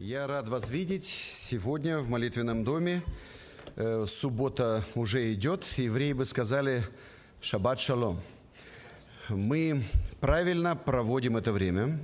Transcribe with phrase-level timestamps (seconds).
[0.00, 3.02] Я рад вас видеть сегодня в молитвенном доме.
[3.74, 5.64] Э, Суббота уже идет.
[5.76, 6.84] Евреи бы сказали
[7.40, 8.20] «Шаббат шалом».
[9.28, 9.82] Мы
[10.20, 11.98] правильно проводим это время.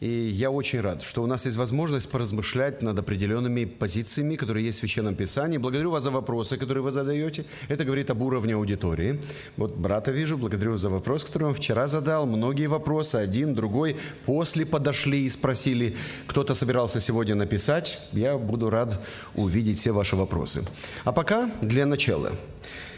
[0.00, 4.78] И я очень рад, что у нас есть возможность поразмышлять над определенными позициями, которые есть
[4.78, 5.58] в Священном Писании.
[5.58, 7.44] Благодарю вас за вопросы, которые вы задаете.
[7.68, 9.20] Это говорит об уровне аудитории.
[9.58, 12.24] Вот брата вижу, благодарю за вопрос, который он вчера задал.
[12.24, 15.94] Многие вопросы, один, другой, после подошли и спросили.
[16.26, 17.98] Кто-то собирался сегодня написать.
[18.12, 18.98] Я буду рад
[19.34, 20.62] увидеть все ваши вопросы.
[21.04, 22.32] А пока для начала.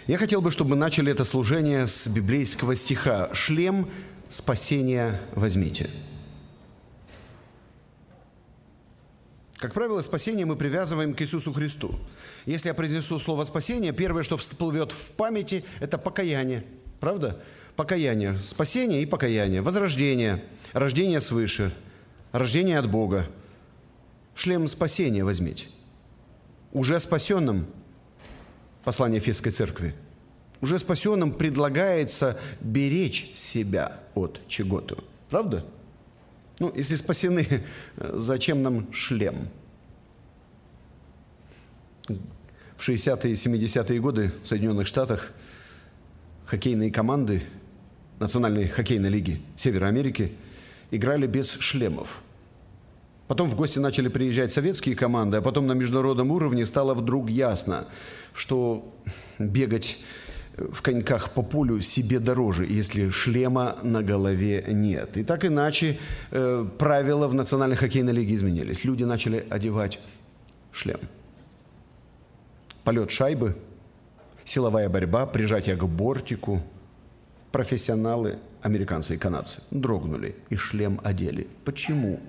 [0.07, 3.89] Я хотел бы, чтобы мы начали это служение с библейского стиха «Шлем
[4.29, 5.91] спасения возьмите».
[9.63, 11.95] Как правило, спасение мы привязываем к Иисусу Христу.
[12.47, 16.65] Если я произнесу слово «спасение», первое, что всплывет в памяти, это покаяние.
[16.99, 17.41] Правда?
[17.77, 18.37] Покаяние.
[18.45, 19.63] Спасение и покаяние.
[19.63, 20.43] Возрождение.
[20.73, 21.73] Рождение свыше.
[22.33, 23.29] Рождение от Бога.
[24.35, 25.69] Шлем спасения возьмите.
[26.73, 27.69] Уже спасенным,
[28.83, 29.95] послание Фесской церкви,
[30.61, 35.05] уже спасенным предлагается беречь себя от чего-то.
[35.31, 35.65] Правда?
[36.59, 37.65] Ну, если спасены,
[37.97, 39.49] зачем нам шлем?
[42.77, 45.33] В 60-е и 70-е годы в Соединенных Штатах
[46.47, 47.43] хоккейные команды
[48.19, 50.33] Национальной хоккейной лиги Севера Америки
[50.91, 52.23] играли без шлемов.
[53.27, 57.87] Потом в гости начали приезжать советские команды, а потом на международном уровне стало вдруг ясно,
[58.35, 58.95] что
[59.39, 59.99] бегать
[60.57, 65.17] в коньках по полю себе дороже, если шлема на голове нет.
[65.17, 65.99] И так иначе
[66.31, 68.85] э, правила в Национальной хоккейной лиге изменились.
[68.85, 69.99] Люди начали одевать
[70.71, 71.01] шлем.
[72.85, 73.57] Полет шайбы,
[74.45, 76.63] силовая борьба, прижатие к бортику.
[77.51, 81.47] Профессионалы, американцы и канадцы, дрогнули и шлем одели.
[81.65, 82.21] Почему?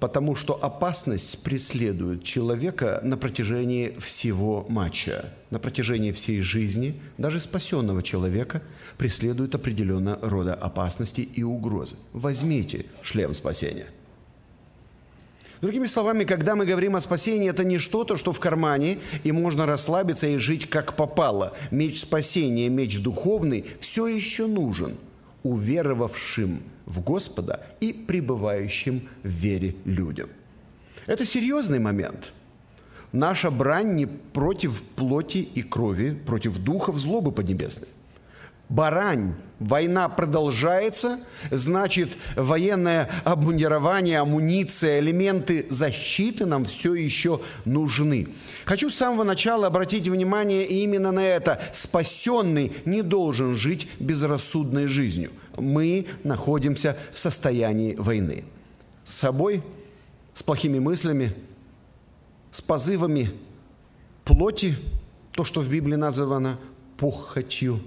[0.00, 8.02] Потому что опасность преследует человека на протяжении всего матча, на протяжении всей жизни, даже спасенного
[8.02, 8.62] человека
[8.98, 11.96] преследует определенного рода опасности и угрозы.
[12.12, 13.86] Возьмите шлем спасения.
[15.62, 19.64] Другими словами, когда мы говорим о спасении, это не что-то, что в кармане, и можно
[19.64, 21.54] расслабиться и жить как попало.
[21.70, 24.96] Меч спасения, меч духовный все еще нужен
[25.46, 30.30] уверовавшим– в Господа и пребывающим в вере людям.
[31.06, 32.32] Это серьезный момент.
[33.12, 37.88] Наша брань не против плоти и крови, против духов злобы поднебесной.
[38.68, 48.28] Барань, война продолжается, значит, военное обмундирование, амуниция, элементы защиты нам все еще нужны.
[48.64, 51.60] Хочу с самого начала обратить внимание именно на это.
[51.72, 58.44] Спасенный не должен жить безрассудной жизнью– мы находимся в состоянии войны.
[59.04, 59.62] С собой,
[60.34, 61.34] с плохими мыслями,
[62.50, 63.32] с позывами
[64.24, 64.76] плоти,
[65.32, 66.58] то, что в Библии названо
[66.96, 67.80] похотью,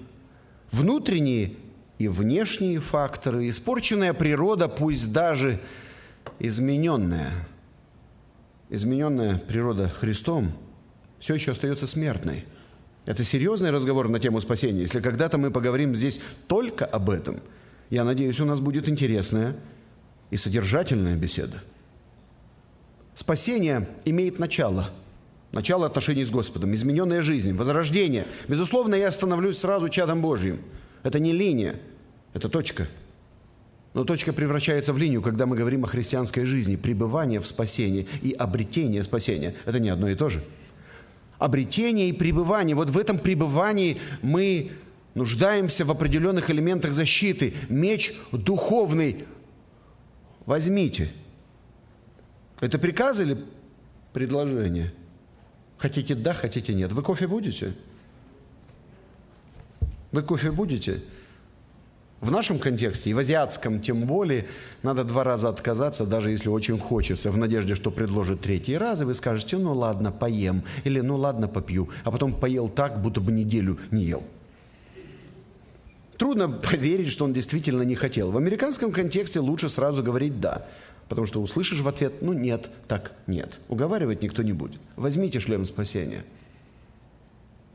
[0.71, 1.55] внутренние
[1.97, 5.59] и внешние факторы, испорченная природа, пусть даже
[6.39, 7.47] измененная,
[8.69, 10.51] измененная природа Христом,
[11.19, 12.45] все еще остается смертной.
[13.05, 14.81] Это серьезный разговор на тему спасения.
[14.81, 17.41] Если когда-то мы поговорим здесь только об этом–
[17.89, 19.55] я надеюсь, у нас будет интересная
[20.29, 21.61] и содержательная беседа.
[23.15, 24.91] Спасение имеет начало.
[25.51, 28.25] Начало отношений с Господом, измененная жизнь, возрождение.
[28.47, 30.59] Безусловно, я становлюсь сразу чадом Божьим.
[31.01, 31.79] Это не линия,
[32.33, 32.87] это точка.
[33.95, 38.31] Но точка превращается в линию, когда мы говорим о христианской жизни, пребывание в спасении и
[38.31, 39.55] обретение спасения.
[39.65, 40.43] Это не одно и то же.
[41.39, 42.75] Обретение и пребывание.
[42.75, 44.71] Вот в этом пребывании мы
[45.15, 47.55] нуждаемся в определенных элементах защиты.
[47.69, 49.25] Меч духовный
[50.45, 51.09] возьмите.
[52.59, 53.37] Это приказ или
[54.13, 54.93] предложение?
[55.79, 56.91] Хотите да, хотите нет.
[56.91, 57.73] Вы кофе будете?
[60.11, 61.01] Вы кофе будете?
[62.19, 64.45] В нашем контексте, и в азиатском тем более,
[64.83, 69.05] надо два раза отказаться, даже если очень хочется, в надежде, что предложит третий раз, и
[69.05, 73.31] вы скажете, ну ладно, поем, или ну ладно, попью, а потом поел так, будто бы
[73.31, 74.23] неделю не ел.
[76.17, 78.31] Трудно поверить, что он действительно не хотел.
[78.31, 80.67] В американском контексте лучше сразу говорить «да»,
[81.09, 83.59] потому что услышишь в ответ «ну нет, так нет».
[83.67, 84.79] Уговаривать никто не будет.
[84.95, 86.23] Возьмите шлем спасения.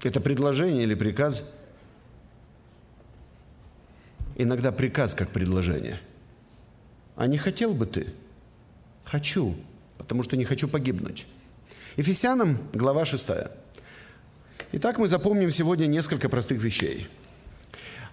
[0.02, 1.52] Это предложение или приказ?
[4.36, 6.00] Иногда приказ как предложение.
[7.16, 8.06] А не хотел бы ты?
[9.04, 9.56] Хочу,
[9.98, 11.26] потому что не хочу погибнуть.
[11.96, 13.30] Ефесянам, глава 6.
[14.72, 17.08] Итак, мы запомним сегодня несколько простых вещей–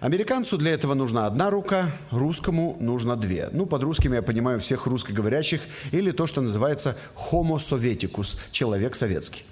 [0.02, 3.48] Американцу для этого нужна одна рука, русскому нужно две.
[3.52, 5.60] Ну, под русским я понимаю всех русскоговорящих
[5.92, 9.44] или то, что называется homo советикус, человек советский.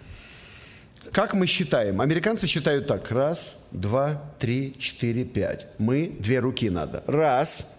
[1.12, 2.00] Как мы считаем?
[2.00, 3.12] Американцы считают так.
[3.12, 5.68] Раз, два, три, четыре, пять.
[5.78, 7.04] Мы две руки надо.
[7.06, 7.72] Раз,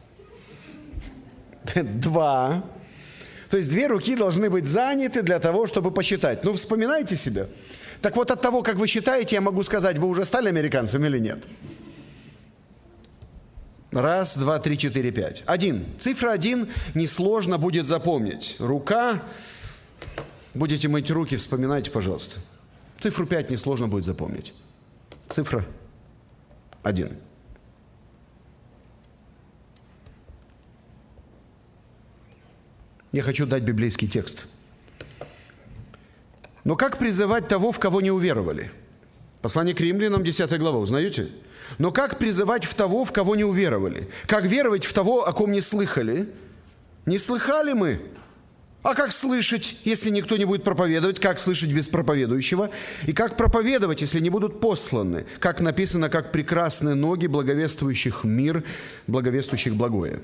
[1.75, 2.63] два.
[3.49, 6.45] То есть две руки должны быть заняты для того, чтобы посчитать.
[6.45, 7.47] Ну, вспоминайте себя.
[8.01, 11.19] Так вот, от того, как вы считаете, я могу сказать, вы уже стали американцем или
[11.19, 11.39] нет.
[13.91, 15.43] Раз, два, три, четыре, пять.
[15.45, 15.85] Один.
[15.99, 18.55] Цифра один несложно будет запомнить.
[18.59, 19.21] Рука.
[20.53, 22.39] Будете мыть руки, вспоминайте, пожалуйста.
[22.99, 24.53] Цифру пять несложно будет запомнить.
[25.27, 25.65] Цифра
[26.83, 27.17] один.
[33.11, 34.45] Я хочу дать библейский текст.
[36.63, 38.71] Но как призывать того, в кого не уверовали?
[39.41, 41.29] Послание к римлянам, 10 глава, узнаете?
[41.77, 44.09] Но как призывать в того, в кого не уверовали?
[44.27, 46.29] Как веровать в того, о ком не слыхали?
[47.05, 48.01] Не слыхали мы?
[48.83, 51.19] А как слышать, если никто не будет проповедовать?
[51.19, 52.71] Как слышать без проповедующего?
[53.05, 55.25] И как проповедовать, если не будут посланы?
[55.39, 58.63] Как написано, как прекрасны ноги благовествующих мир,
[59.05, 60.21] благовествующих благое.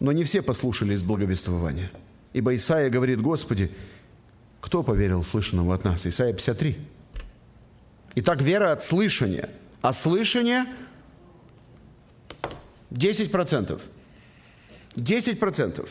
[0.00, 1.90] Но не все послушались благовествования.
[2.32, 3.70] Ибо Исаия говорит, Господи,
[4.62, 6.06] кто поверил слышанному от нас?
[6.06, 6.78] Исаия 53.
[8.14, 9.50] Итак, вера от слышания–
[9.82, 10.64] а слышание
[12.90, 13.80] 10%.
[14.96, 15.88] 10%.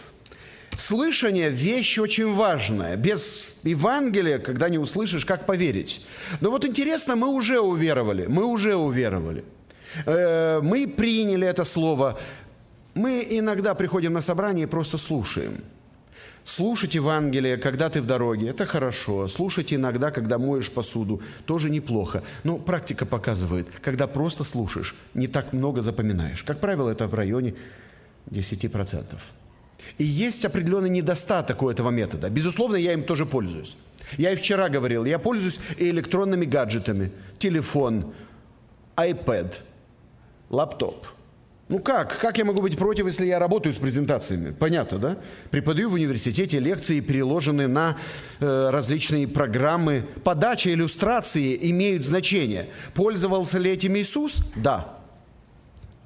[0.77, 2.95] Слышание– вещь очень важная.
[2.95, 6.07] Без Евангелия, когда не услышишь, как поверить?
[6.39, 9.43] Но вот интересно, мы уже уверовали, мы уже уверовали.
[10.05, 12.19] Э, мы приняли это слово.
[12.93, 15.63] Мы иногда приходим на собрание и просто слушаем–
[16.43, 19.27] Слушать Евангелие, когда ты в дороге, это хорошо.
[19.27, 22.23] Слушать иногда, когда моешь посуду, тоже неплохо.
[22.43, 26.43] Но практика показывает, когда просто слушаешь, не так много запоминаешь.
[26.43, 27.53] Как правило, это в районе
[28.31, 29.03] 10%.
[29.99, 32.29] И есть определенный недостаток у этого метода.
[32.29, 33.77] Безусловно, я им тоже пользуюсь.
[34.17, 37.11] Я и вчера говорил, я пользуюсь и электронными гаджетами.
[37.37, 38.13] Телефон,
[38.97, 39.57] iPad,
[40.49, 41.05] лаптоп–
[41.71, 42.19] ну как?
[42.19, 44.51] Как я могу быть против, если я работаю с презентациями?
[44.51, 45.17] Понятно, да?
[45.51, 47.97] Преподаю в университете лекции, переложенные на
[48.41, 50.05] э, различные программы.
[50.25, 52.67] Подача, иллюстрации имеют значение.
[52.93, 54.51] Пользовался ли этим Иисус?
[54.57, 54.97] Да.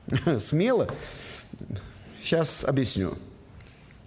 [0.37, 0.87] Смело?
[2.21, 3.15] Сейчас объясню.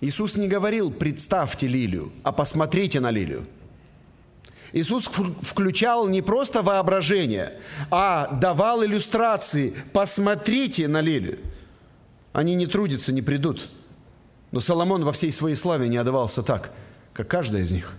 [0.00, 3.49] Иисус не говорил «представьте лилию», а «посмотрите на лилию».
[4.72, 5.10] Иисус
[5.43, 7.55] включал не просто воображение,
[7.90, 9.75] а давал иллюстрации.
[9.93, 11.40] Посмотрите на лилию.
[12.33, 13.71] Они не трудятся, не придут.
[14.51, 16.71] Но Соломон во всей своей славе не отдавался так,
[17.13, 17.93] как каждая из них.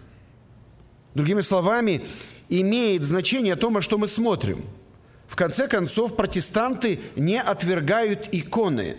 [1.14, 2.08] Другими словами,
[2.50, 4.66] имеет значение то, что мы смотрим.
[5.28, 8.98] В конце концов, протестанты не отвергают иконы.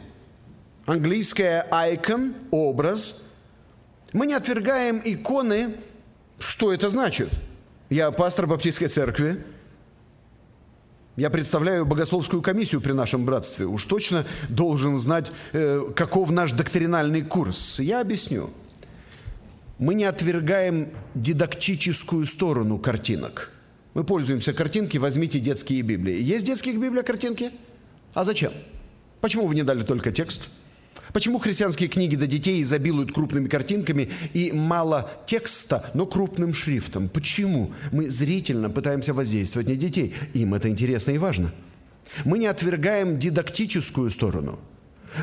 [0.87, 3.25] Английское icon, образ.
[4.13, 5.75] Мы не отвергаем иконы.
[6.39, 7.29] Что это значит?
[7.91, 9.45] Я пастор Баптистской церкви.
[11.21, 13.67] Я представляю богословскую комиссию при нашем братстве.
[13.67, 17.79] Уж точно должен знать, э, каков наш доктринальный курс.
[17.79, 18.49] Я объясню.
[19.79, 23.51] Мы не отвергаем дидактическую сторону картинок.
[23.93, 26.23] Мы пользуемся картинки, возьмите детские Библии.
[26.23, 27.51] Есть детские Библии картинки?
[28.15, 28.53] А зачем?
[29.21, 30.49] Почему вы не дали только текст?
[31.13, 37.09] Почему христианские книги для детей изобилуют крупными картинками и мало текста, но крупным шрифтом?
[37.09, 37.73] Почему?
[37.91, 40.15] Мы зрительно пытаемся воздействовать на детей.
[40.35, 41.53] Им это интересно и важно.
[42.25, 44.59] Мы не отвергаем дидактическую сторону.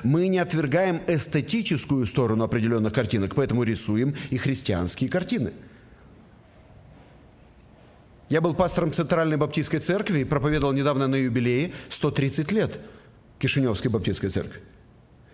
[0.03, 5.53] Мы не отвергаем эстетическую сторону определенных картинок, поэтому рисуем и христианские картины.
[8.27, 12.81] Я был пастором Центральной Баптистской церкви и проповедовал недавно на юбилее 130 лет
[13.39, 14.59] Кишиневской Баптистской церкви.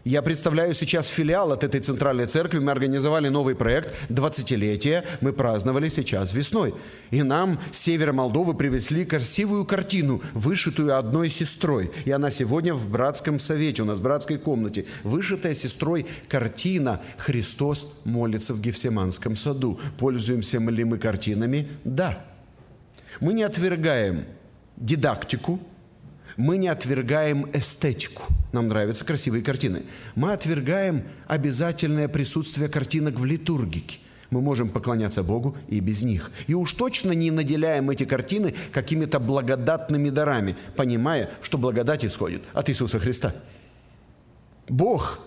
[0.05, 2.59] Я представляю сейчас филиал от этой центральной церкви.
[2.59, 5.05] Мы организовали новый проект 20-летие.
[5.21, 6.73] Мы праздновали сейчас весной.
[7.09, 11.89] И нам с севера Молдовы привезли красивую картину, вышитую одной сестрой.
[12.03, 14.85] И она сегодня в братском совете, у нас в братской комнате.
[15.03, 19.79] Вышитая сестрой картина «Христос молится в Гефсиманском саду».
[19.97, 21.69] Пользуемся ли мы картинами?
[21.85, 22.25] Да.
[23.21, 24.25] Мы не отвергаем
[24.75, 25.61] дидактику,
[26.37, 28.23] мы не отвергаем эстетику.
[28.51, 29.83] Нам нравятся красивые картины.
[30.15, 33.99] Мы отвергаем обязательное присутствие картинок в литургике.
[34.29, 36.31] Мы можем поклоняться Богу и без них.
[36.47, 42.69] И уж точно не наделяем эти картины какими-то благодатными дарами, понимая, что благодать исходит от
[42.69, 43.33] Иисуса Христа.
[44.67, 45.19] Бог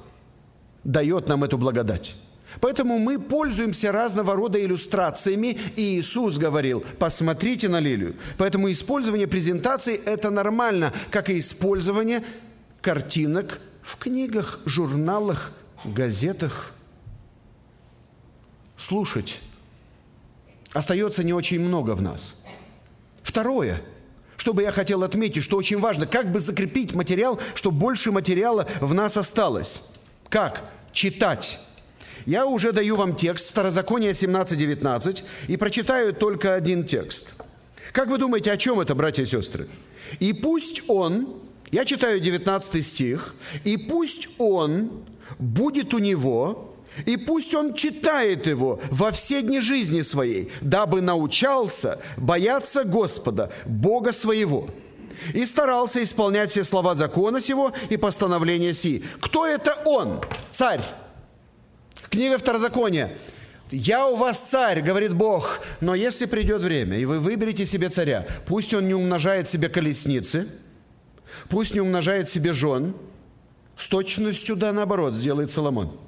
[0.83, 2.17] дает нам эту благодать.
[2.61, 8.17] Поэтому мы пользуемся разного рода иллюстрациями, и Иисус говорил, посмотрите на лилию.
[8.39, 12.25] Поэтому использование презентаций– это нормально, как и использование
[12.81, 15.53] картинок в книгах, журналах,
[15.85, 16.73] газетах.
[18.77, 19.41] Слушать
[20.73, 22.35] остается не очень много в нас.
[23.23, 23.83] Второе,
[24.37, 28.69] что бы я хотел отметить, что очень важно, как бы закрепить материал, чтобы больше материала
[28.81, 29.89] в нас осталось.
[30.29, 30.71] Как?
[30.93, 31.59] Читать.
[32.27, 37.35] Я уже даю вам текст Старозакония 17.19 и прочитаю только один текст.
[37.93, 39.69] Как вы думаете, о чем это, братья и сестры?
[40.19, 41.41] «И пусть он,
[41.71, 44.91] я читаю 19 стих, и пусть он
[45.39, 46.75] будет у него,
[47.07, 54.13] и пусть он читает его во все дни жизни своей, дабы научался бояться Господа, Бога
[54.13, 54.69] своего,
[55.33, 59.05] и старался исполнять все слова закона сего и постановления си.
[59.21, 60.21] Кто это он?
[60.51, 60.83] Царь.
[62.11, 63.11] Книга Второзакония.
[63.71, 68.27] «Я у вас царь, говорит Бог, но если придет время, и вы выберете себе царя,
[68.47, 70.49] пусть он не умножает себе колесницы,
[71.49, 72.95] пусть не умножает себе жен,
[73.77, 75.99] с точностью да наоборот сделает Соломон».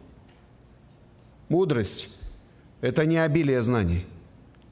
[1.48, 2.16] Мудрость–
[2.80, 4.06] это не обилие знаний,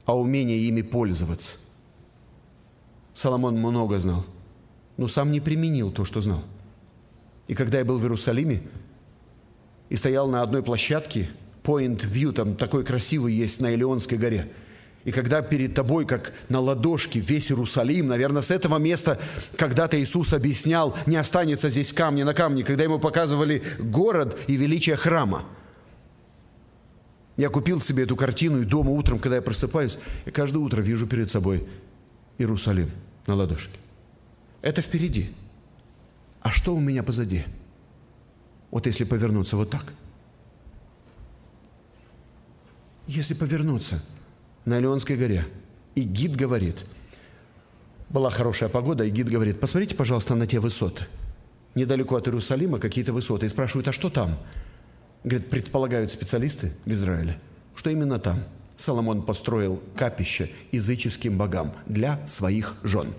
[0.05, 1.57] а умение ими пользоваться.
[3.13, 4.25] Соломон много знал,
[4.95, 6.43] но сам не применил то, что знал.
[7.47, 8.61] И когда я был в Иерусалиме
[9.89, 11.29] и стоял на одной площадке,
[11.63, 14.51] Point View, там такой красивый есть на Илионской горе–
[15.03, 19.17] и когда перед тобой, как на ладошке, весь Иерусалим, наверное, с этого места
[19.55, 24.97] когда-то Иисус объяснял, не останется здесь камня на камне, когда ему показывали город и величие
[24.97, 25.45] храма–
[27.37, 31.05] я купил себе эту картину, и дома утром, когда я просыпаюсь, я каждое утро вижу
[31.05, 31.67] перед собой
[32.39, 32.89] Иерусалим
[33.27, 33.77] на ладошке.
[34.63, 35.29] Это впереди.
[36.41, 37.45] А что у меня позади?
[38.71, 39.93] Вот если повернуться вот так.
[43.07, 44.03] Если повернуться
[44.65, 45.47] на Леонской горе,
[45.95, 46.85] и гид говорит,
[48.09, 51.05] была хорошая погода, и гид говорит, посмотрите, пожалуйста, на те высоты.
[51.75, 53.45] Недалеко от Иерусалима какие-то высоты.
[53.45, 54.37] И спрашивают, а что там?
[55.23, 57.39] Говорит, предполагают специалисты в Израиле,
[57.75, 58.43] что именно там
[58.77, 63.13] Соломон построил капище языческим богам для своих жен.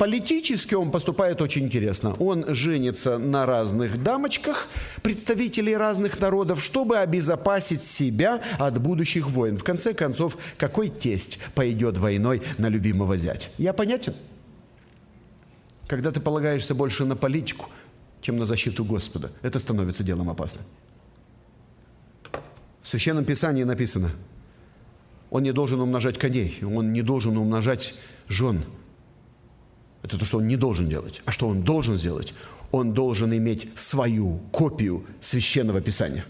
[0.00, 2.14] Политически он поступает очень интересно.
[2.14, 4.66] Он женится на разных дамочках,
[5.02, 9.58] представителей разных народов, чтобы обезопасить себя от будущих войн.
[9.58, 13.50] В конце концов, какой тесть пойдет войной на любимого зять?
[13.58, 14.14] Я понятен?
[15.86, 17.68] Когда ты полагаешься больше на политику–
[18.20, 19.30] чем на защиту Господа.
[19.42, 20.64] Это становится делом опасным.
[22.82, 24.10] В Священном Писании написано,
[25.30, 27.94] он не должен умножать коней, он не должен умножать
[28.28, 28.64] жен.
[30.02, 31.22] Это то, что он не должен делать.
[31.24, 32.34] А что он должен сделать?
[32.72, 36.24] Он должен иметь свою копию Священного Писания.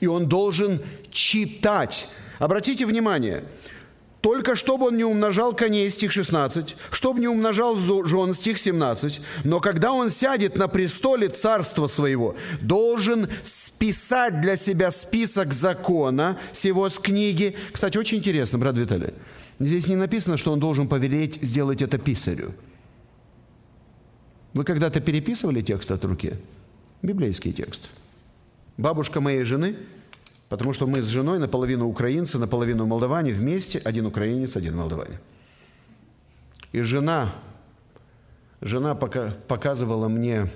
[0.00, 2.08] И он должен читать.
[2.38, 3.44] Обратите внимание,
[4.20, 9.20] только чтобы он не умножал коней, стих 16, чтобы не умножал жен, стих 17.
[9.44, 16.88] Но когда он сядет на престоле царства своего, должен списать для себя список закона сего
[16.88, 17.56] с книги.
[17.72, 19.14] Кстати, очень интересно, брат Виталий.
[19.60, 22.54] Здесь не написано, что он должен повелеть сделать это писарю.
[24.58, 26.34] Вы когда-то переписывали текст от руки?
[27.00, 27.88] Библейский текст.
[28.76, 29.76] Бабушка моей жены
[30.48, 35.18] Потому что мы с женой наполовину украинцы, наполовину молдаване, вместе один украинец, один молдаванин.
[36.72, 37.32] И жена,
[38.60, 40.50] жена пока, показывала мне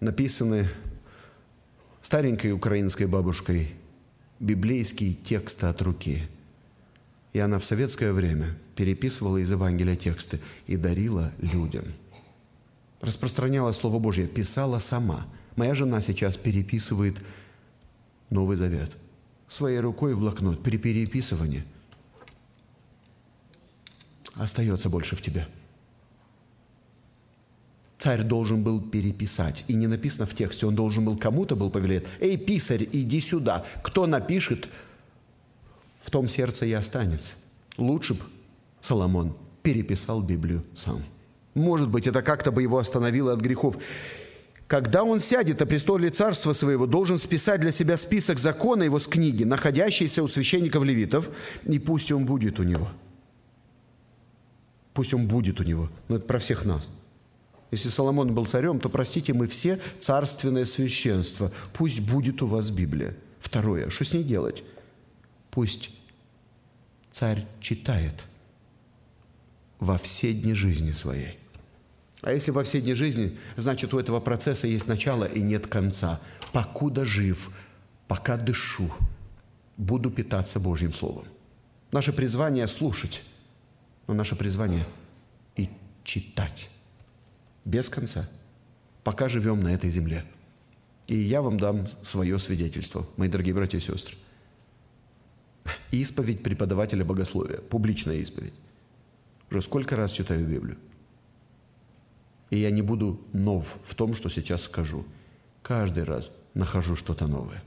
[0.00, 0.66] написанный
[2.02, 3.74] старенькой украинской бабушкой
[4.40, 6.28] библейские тексты от руки.
[7.32, 11.84] И она в советское время переписывала из Евангелия тексты и дарила людям.
[13.00, 15.26] Распространяла Слово Божье, писала сама.
[15.56, 17.16] Моя жена сейчас переписывает
[18.30, 18.90] Новый Завет–
[19.50, 21.64] своей рукой в блокнот при переписывании
[24.36, 25.46] остается больше в тебе.
[27.98, 29.64] Царь должен был переписать.
[29.68, 32.04] И не написано в тексте, он должен был кому-то был повелеть.
[32.20, 33.66] Эй, писарь, иди сюда.
[33.82, 34.68] Кто напишет,
[36.00, 37.34] в том сердце и останется.
[37.76, 38.20] Лучше бы
[38.80, 41.02] Соломон переписал Библию сам.
[41.54, 43.76] Может быть, это как-то бы его остановило от грехов.
[44.66, 49.08] Когда он сядет на престоле царства своего, должен списать для себя список закона его с
[49.08, 51.30] книги, находящейся у священников левитов,
[51.64, 52.88] и пусть он будет у него.
[54.94, 55.90] Пусть он будет у него.
[56.08, 56.88] Но это про всех нас.
[57.72, 61.50] Если Соломон был царем, то, простите, мы все царственное священство.
[61.72, 63.16] Пусть будет у вас Библия.
[63.40, 64.62] Второе, что с ней делать?
[65.50, 65.90] Пусть
[67.10, 68.14] царь читает
[69.80, 71.38] во все дни жизни своей.
[72.22, 76.20] А если во все дни жизни, значит, у этого процесса есть начало и нет конца.
[76.52, 77.50] Покуда жив,
[78.06, 78.92] пока дышу,
[79.78, 81.24] буду питаться Божьим Словом.
[81.92, 83.22] Наше призвание– слушать,
[84.06, 84.84] но наше призвание–
[85.56, 85.68] и
[86.04, 86.70] читать
[87.64, 88.28] без конца,
[89.02, 90.24] пока живем на этой земле.
[91.06, 94.16] И я вам дам свое свидетельство, мои дорогие братья и сестры.
[95.90, 98.54] Исповедь преподавателя богословия, публичная исповедь.
[99.50, 100.78] Уже сколько раз читаю Библию.
[102.50, 105.04] И я не буду нов в том, что сейчас скажу.
[105.62, 107.62] Каждый раз нахожу что-то новое.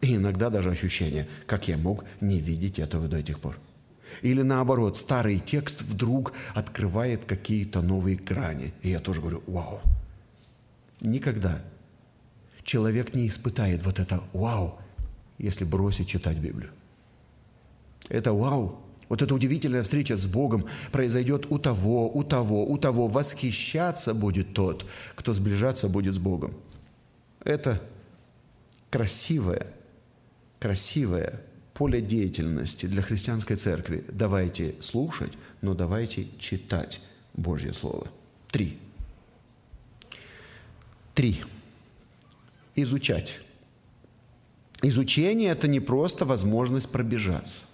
[0.00, 3.58] И иногда даже ощущение, как я мог не видеть этого до этих пор.
[4.22, 8.72] Или наоборот, старый текст вдруг открывает какие-то новые грани.
[8.82, 9.80] И я тоже говорю, вау.
[11.00, 11.60] Никогда
[12.62, 14.78] человек не испытает вот это вау,
[15.38, 16.70] если бросить читать Библию.
[18.08, 23.06] Это вау, вот эта удивительная встреча с Богом произойдет у того, у того, у того.
[23.06, 26.54] Восхищаться будет тот, кто сближаться будет с Богом.
[27.44, 27.80] Это
[28.90, 29.68] красивое,
[30.58, 34.04] красивое поле деятельности для христианской церкви.
[34.10, 37.00] Давайте слушать, но давайте читать
[37.34, 38.08] Божье Слово.
[38.48, 38.78] Три.
[41.14, 41.42] Три.
[42.74, 43.40] Изучать.
[44.82, 47.66] Изучение– это не просто возможность пробежаться.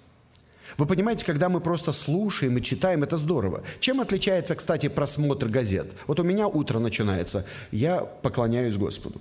[0.78, 3.62] Вы понимаете, когда мы просто слушаем и читаем, это здорово.
[3.80, 5.92] Чем отличается, кстати, просмотр газет?
[6.06, 9.20] Вот у меня утро начинается, я поклоняюсь Господу.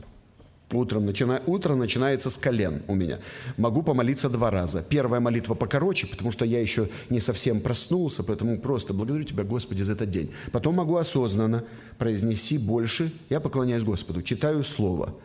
[0.74, 1.42] Утром начина...
[1.46, 3.20] Утро начинается с колен у меня.
[3.58, 4.82] Могу помолиться два раза.
[4.82, 9.84] Первая молитва покороче, потому что я еще не совсем проснулся, поэтому просто благодарю Тебя, Господи,
[9.84, 10.32] за этот день.
[10.54, 11.66] Потом могу осознанно
[11.98, 13.12] произнести больше.
[13.30, 15.14] Я поклоняюсь Господу, читаю Слово–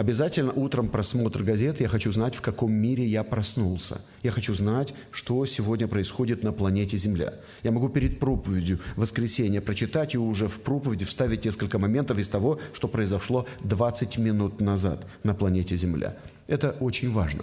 [0.00, 1.78] Обязательно утром просмотр газет.
[1.78, 4.00] Я хочу знать, в каком мире я проснулся.
[4.22, 7.34] Я хочу знать, что сегодня происходит на планете Земля.
[7.62, 12.30] Я могу перед проповедью в воскресенье прочитать и уже в проповеди вставить несколько моментов из
[12.30, 16.16] того, что произошло 20 минут назад на планете Земля.
[16.46, 17.42] Это очень важно.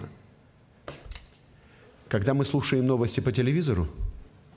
[2.07, 3.87] Когда мы слушаем новости по телевизору,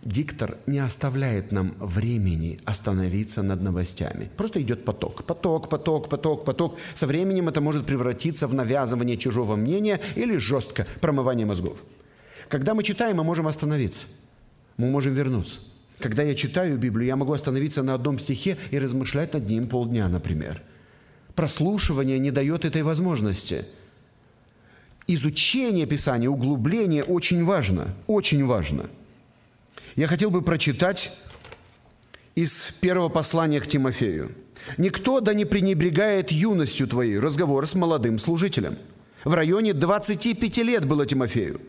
[0.02, 4.30] диктор не оставляет нам времени остановиться над новостями.
[4.36, 5.24] Просто идет поток.
[5.24, 6.78] Поток, поток, поток, поток.
[6.94, 11.78] Со временем это может превратиться в навязывание чужого мнения или жестко промывание мозгов.
[12.48, 14.06] Когда мы читаем, мы можем остановиться.
[14.76, 15.60] Мы можем вернуться.
[15.98, 20.08] Когда я читаю Библию, я могу остановиться на одном стихе и размышлять над ним полдня,
[20.08, 20.62] например.
[21.34, 23.66] Прослушивание не дает этой возможности.
[25.06, 28.86] Изучение Писания, углубление очень важно, очень важно–
[30.00, 31.12] я хотел бы прочитать
[32.34, 34.34] из первого послания к Тимофею.
[34.78, 37.18] «Никто да не пренебрегает юностью твоей».
[37.18, 38.78] Разговор с молодым служителем.
[39.24, 41.60] В районе 25 лет было Тимофею.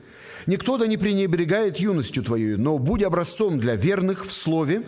[0.46, 4.84] «Никто да не пренебрегает юностью твоей, но будь образцом для верных в слове,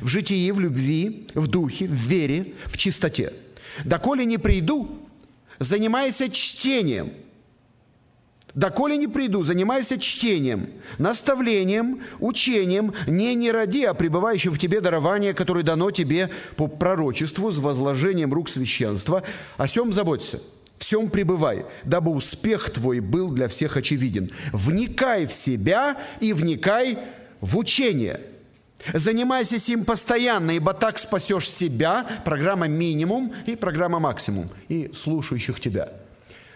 [0.00, 3.32] в житии, в любви, в духе, в вере, в чистоте.
[3.84, 5.00] Доколе не приду,
[5.58, 7.10] занимайся чтением–
[8.54, 15.34] Доколе не приду, занимайся чтением, наставлением, учением, не не ради, а пребывающим в тебе дарование,
[15.34, 19.24] которое дано тебе по пророчеству с возложением рук священства.
[19.56, 20.40] О сем заботься,
[20.78, 24.30] всем пребывай, дабы успех твой был для всех очевиден.
[24.52, 27.00] Вникай в себя и вникай
[27.40, 28.20] в учение.
[28.92, 35.92] Занимайся сим постоянно, ибо так спасешь себя, программа минимум и программа максимум, и слушающих тебя–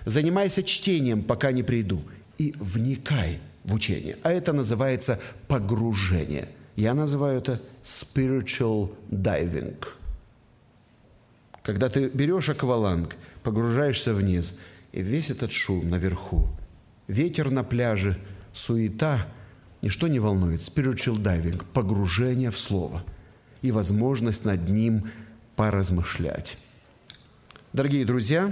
[0.09, 2.03] Занимайся чтением, пока не приду,
[2.39, 4.17] и вникай в учение.
[4.23, 6.49] А это называется погружение.
[6.77, 9.85] Я называю это spiritual diving.
[11.63, 14.59] Когда ты берешь акваланг, погружаешься вниз,
[14.93, 16.49] и весь этот шум наверху,
[17.07, 18.17] ветер на пляже,
[18.55, 19.27] суета,
[19.83, 20.61] ничто не волнует.
[20.61, 23.05] Spiritual diving– погружение в Слово
[23.61, 25.11] и возможность над ним
[25.55, 26.57] поразмышлять.
[27.75, 28.51] Дорогие друзья,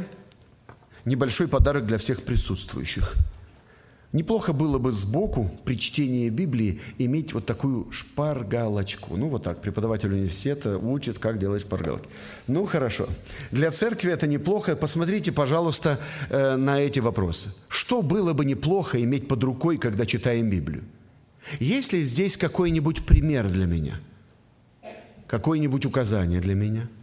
[1.06, 3.14] небольшой подарок для всех присутствующих.
[4.12, 9.16] Неплохо было бы сбоку при чтении Библии иметь вот такую шпаргалочку.
[9.16, 12.08] Ну, вот так, преподаватель университета учит, как делать шпаргалки.
[12.46, 13.08] Ну, хорошо.
[13.50, 14.76] Для церкви это неплохо.
[14.76, 15.98] Посмотрите, пожалуйста,
[16.30, 17.50] э, на эти вопросы.
[17.68, 20.84] Что было бы неплохо иметь под рукой, когда читаем Библию?
[21.60, 24.00] Есть ли здесь какой-нибудь пример для меня?
[25.26, 26.88] Какое-нибудь указание для меня–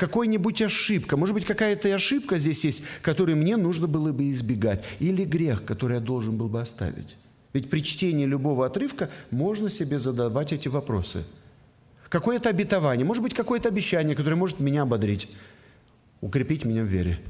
[0.00, 1.18] какой-нибудь ошибка.
[1.18, 4.82] Может быть, какая-то ошибка здесь есть, которую мне нужно было бы избегать.
[4.98, 7.18] Или грех, который я должен был бы оставить.
[7.52, 11.24] Ведь при чтении любого отрывка можно себе задавать эти вопросы.
[12.08, 15.28] Какое-то обетование, может быть, какое-то обещание, которое может меня ободрить,
[16.22, 17.20] укрепить меня в вере.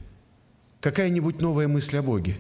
[0.81, 2.39] Какая-нибудь новая мысль о Боге.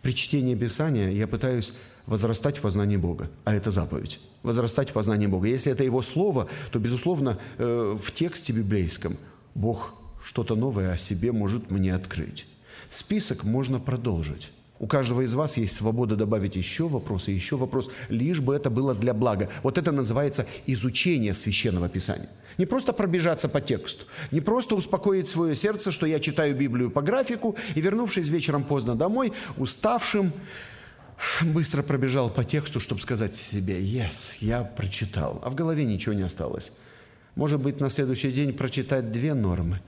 [0.00, 1.74] При чтении Писания я пытаюсь
[2.06, 4.18] возрастать в познании Бога, а это заповедь.
[4.42, 5.46] Возрастать в познании Бога.
[5.46, 9.18] Если это Его Слово, то, безусловно, э, в тексте библейском
[9.58, 9.92] Бог
[10.24, 12.46] что-то новое о себе может мне открыть.
[12.88, 14.52] Список можно продолжить.
[14.78, 18.70] У каждого из вас есть свобода добавить еще вопрос и еще вопрос, лишь бы это
[18.70, 19.50] было для блага.
[19.64, 22.28] Вот это называется изучение священного писания.
[22.56, 27.02] Не просто пробежаться по тексту, не просто успокоить свое сердце, что я читаю Библию по
[27.02, 30.32] графику и, вернувшись вечером поздно домой, уставшим,
[31.42, 36.22] быстро пробежал по тексту, чтобы сказать себе «Yes, я прочитал», а в голове ничего не
[36.22, 36.70] осталось.
[37.38, 39.80] Может быть, на следующий день прочитать две нормы,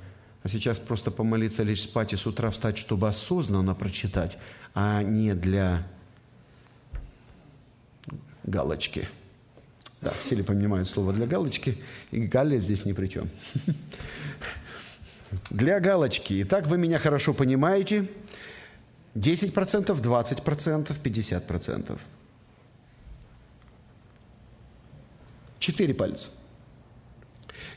[0.45, 4.39] а сейчас просто помолиться, лечь спать и с утра встать, чтобы осознанно прочитать,
[4.73, 5.85] а не для
[8.45, 9.09] галочки.
[10.01, 11.77] Да, все ли понимают слово для галочки,
[12.13, 13.29] и Галя здесь ни при чем.
[15.51, 16.43] Для галочки.
[16.43, 18.09] Итак, вы меня хорошо понимаете.
[19.17, 19.53] 10%,
[19.87, 22.01] 20%, 50%.
[25.59, 26.29] Четыре пальца.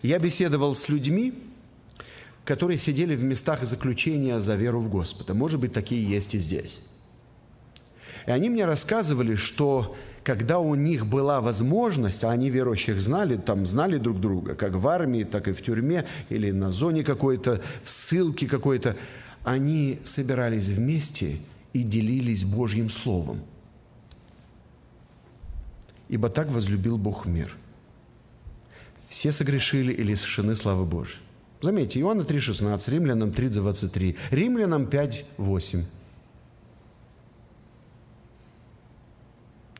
[0.04, 1.34] Я беседовал с людьми,
[2.46, 5.34] которые сидели в местах заключения за веру в Господа.
[5.34, 6.82] Может быть, такие есть и здесь.
[8.28, 13.66] И они мне рассказывали, что когда у них была возможность, а они верующих знали, там
[13.66, 17.90] знали друг друга, как в армии, так и в тюрьме, или на зоне какой-то, в
[17.90, 18.98] ссылке какой-то,
[19.46, 21.38] они собирались вместе
[21.72, 23.42] и делились Божьим Словом.
[26.10, 27.56] Ибо так возлюбил Бог мир.
[29.14, 31.20] Все согрешили и лишены славы Божьей.
[31.62, 35.84] Заметьте, Иоанна 3,16, Римлянам 3,23, Римлянам 5,8.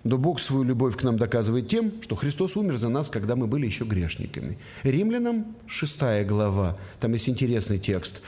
[0.04, 3.48] Но Бог свою любовь к нам доказывает тем, что Христос умер за нас, когда мы
[3.48, 4.60] были еще грешниками.
[4.84, 8.22] Римлянам 6 глава, там есть интересный текст,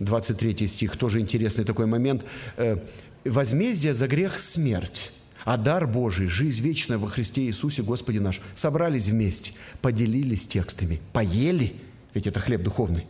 [0.00, 2.24] 23 э, стих, тоже интересный такой момент.
[2.56, 2.78] Э,
[3.24, 5.12] «Возмездие за грех– смерть,
[5.46, 8.40] а дар Божий– жизнь вечная во Христе Иисусе Господе наш».
[8.54, 11.76] Собрались вместе, поделились текстами, поели,
[12.14, 13.06] ведь это хлеб духовный,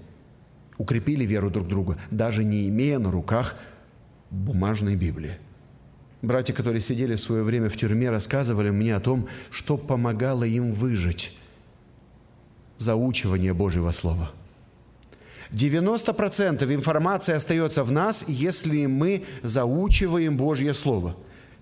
[0.77, 3.57] укрепили веру друг друга, даже не имея на руках
[4.31, 5.39] бумажной Библии.
[6.21, 10.73] Братья, которые сидели в свое время в тюрьме, рассказывали мне о том, что помогало им
[10.73, 11.39] выжить.
[12.77, 14.31] Заучивание Божьего Слова.
[15.53, 21.17] 90% информации остается в нас, если мы заучиваем Божье Слово.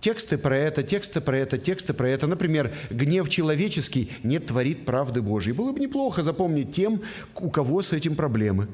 [0.05, 2.27] Тексты про это, тексты про это, тексты про это.
[2.27, 5.55] Например, гнев человеческий не творит правды Божьей.
[5.55, 7.01] Было бы неплохо запомнить тем,
[7.37, 8.69] у кого с этим проблемы.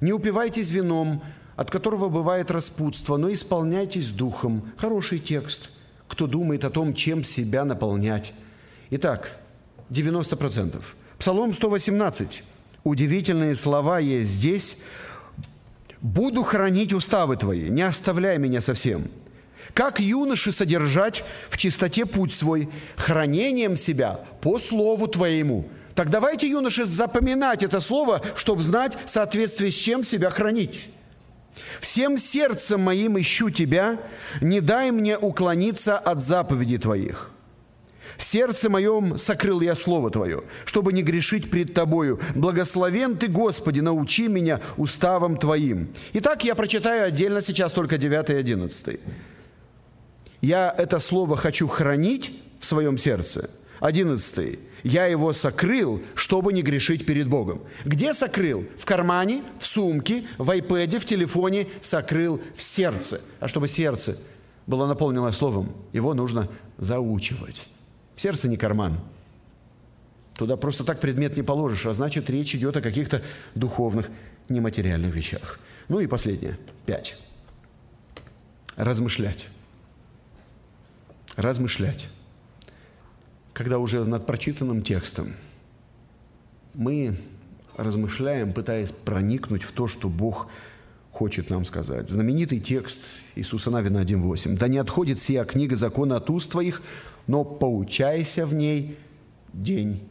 [0.00, 1.22] Не упивайтесь вином,
[1.54, 4.72] от которого бывает распутство, но исполняйтесь духом.
[4.78, 5.70] Хороший текст.
[6.08, 8.32] Кто думает о том, чем себя наполнять.
[8.88, 9.38] Итак,
[9.90, 10.82] 90%.
[11.18, 12.42] Псалом 118.
[12.84, 14.82] Удивительные слова есть здесь.
[16.00, 19.02] «Буду хранить уставы твои, не оставляй меня совсем».
[19.74, 25.68] Как юноши содержать в чистоте путь свой, хранением себя по слову твоему.
[25.96, 30.90] Так давайте, юноши, запоминать это слово, чтобы знать, в соответствии с чем себя хранить.
[31.80, 34.00] Всем сердцем моим ищу Тебя,
[34.40, 37.30] не дай мне уклониться от заповедей Твоих.
[38.16, 42.20] Сердце моем сокрыл я Слово Твое, чтобы не грешить пред Тобою.
[42.36, 45.88] Благословен Ты, Господи, научи меня уставом Твоим.
[46.12, 49.00] Итак, я прочитаю отдельно сейчас только 9 и 11.
[50.44, 53.48] Я это Слово хочу хранить в своем сердце.
[53.80, 57.62] 11 я его сокрыл, чтобы не грешить перед Богом.
[57.86, 58.66] Где сокрыл?
[58.78, 63.22] В кармане, в сумке, в айпэде, в телефоне, сокрыл в сердце.
[63.40, 64.18] А чтобы сердце
[64.66, 67.66] было наполнено словом, его нужно заучивать.
[68.14, 69.00] Сердце не карман.
[70.34, 73.22] Туда просто так предмет не положишь, а значит, речь идет о каких-то
[73.54, 74.10] духовных,
[74.50, 75.58] нематериальных вещах.
[75.88, 77.16] Ну и последнее, пять.
[78.76, 79.48] Размышлять.
[81.36, 82.08] Размышлять
[83.54, 85.32] когда уже над прочитанным текстом
[86.74, 87.16] мы
[87.76, 90.48] размышляем, пытаясь проникнуть в то, что Бог
[91.12, 92.08] хочет нам сказать.
[92.08, 93.00] Знаменитый текст
[93.36, 94.58] Иисуса Навина 1.8.
[94.58, 96.82] «Да не отходит сия книга закона от уст твоих,
[97.28, 98.98] но поучайся в ней
[99.52, 100.06] день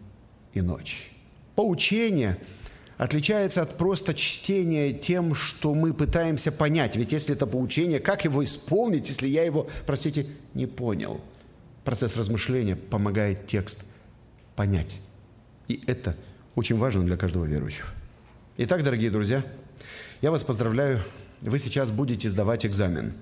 [0.53, 1.11] и ночь».
[1.55, 2.39] Поучение
[2.97, 6.95] отличается от просто чтения тем, что мы пытаемся понять.
[6.95, 11.19] Ведь если это поучение, как его исполнить, если я его, простите, не понял–
[11.83, 13.85] процесс размышления помогает текст
[14.55, 14.91] понять.
[15.67, 16.15] И это
[16.55, 17.87] очень важно для каждого верующего.
[18.57, 19.43] Итак, дорогие друзья,
[20.21, 21.01] я вас поздравляю,
[21.41, 23.13] вы сейчас будете сдавать экзамен.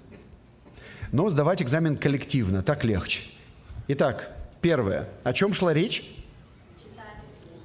[1.11, 3.21] Но сдавать экзамен коллективно, так легче.
[3.87, 5.09] Итак, первое.
[5.23, 6.15] О чем шла речь?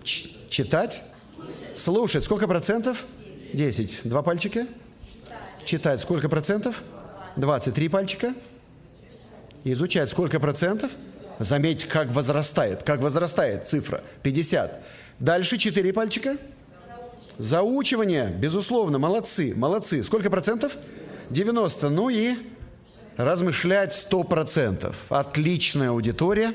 [0.03, 0.51] Читать.
[0.51, 1.03] Читать?
[1.75, 2.25] Слушать.
[2.25, 3.05] Сколько процентов?
[3.53, 4.01] Десять.
[4.05, 4.67] Два пальчика?
[5.65, 6.01] Читать.
[6.01, 6.83] Сколько процентов?
[7.37, 7.75] Двадцать.
[7.75, 8.35] Три пальчика?
[9.73, 10.93] изучать сколько процентов?
[11.39, 14.03] Заметьте, как возрастает, как возрастает цифра.
[14.23, 14.83] 50.
[15.19, 16.37] Дальше 4 пальчика.
[17.39, 20.03] Заучивание, безусловно, молодцы, молодцы.
[20.03, 20.77] Сколько процентов?
[21.31, 21.91] 90.
[21.91, 22.35] Ну и
[23.17, 24.97] размышлять сто процентов.
[25.11, 26.55] Отличная аудитория.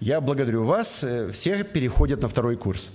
[0.00, 1.02] Я благодарю вас.
[1.02, 2.90] Э, все переходят на второй курс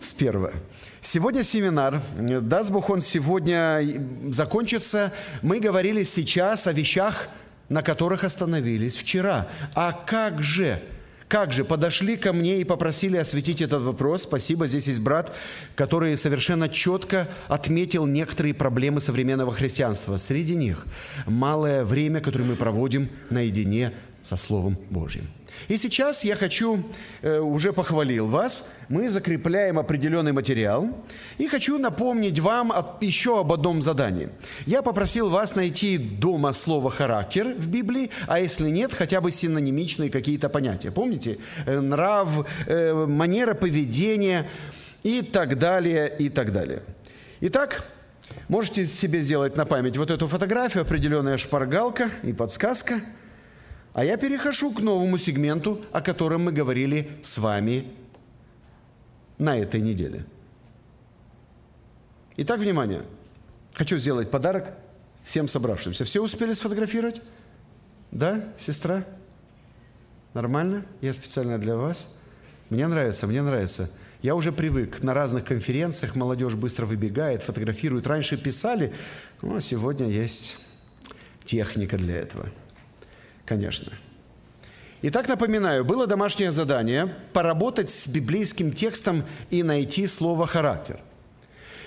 [0.00, 0.52] с первого.
[1.00, 3.82] Сегодня семинар, даст Бог он сегодня
[4.30, 5.12] закончится.
[5.42, 7.28] Мы говорили сейчас о вещах,
[7.68, 9.48] на которых остановились вчера.
[9.74, 10.80] А как же?
[11.28, 11.64] Как же?
[11.64, 14.22] Подошли ко мне и попросили осветить этот вопрос.
[14.22, 15.34] Спасибо, здесь есть брат,
[15.76, 20.16] который совершенно четко отметил некоторые проблемы современного христианства.
[20.16, 20.86] Среди них
[21.26, 25.28] малое время, которое мы проводим наедине со Словом Божьим.
[25.66, 26.84] И сейчас я хочу,
[27.22, 30.88] э, уже похвалил вас, мы закрепляем определенный материал.
[31.38, 34.28] И хочу напомнить вам еще об одном задании.
[34.66, 40.10] Я попросил вас найти дома слово «характер» в Библии, а если нет, хотя бы синонимичные
[40.10, 40.90] какие-то понятия.
[40.90, 41.38] Помните?
[41.66, 44.48] Э, нрав, э, манера поведения
[45.02, 46.82] и так далее, и так далее.
[47.40, 47.84] Итак,
[48.48, 53.00] можете себе сделать на память вот эту фотографию, определенная шпаргалка и подсказка–
[53.92, 57.86] а я перехожу к новому сегменту, о котором мы говорили с вами
[59.38, 60.24] на этой неделе.
[62.36, 63.02] Итак, внимание.
[63.74, 64.74] Хочу сделать подарок
[65.24, 66.04] всем собравшимся.
[66.04, 67.22] Все успели сфотографировать?
[68.10, 69.04] Да, сестра?
[70.34, 70.84] Нормально?
[71.00, 72.14] Я специально для вас.
[72.70, 73.90] Мне нравится, мне нравится.
[74.22, 75.02] Я уже привык.
[75.02, 78.06] На разных конференциях молодежь быстро выбегает, фотографирует.
[78.06, 78.92] Раньше писали,
[79.42, 80.56] а сегодня есть
[81.44, 82.50] техника для этого
[83.48, 83.92] конечно.
[85.00, 91.00] Итак, напоминаю, было домашнее задание поработать с библейским текстом и найти слово «характер».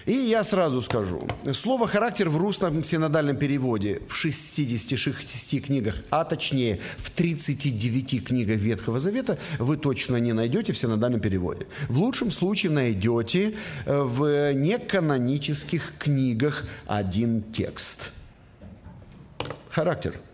[0.07, 6.79] И я сразу скажу, слово «характер» в русском синодальном переводе в 66 книгах, а точнее
[6.97, 11.67] в 39 книгах Ветхого Завета вы точно не найдете в синодальном переводе.
[11.89, 13.53] В лучшем случае найдете
[13.85, 18.13] э, в неканонических книгах один текст.
[19.69, 20.15] Характер–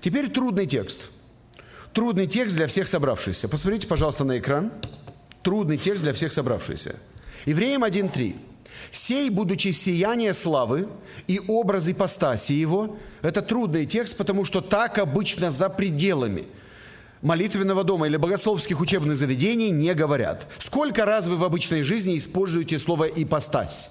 [0.00, 1.10] Теперь трудный текст.
[1.92, 3.48] Трудный текст для всех собравшихся.
[3.48, 4.72] Посмотрите, пожалуйста, на экран.
[5.42, 6.96] Трудный текст для всех собравшихся.
[7.46, 8.36] Евреям 1.3.
[8.90, 10.88] «Сей, будучи сияние славы
[11.26, 16.46] и образ ипостаси его»– это трудный текст, потому что так обычно за пределами
[17.22, 20.46] молитвенного дома или богословских учебных заведений не говорят.
[20.58, 23.90] Сколько раз вы в обычной жизни используете слово «ипостась»?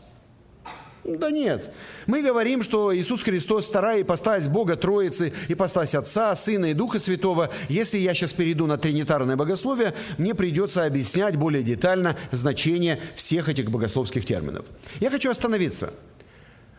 [1.04, 1.72] Да нет.
[2.08, 7.50] Мы говорим, что Иисус Христос вторая ипостась Бога Троицы, ипостась Отца, Сына и Духа Святого.
[7.70, 13.72] Если я сейчас перейду на тринитарное богословие, мне придется объяснять более детально значение всех этих
[13.72, 14.66] богословских терминов.
[15.00, 15.94] Я хочу остановиться.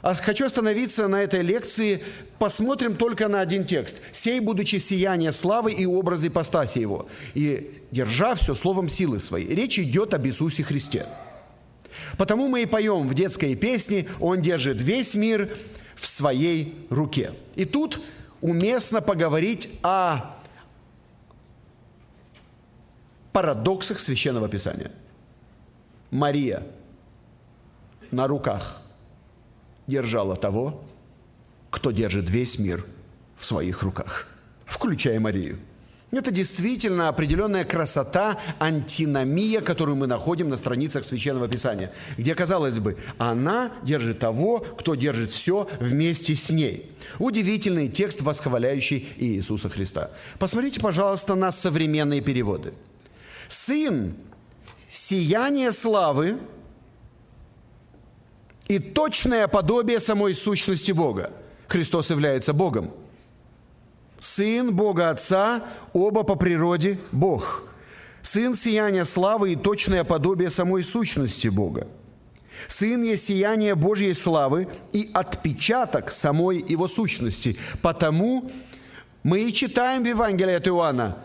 [0.02, 2.02] А хочу остановиться на этой лекции.
[2.38, 3.98] Посмотрим только на один текст.
[4.12, 7.06] «Сей, будучи сияние славы и образы ипостаси его».
[7.35, 9.54] И держа все словом силы своей.
[9.54, 11.06] Речь идет об Иисусе Христе.
[12.16, 15.56] Потому мы и поем в детской песне «Он держит весь мир
[15.94, 17.32] в своей руке».
[17.54, 18.00] И тут
[18.40, 20.36] уместно поговорить о
[23.32, 24.90] парадоксах Священного Писания.
[26.10, 26.66] Мария
[28.10, 28.82] на руках
[29.86, 30.82] держала того,
[31.70, 32.84] кто держит весь мир
[33.38, 34.26] в своих руках,
[34.66, 35.58] включая Марию–
[36.18, 42.96] это действительно определенная красота, антиномия, которую мы находим на страницах Священного Писания, где, казалось бы,
[43.18, 46.90] она держит того, кто держит все вместе с ней.
[47.18, 50.11] Удивительный текст, восхваляющий Иисуса Христа.
[50.38, 52.75] Посмотрите, пожалуйста, на современные переводы.
[53.49, 54.14] «Сын–
[54.90, 56.38] сияние славы
[58.66, 61.33] и точное подобие самой сущности Бога».
[61.68, 62.92] Христос является Богом–
[64.20, 67.64] Сын Бога Отца, оба по природе Бог.
[68.20, 71.88] Сын сияния славы и точное подобие самой сущности Бога.
[72.68, 77.56] Сын есть сияние Божьей славы и отпечаток самой его сущности.
[77.80, 78.52] Потому
[79.22, 81.16] мы и читаем в Евангелии от Иоанна,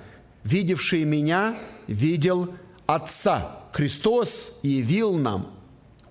[0.46, 1.56] «Видевший меня,
[1.88, 2.54] видел
[2.86, 3.60] Отца».
[3.74, 5.52] Христос явил нам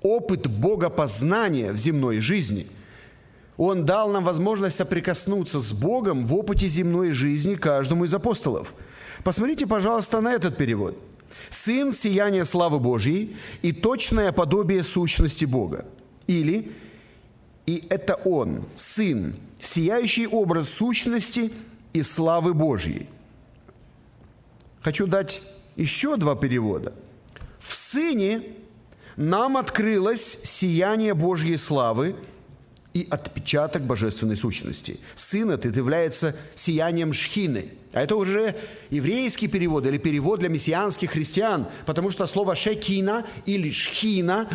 [0.02, 2.66] опыт богопознания в земной жизни–
[3.56, 8.74] он дал нам возможность соприкоснуться с Богом в опыте земной жизни каждому из апостолов.
[9.22, 10.98] Посмотрите, пожалуйста, на этот перевод.
[11.50, 15.86] «Сын– сияние славы Божьей и точное подобие сущности Бога».
[16.26, 16.72] Или
[17.66, 21.52] «И это Он, Сын, сияющий образ сущности
[21.92, 23.08] и славы Божьей».
[24.82, 25.42] Хочу дать
[25.76, 26.92] еще два перевода.
[27.60, 28.42] «В Сыне
[29.16, 32.16] нам открылось сияние Божьей славы–
[32.94, 34.98] и отпечаток божественной сущности.
[35.16, 37.66] Сын этот является сиянием шхины.
[37.92, 38.54] А это уже
[38.90, 44.48] еврейский перевод или перевод для мессианских христиан, потому что слово шекина или шхина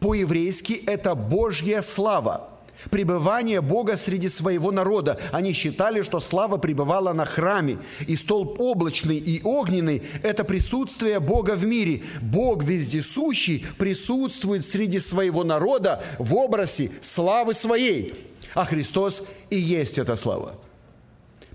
[0.00, 2.51] по-еврейски– это Божья слава.
[2.90, 5.18] Пребывание Бога среди своего народа.
[5.32, 11.54] Они считали, что слава пребывала на храме, и столб облачный и огненный– это присутствие Бога
[11.54, 12.02] в мире.
[12.20, 18.14] Бог вездесущий присутствует среди своего народа в образе славы своей,
[18.54, 20.56] а Христос и есть эта слава.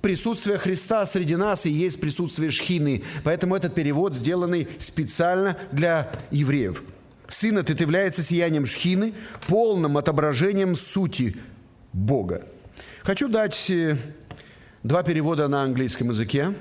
[0.02, 3.04] Присутствие Христа среди нас и есть присутствие Шхины.
[3.24, 6.84] Поэтому этот перевод сделанный специально для евреев–
[7.30, 9.14] Сын этот является сиянием шхины,
[9.48, 11.36] полным отображением сути
[11.92, 12.48] Бога.
[13.04, 13.98] Хочу дать э,
[14.84, 16.54] два перевода на английском языке.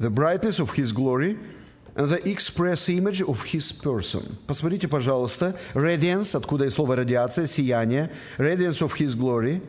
[0.00, 1.38] The brightness of His glory
[1.94, 4.36] and the express image of His person.
[4.46, 9.62] Посмотрите, пожалуйста, radiance, откуда и слово радиация, сияние, radiance of His glory.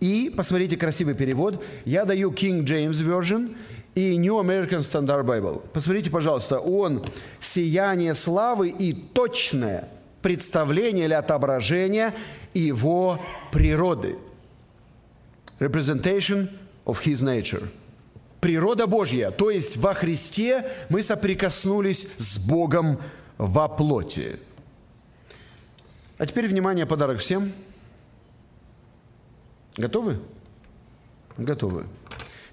[0.00, 1.64] И посмотрите красивый перевод.
[1.84, 3.56] Я даю King James Version–
[3.94, 5.62] и New American Standard Bible.
[5.72, 7.04] Посмотрите, пожалуйста, он
[7.40, 9.88] сияние славы и точное
[10.22, 12.14] представление или отображение
[12.54, 13.20] его
[13.52, 14.16] природы.
[15.58, 16.48] Representation
[16.84, 17.68] of his nature.
[18.40, 23.00] Природа Божья, то есть во Христе мы соприкоснулись с Богом
[23.38, 24.38] во плоти.
[26.18, 27.52] А теперь, внимание, подарок всем.
[29.76, 30.20] Готовы?
[31.36, 31.86] Готовы.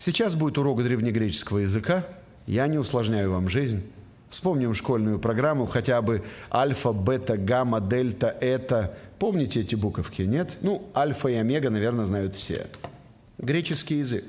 [0.02, 2.08] Сейчас будет урок древнегреческого языка.
[2.48, 3.84] Я не усложняю вам жизнь.
[4.32, 8.98] Вспомним школьную программу, хотя бы альфа, бета, гамма, дельта, это.
[9.20, 10.58] Помните эти буковки, нет?
[10.62, 12.66] Ну, альфа и омега, наверное, знают все.
[13.38, 14.26] Греческий язык.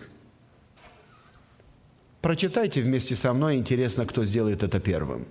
[2.20, 5.26] Прочитайте вместе со мной, интересно, кто сделает это первым.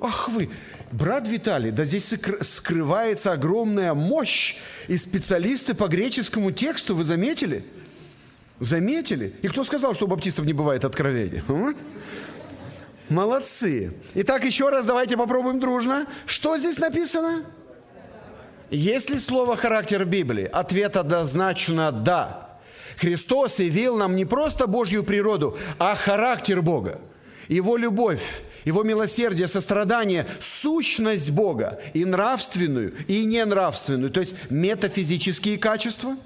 [0.00, 0.50] Ах вы,
[0.92, 4.56] брат Виталий, да здесь скрывается огромная мощь,
[4.86, 7.64] и специалисты по греческому тексту, вы заметили?
[8.60, 9.34] Заметили?
[9.42, 11.44] И кто сказал, что у баптистов не бывает откровения?
[11.48, 11.70] А?
[13.08, 13.94] Молодцы.
[14.14, 16.06] Итак, еще раз давайте попробуем дружно.
[16.26, 17.44] Что здесь написано?
[18.70, 20.44] Есть ли слово «характер» в Библии?
[20.44, 22.60] Ответ однозначно «да».
[22.98, 27.00] Христос явил нам не просто Божью природу, а характер Бога,
[27.46, 36.16] Его любовь, его милосердие, сострадание, сущность Бога и нравственную, и ненравственную, то есть метафизические качества,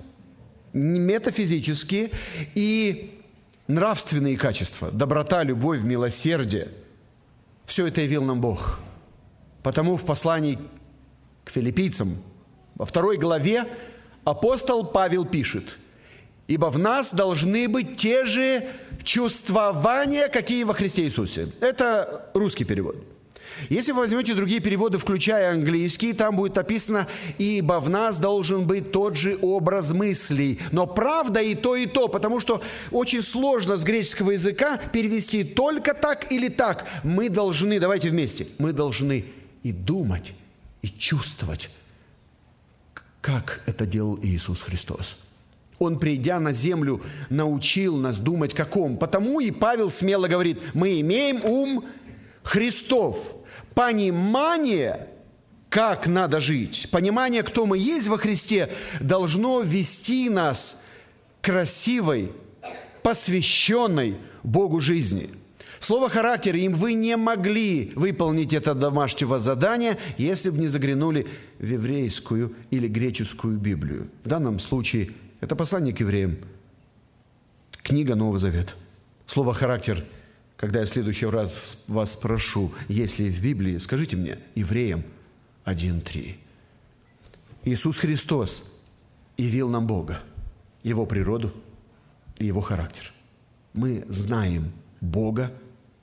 [0.73, 2.11] метафизические
[2.55, 3.21] и
[3.67, 6.69] нравственные качества, доброта, любовь, милосердие.
[7.67, 8.81] Все это явил нам Бог.
[9.63, 10.59] Потому в послании
[11.45, 12.17] к филиппийцам
[12.75, 13.67] во второй главе
[14.25, 15.79] апостол Павел пишет,
[16.49, 18.65] «Ибо в нас должны быть те же
[19.05, 21.49] чувствования, какие во Христе Иисусе.
[21.61, 22.97] Это русский перевод.
[23.69, 28.93] Если вы возьмете другие переводы, включая английский, там будет написано «Ибо в нас должен быть
[28.93, 30.61] тот же образ мыслей».
[30.73, 35.95] Но правда и то, и то, потому что очень сложно с греческого языка перевести только
[35.95, 36.87] так или так.
[37.05, 39.25] Мы должны, давайте вместе, мы должны
[39.63, 40.35] и думать,
[40.81, 41.71] и чувствовать,
[43.21, 45.32] как это делал Иисус Христос.
[45.83, 48.97] Он, придя на землю, научил нас думать каком.
[48.97, 51.85] Потому и Павел смело говорит, мы имеем ум
[52.45, 53.35] Христов.
[53.75, 55.09] Понимание,
[55.69, 58.69] как надо жить, понимание, кто мы есть во Христе,
[59.01, 60.87] должно вести нас
[61.41, 62.31] красивой,
[63.03, 65.31] посвященной Богу жизни.
[65.81, 71.27] Слово «характер» им вы не могли выполнить это домашнего задания, если бы не заглянули
[71.59, 74.09] в еврейскую или греческую Библию.
[74.23, 75.11] В данном случае–
[75.43, 76.39] это послание к евреям.
[77.83, 78.75] Книга Нового Завета.
[79.27, 80.05] Слово «характер»,
[80.57, 85.03] когда я в следующий раз вас спрошу, есть ли в Библии, скажите мне, евреям
[85.65, 86.37] 1.3.
[87.65, 88.73] Иисус Христос
[89.37, 90.21] явил нам Бога,
[90.85, 91.53] Его природу
[92.39, 93.13] и Его характер.
[93.73, 95.53] Мы знаем Бога,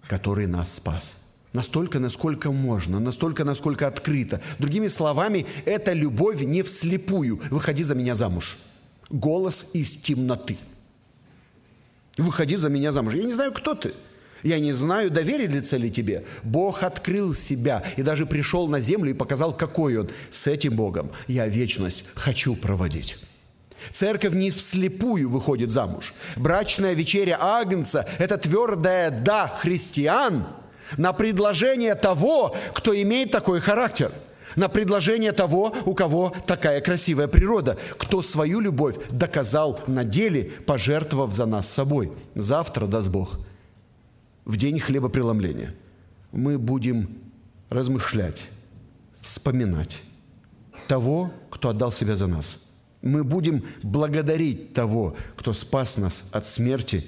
[0.08, 4.40] который нас спас– Настолько, насколько можно, настолько, насколько открыто.
[4.60, 7.42] Другими словами, это любовь не вслепую.
[7.50, 8.60] Выходи за меня замуж
[9.10, 10.58] голос из темноты.
[12.18, 13.14] Выходи за меня замуж.
[13.14, 13.94] Я не знаю, кто ты.
[14.44, 16.24] Я не знаю, доверится ли тебе.
[16.44, 20.10] Бог открыл себя и даже пришел на землю и показал, какой он.
[20.32, 23.18] С этим Богом я вечность хочу проводить.
[23.92, 26.14] Церковь не вслепую выходит замуж.
[26.36, 30.48] Брачная вечеря Агнца– это твердое «да» христиан
[30.98, 34.12] на предложение того, кто имеет такой характер–
[34.60, 41.34] на предложение того, у кого такая красивая природа, кто свою любовь доказал на деле, пожертвовав
[41.34, 42.12] за нас собой.
[42.36, 43.40] Завтра, даст Бог,
[44.44, 45.76] в день хлебопреломления,
[46.34, 47.20] мы будем
[47.70, 48.50] размышлять,
[49.22, 50.02] вспоминать
[50.90, 52.68] того, кто отдал себя за нас.
[53.02, 57.06] Мы будем благодарить того, кто спас нас от смерти,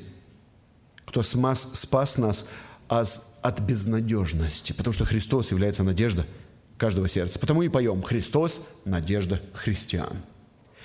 [1.03, 2.49] кто спас нас
[2.87, 6.25] от безнадежности, потому что Христос является надежда–
[6.81, 7.37] каждого сердца.
[7.37, 10.17] Потому и поем «Христос– надежда христиан».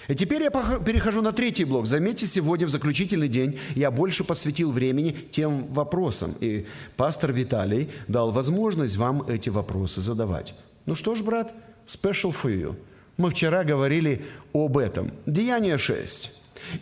[0.09, 1.87] И теперь я перехожу на третий блок.
[1.87, 6.35] Заметьте, сегодня в заключительный день я больше посвятил времени тем вопросам.
[6.41, 6.67] И
[6.97, 10.55] пастор Виталий дал возможность вам эти вопросы задавать.
[10.85, 11.55] Ну что ж, брат,
[11.87, 12.77] special for you.
[13.17, 15.11] Мы вчера говорили об этом.
[15.25, 16.33] Деяние 6.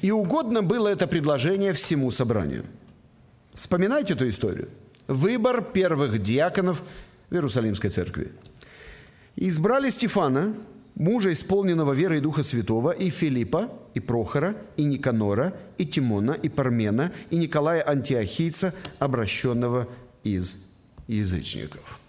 [0.02, 2.64] И угодно было это предложение всему собранию.
[3.52, 4.68] Вспоминайте эту историю.
[5.06, 6.82] Выбор первых диаконов
[7.30, 8.32] в Иерусалимской церкви.
[9.36, 10.54] Избрали Стефана,
[10.94, 16.48] мужа, исполненного верой и Духа Святого, и Филиппа, и Прохора, и Никанора, и Тимона, и
[16.48, 19.88] Пармена, и Николая Антиохийца, обращенного
[20.22, 20.66] из
[21.08, 22.00] язычников.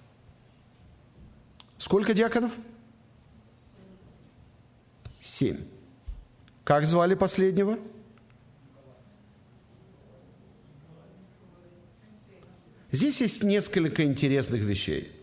[1.78, 2.51] Сколько диаконов?
[5.19, 5.57] Семь.
[6.63, 7.78] Как звали последнего?
[12.91, 15.14] Здесь есть несколько интересных вещей.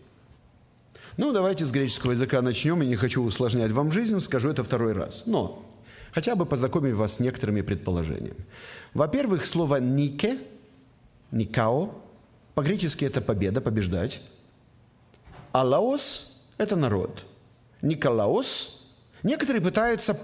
[1.15, 2.81] Ну, давайте с греческого языка начнем.
[2.81, 5.23] Я не хочу усложнять вам жизнь, скажу это второй раз.
[5.27, 5.63] Но
[6.11, 8.45] хотя бы познакомить вас с некоторыми предположениями.
[8.95, 10.39] Во-первых, слово «нике»,
[11.31, 11.93] «никао»,
[12.55, 14.21] по-гречески это победа, побеждать.
[15.51, 15.63] А
[16.57, 17.25] это народ.
[17.83, 18.87] «Николаос»–
[19.23, 20.17] некоторые пытаются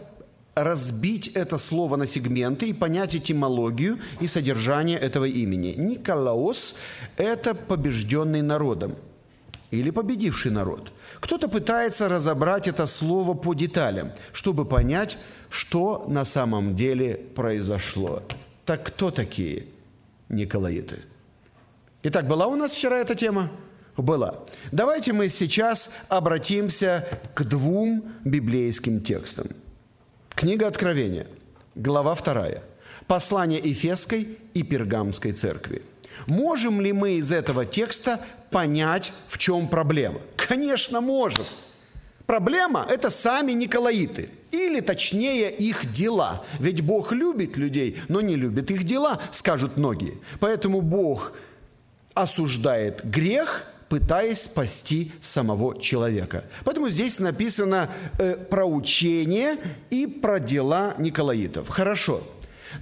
[0.55, 5.75] разбить это слово на сегменты и понять этимологию и содержание этого имени.
[5.77, 6.75] Николаос–
[7.17, 8.95] это побежденный народом–
[9.71, 10.91] или победивший народ.
[11.19, 15.17] Кто-то пытается разобрать это слово по деталям, чтобы понять,
[15.49, 18.23] что на самом деле произошло.
[18.65, 19.65] Так кто такие
[20.27, 20.99] Николаиты?
[22.03, 23.51] Итак, была у нас вчера эта тема?
[23.97, 24.39] Была.
[24.71, 29.47] Давайте мы сейчас обратимся к двум библейским текстам.
[30.29, 31.27] Книга Откровения,
[31.75, 32.61] глава 2.
[33.07, 35.81] Послание Ефесской и Пергамской церкви.
[36.27, 40.21] Можем ли мы из этого текста понять, в чем проблема?
[40.35, 41.45] Конечно, можем.
[42.25, 46.45] Проблема– это сами Николаиты, или точнее их дела.
[46.59, 50.19] Ведь Бог любит людей, но не любит их дела, скажут многие.
[50.39, 51.33] Поэтому Бог
[52.13, 56.45] осуждает грех, пытаясь спасти самого человека.
[56.65, 57.89] Поэтому здесь написано
[58.19, 59.57] э, про учение
[59.89, 61.69] и про дела Николаитов.
[61.69, 62.21] Хорошо.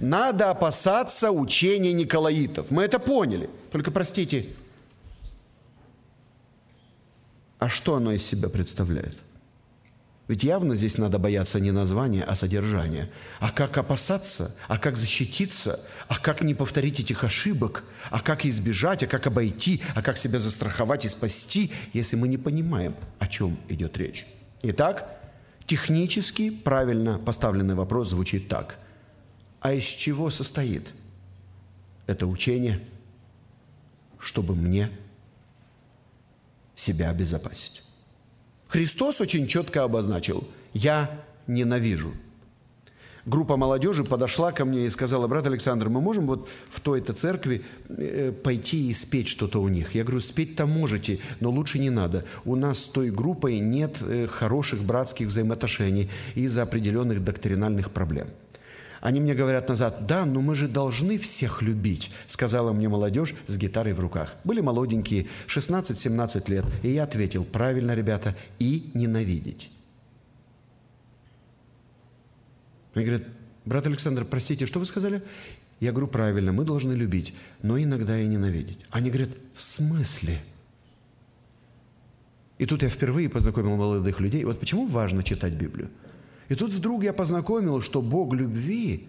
[0.00, 2.70] Надо опасаться учения Николаитов.
[2.70, 3.48] Мы это поняли.
[3.72, 4.44] Только простите,
[7.58, 9.16] а что оно из себя представляет?
[10.28, 13.10] Ведь явно здесь надо бояться не названия, а содержания.
[13.40, 14.54] А как опасаться?
[14.68, 15.80] А как защититься?
[16.06, 17.82] А как не повторить этих ошибок?
[18.10, 19.02] А как избежать?
[19.02, 19.80] А как обойти?
[19.94, 24.26] А как себя застраховать и спасти, если мы не понимаем, о чем идет речь?
[24.62, 25.18] Итак,
[25.64, 28.76] технически правильно поставленный вопрос звучит так–
[29.60, 30.92] а из чего состоит
[32.06, 32.80] это учение,
[34.18, 34.90] чтобы мне
[36.78, 37.82] себя обезопасить?
[38.68, 41.10] Христос очень четко обозначил «Я
[41.46, 42.12] ненавижу».
[43.26, 47.62] Группа молодежи подошла ко мне и сказала, брат Александр, мы можем вот в той-то церкви
[47.88, 49.94] э, пойти и спеть что-то у них?
[49.94, 52.24] Я говорю, спеть-то можете, но лучше не надо.
[52.46, 58.28] У нас с той группой нет э, хороших братских взаимоотношений из-за определенных доктринальных проблем.
[59.00, 63.56] Они мне говорят назад, да, но мы же должны всех любить, сказала мне молодежь с
[63.56, 64.34] гитарой в руках.
[64.44, 66.64] Были молоденькие, 16-17 лет.
[66.82, 69.70] И я ответил, правильно, ребята, и ненавидеть.
[72.94, 73.28] Они говорят,
[73.64, 75.22] брат Александр, простите, что вы сказали?
[75.78, 78.80] Я говорю, правильно, мы должны любить, но иногда и ненавидеть.
[78.90, 80.40] Они говорят, в смысле?
[82.58, 84.44] И тут я впервые познакомил молодых людей.
[84.44, 85.88] Вот почему важно читать Библию?
[86.48, 89.06] И тут вдруг я познакомил, что Бог любви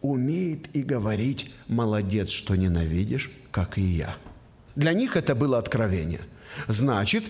[0.00, 4.16] умеет и говорить «молодец, что ненавидишь, как и я».
[4.74, 6.22] Для них это было откровение.
[6.68, 7.24] Значит,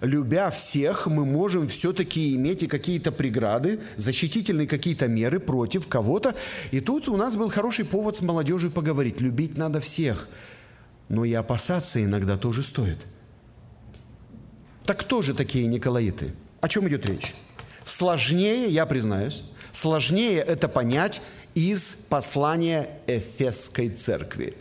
[0.00, 6.34] любя всех, мы можем все-таки иметь и какие-то преграды, защитительные какие-то меры против кого-то.
[6.70, 9.20] И тут у нас был хороший повод с молодежью поговорить.
[9.20, 10.28] Любить надо всех,
[11.08, 13.04] но и опасаться иногда тоже стоит.
[14.86, 16.32] Так кто же такие Николаиты?
[16.60, 17.34] О чем идет речь?
[17.86, 21.22] Сложнее, я признаюсь, сложнее это понять
[21.54, 24.56] из послания Эфесской церкви.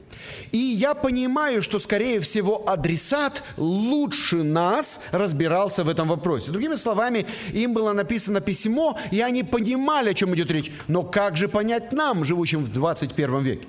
[0.51, 6.51] И я понимаю, что, скорее всего, адресат лучше нас разбирался в этом вопросе.
[6.51, 10.71] Другими словами, им было написано письмо, и они понимали, о чем идет речь.
[10.87, 13.67] Но как же понять нам, живущим в 21 веке?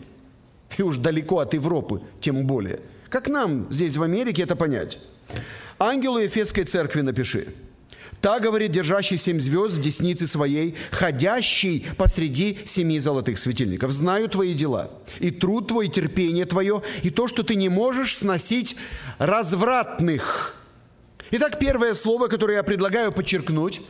[0.77, 2.81] И уж далеко от Европы, тем более.
[3.09, 4.99] Как нам здесь в Америке это понять?
[5.79, 7.49] Ангелу Ефесской церкви напиши–
[8.21, 13.93] так говорит держащий семь звезд в деснице своей, ходящий посреди семи золотых светильников.
[13.93, 14.91] Знаю твои дела,
[15.21, 18.77] и труд твой, и терпение твое, и то, что ты не можешь сносить
[19.19, 20.57] развратных,
[21.33, 23.83] Итак, первое слово, которое я предлагаю подчеркнуть,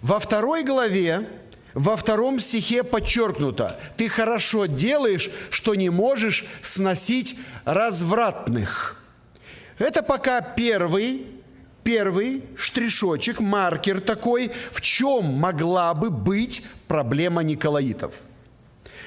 [0.00, 1.28] во второй главе,
[1.74, 9.02] во втором стихе подчеркнуто, ты хорошо делаешь, что не можешь сносить развратных.
[9.78, 11.26] Это пока первый,
[11.88, 18.12] первый штришочек, маркер такой, в чем могла бы быть проблема Николаитов–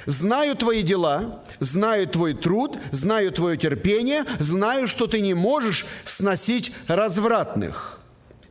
[0.07, 6.71] Знаю твои дела, знаю твой труд, знаю твое терпение, знаю, что ты не можешь сносить
[6.87, 7.99] развратных.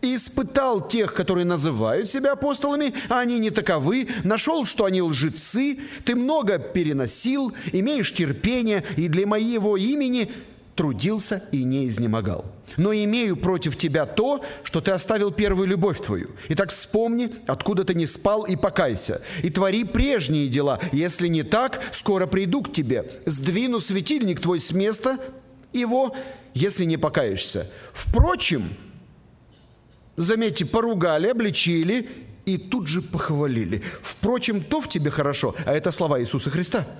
[0.00, 5.80] И испытал тех, которые называют себя апостолами, а они не таковы, нашел, что они лжецы,
[6.04, 10.30] ты много переносил, имеешь терпение, и для моего имени
[10.80, 12.46] трудился и не изнемогал.
[12.78, 16.30] Но имею против тебя то, что ты оставил первую любовь твою.
[16.48, 19.20] Итак, вспомни, откуда ты не спал, и покайся.
[19.42, 20.80] И твори прежние дела.
[20.92, 23.12] Если не так, скоро приду к тебе.
[23.26, 25.18] Сдвину светильник твой с места
[25.74, 26.16] его,
[26.54, 27.70] если не покаешься.
[27.92, 28.70] Впрочем,
[30.16, 32.08] заметьте, поругали, обличили
[32.46, 33.82] и тут же похвалили.
[34.00, 36.86] Впрочем, то в тебе хорошо, а это слова Иисуса Христа–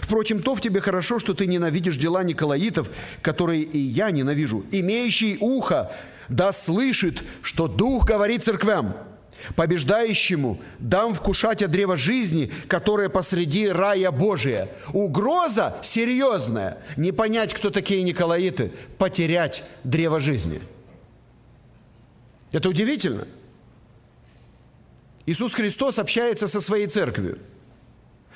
[0.00, 2.90] Впрочем, то в тебе хорошо, что ты ненавидишь дела Николаитов,
[3.22, 4.64] которые и я ненавижу.
[4.70, 5.92] Имеющий ухо
[6.28, 8.96] да слышит, что Дух говорит церквям.
[9.54, 14.68] Побеждающему дам вкушать от древа жизни, которое посреди рая Божия.
[14.92, 16.78] Угроза серьезная.
[16.96, 20.60] Не понять, кто такие Николаиты, потерять древо жизни.
[22.50, 23.26] Это удивительно.
[25.24, 27.38] Иисус Христос общается со своей церковью–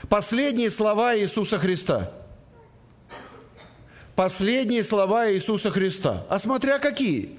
[0.08, 2.10] Последние слова Иисуса Христа.
[4.14, 6.26] Последние слова Иисуса Христа.
[6.28, 7.38] А смотря какие.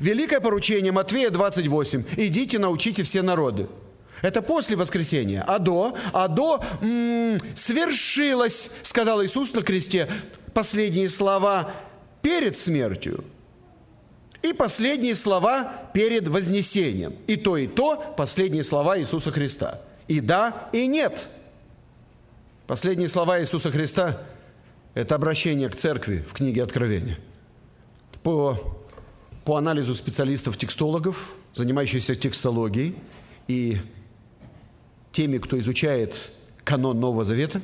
[0.00, 2.04] Великое поручение Матвея 28.
[2.16, 3.68] «Идите, научите все народы».
[4.22, 5.44] Это после воскресения.
[5.46, 5.96] А до?
[6.12, 10.08] А до м-м, свершилось, сказал Иисус на кресте.
[10.54, 11.72] Последние слова
[12.22, 13.24] перед смертью
[14.42, 17.14] и последние слова перед вознесением.
[17.26, 19.80] И то, и то последние слова Иисуса Христа.
[20.08, 21.26] И да, и нет–
[22.66, 24.22] Последние слова Иисуса Христа–
[24.94, 27.18] это обращение к церкви в книге Откровения.
[28.22, 28.58] По,
[29.44, 32.94] по анализу специалистов-текстологов, занимающихся текстологией
[33.48, 33.82] и
[35.12, 36.30] теми, кто изучает
[36.64, 37.60] канон Нового Завета,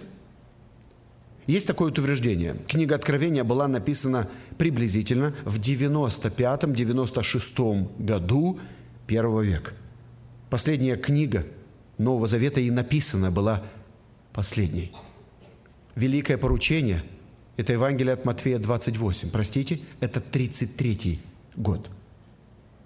[1.46, 2.56] есть такое утверждение.
[2.68, 4.28] Книга Откровения была написана
[4.58, 8.60] приблизительно в 95-96 году
[9.06, 9.72] первого века.
[10.50, 11.46] Последняя книга
[11.96, 13.62] Нового Завета и написана была
[14.32, 14.92] последней.
[15.94, 17.02] Великое поручение–
[17.56, 19.30] это Евангелие от Матфея 28.
[19.30, 21.20] Простите, это 33
[21.56, 21.90] год.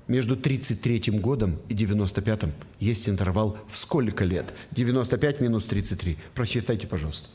[0.06, 2.42] Между 33 годом и 95
[2.78, 4.46] есть интервал в сколько лет?
[4.72, 6.18] 95 минус 33.
[6.34, 7.28] Просчитайте, пожалуйста.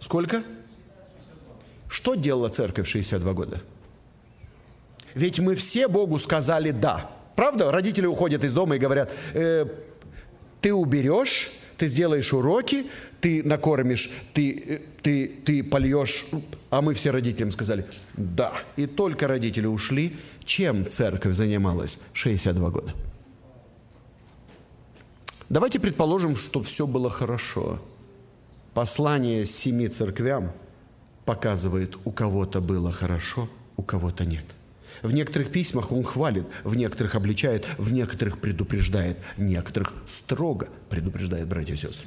[0.00, 0.42] Сколько?
[1.88, 3.62] Что делала церковь в 62 года?
[5.14, 7.10] Ведь мы все Богу сказали «да».
[7.34, 7.70] Правда?
[7.70, 9.66] Родители уходят из дома и говорят, э,
[10.60, 12.86] ты уберешь, ты сделаешь уроки,
[13.20, 16.26] ты накормишь, ты, ты, ты польешь.
[16.70, 18.52] А мы все родителям сказали, да.
[18.76, 22.94] И только родители ушли, чем церковь занималась 62 года?
[25.48, 27.80] Давайте предположим, что все было хорошо.
[28.74, 30.52] Послание семи церквям
[31.24, 34.44] показывает, у кого-то было хорошо, у кого-то нет.
[35.02, 41.74] В некоторых письмах он хвалит, в некоторых обличает, в некоторых предупреждает, некоторых строго предупреждает, братья
[41.74, 42.06] и сестры.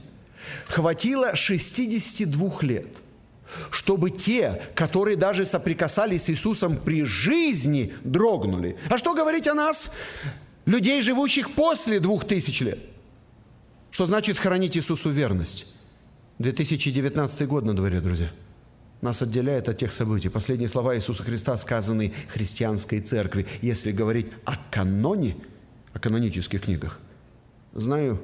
[0.68, 2.88] Хватило 62 лет,
[3.70, 8.78] чтобы те, которые даже соприкасались с Иисусом при жизни, дрогнули.
[8.89, 9.96] А что говорить о нас,
[10.66, 12.80] людей, живущих после двух тысяч лет?
[13.92, 15.68] Что значит хранить Иисусу верность?
[16.39, 18.30] 2019 год на дворе, друзья.
[19.02, 20.30] Нас отделяет от тех событий.
[20.30, 25.36] Последние слова Иисуса Христа, сказанные христианской церкви, если говорить о каноне,
[25.92, 27.00] о канонических книгах.
[27.74, 28.22] Знаю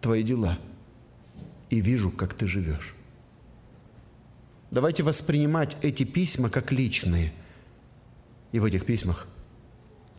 [0.00, 0.58] твои дела–
[1.70, 2.94] и вижу, как ты живешь.
[4.70, 7.32] Давайте воспринимать эти письма как личные.
[8.52, 9.26] И в этих письмах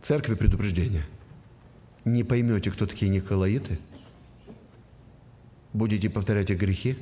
[0.00, 1.04] церкви предупреждение.
[2.04, 3.78] Не поймете, кто такие Николаиты,
[5.72, 6.96] будете повторять их грехи,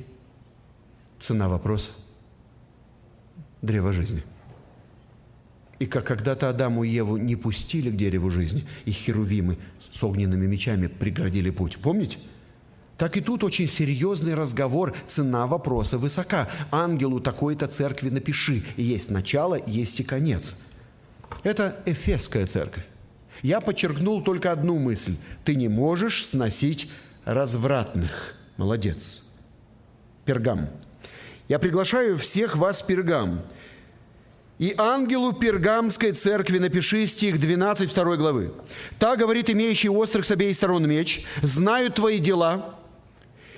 [1.19, 1.91] цена вопроса–
[3.61, 4.23] древо жизни.
[5.79, 9.57] И как когда-то Адаму и Еву не пустили к дереву жизни, и херувимы
[9.91, 11.77] с огненными мечами преградили путь.
[11.77, 12.17] Помните?–
[12.97, 16.49] так и тут очень серьезный разговор, цена вопроса высока.
[16.71, 18.63] Ангелу такой-то церкви напиши.
[18.75, 20.63] Есть начало, есть и конец.
[21.43, 22.83] Это Эфесская церковь.
[23.43, 25.15] Я подчеркнул только одну мысль.
[25.45, 26.89] Ты не можешь сносить
[27.23, 28.33] развратных.
[28.57, 29.25] Молодец.
[30.25, 30.69] Пергам.
[31.47, 33.41] Я приглашаю всех вас Пергам.
[34.57, 38.53] И ангелу Пергамской церкви напиши стих 12 2 главы.
[38.97, 42.76] «Та, говорит, имеющий острых с обеих сторон меч, знаю твои дела,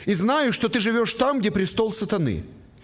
[0.05, 2.43] и знаю, что ты живешь там, где престол сатаны,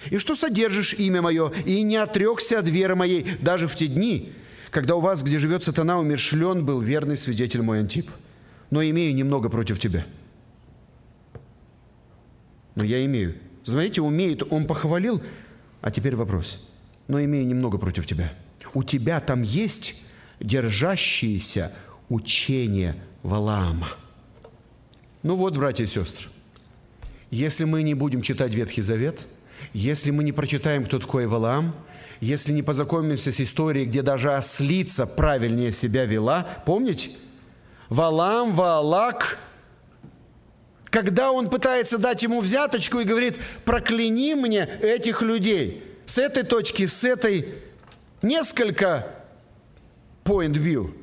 [0.09, 4.33] и что содержишь имя мое, и не отрекся от веры моей даже в те дни,
[4.71, 8.09] когда у вас, где живет сатана, умершлен был верный свидетель мой Антип.
[8.71, 10.05] Но имею немного против тебя».
[12.73, 13.35] Но я имею.
[13.63, 15.21] Знаете, умеет, он похвалил,
[15.81, 16.67] а теперь вопрос–
[17.07, 18.33] но имею немного против тебя.
[18.73, 20.01] У тебя там есть
[20.39, 21.71] держащиеся
[22.09, 23.91] учения Валаама.
[25.23, 26.29] Ну вот, братья и сестры,
[27.35, 29.21] если мы не будем читать Ветхий Завет,
[29.73, 31.75] если мы не прочитаем, кто такой Валаам,
[32.21, 37.09] если не познакомимся с историей, где даже ослица правильнее себя вела, помните?
[37.89, 39.37] Валам, Валак,
[40.85, 46.85] когда он пытается дать ему взяточку и говорит, прокляни мне этих людей– с этой точки,
[46.85, 47.55] с этой
[48.21, 49.07] несколько
[50.23, 50.93] point view.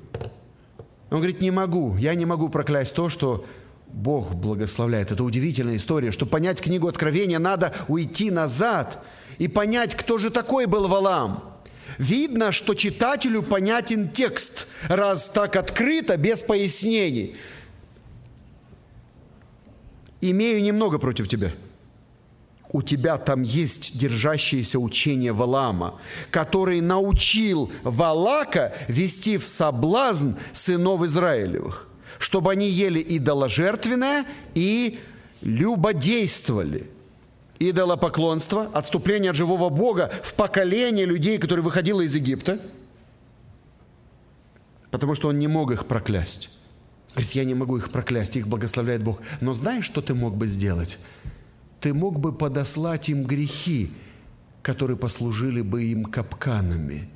[1.10, 3.44] Он говорит, не могу, я не могу проклясть то, что
[3.92, 5.12] Бог благословляет.
[5.12, 6.10] Это удивительная история.
[6.10, 9.04] Чтобы понять книгу Откровения, надо уйти назад
[9.38, 11.44] и понять, кто же такой был Валам.
[11.98, 17.36] Видно, что читателю понятен текст, раз так открыто, без пояснений.
[20.20, 21.52] Имею немного против тебя–
[22.72, 31.86] у тебя там есть держащееся учение Валаама, который научил Валака вести в соблазн сынов Израилевых,
[32.22, 34.98] чтобы они ели идоложертвенное и
[35.40, 36.88] любодействовали.
[37.58, 42.60] Идолопоклонство, отступление от живого Бога в поколение людей, которые выходило из Египта,
[44.90, 46.50] потому что он не мог их проклясть.
[47.12, 49.20] Говорит, я не могу их проклясть, их благословляет Бог.
[49.40, 50.98] Но знаешь, что ты мог бы сделать?
[51.82, 53.90] ты мог бы подослать им грехи,
[54.62, 57.08] которые послужили бы им капканами.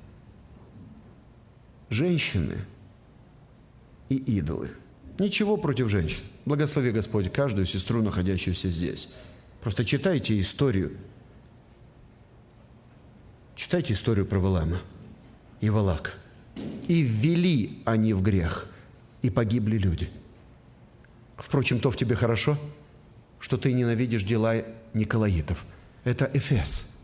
[1.88, 2.56] Женщины
[4.08, 4.72] и идолы.
[5.18, 6.22] Ничего против женщин.
[6.44, 9.08] Благослови Господь каждую сестру, находящуюся здесь.
[9.60, 10.96] Просто читайте историю.
[13.54, 14.82] Читайте историю про Валама
[15.60, 16.12] и Валака.
[16.88, 18.68] И ввели они в грех,
[19.22, 20.10] и погибли люди.
[21.36, 22.58] Впрочем, то в тебе хорошо–
[23.38, 24.56] что ты ненавидишь дела
[24.94, 25.64] Николаитов.
[26.04, 26.98] Это Эфес.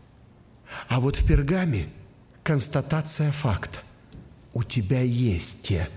[0.87, 1.87] А вот в Пергаме
[2.43, 3.79] констатация факта.
[4.53, 5.89] У тебя есть те,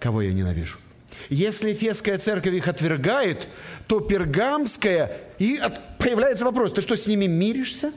[0.00, 0.78] кого я ненавижу.
[1.28, 3.48] Если Эфесская церковь их отвергает,
[3.86, 5.60] то Пергамская, и
[5.98, 7.92] появляется вопрос, ты что, с ними миришься?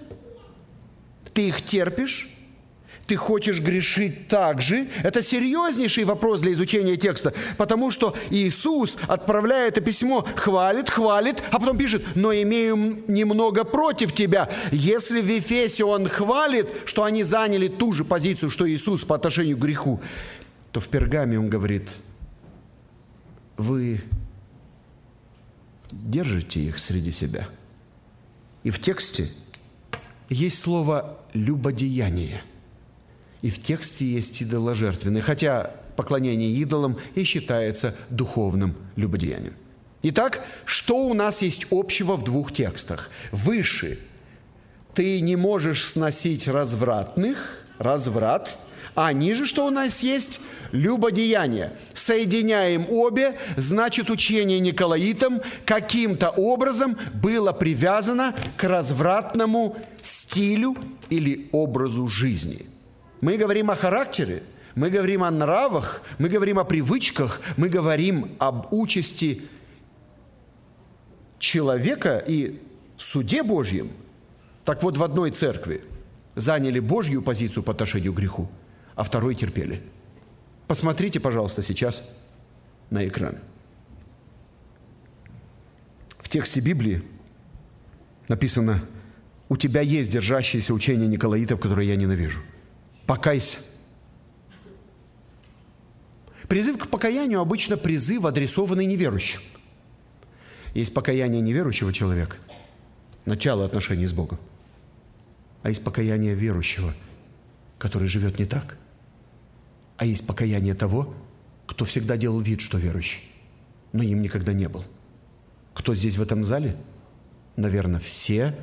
[1.33, 2.29] Ты их терпишь?
[3.07, 4.87] ты хочешь грешить так же?
[5.03, 11.59] Это серьезнейший вопрос для изучения текста, потому что Иисус, отправляя это письмо, хвалит, хвалит, а
[11.59, 14.49] потом пишет, но имею немного против тебя.
[14.71, 19.57] Если в Ефесе он хвалит, что они заняли ту же позицию, что Иисус по отношению
[19.57, 20.01] к греху,
[20.71, 21.89] то в Пергаме он говорит,
[23.57, 24.01] вы
[25.91, 27.47] держите их среди себя.
[28.63, 29.29] И в тексте
[30.29, 32.43] есть слово «любодеяние»–
[33.45, 39.53] и в тексте есть идоложертвенные, хотя поклонение идолам и считается духовным любодеянием.
[40.01, 43.11] Итак, что у нас есть общего в двух текстах?
[43.31, 43.99] Выше
[44.95, 48.57] ты не можешь сносить развратных, разврат,
[48.95, 50.39] а ниже что у нас есть?
[50.71, 51.73] Любодеяние.
[51.93, 60.75] Соединяем обе, значит, учение Николаитам каким-то образом было привязано к развратному стилю
[61.09, 62.65] или образу жизни–
[63.25, 64.43] мы говорим о характере,
[64.75, 69.41] мы говорим о нравах, мы говорим о привычках, мы говорим об участи
[71.39, 72.61] человека и
[72.97, 73.89] суде Божьем.
[74.63, 75.83] Так вот, в одной церкви
[76.35, 78.47] заняли Божью позицию по отношению к греху,
[78.95, 79.81] а второй терпели.
[80.67, 82.09] Посмотрите, пожалуйста, сейчас
[82.89, 83.37] на экран.
[86.17, 87.03] В тексте Библии
[88.27, 88.83] написано,
[89.47, 92.41] у тебя есть держащееся учение Николаитов, которое я ненавижу–
[93.05, 93.57] покайся.
[96.47, 99.41] Призыв к покаянию обычно призыв, адресованный неверующим.
[100.73, 102.37] Есть покаяние неверующего человека,
[103.25, 104.37] начало отношений с Богом.
[105.63, 106.93] А есть покаяние верующего,
[107.79, 108.77] который живет не так.
[109.97, 111.13] А есть покаяние того,
[111.65, 113.23] кто всегда делал вид, что верующий,
[113.93, 114.83] но им никогда не был.
[115.73, 116.75] Кто здесь в этом зале?
[117.55, 118.55] Наверное, все,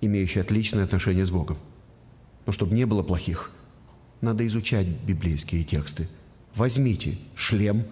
[0.00, 1.58] имеющие отличное отношение с Богом.
[2.46, 3.50] Но чтобы не было плохих,
[4.20, 6.08] надо изучать библейские тексты.
[6.54, 7.84] Возьмите шлем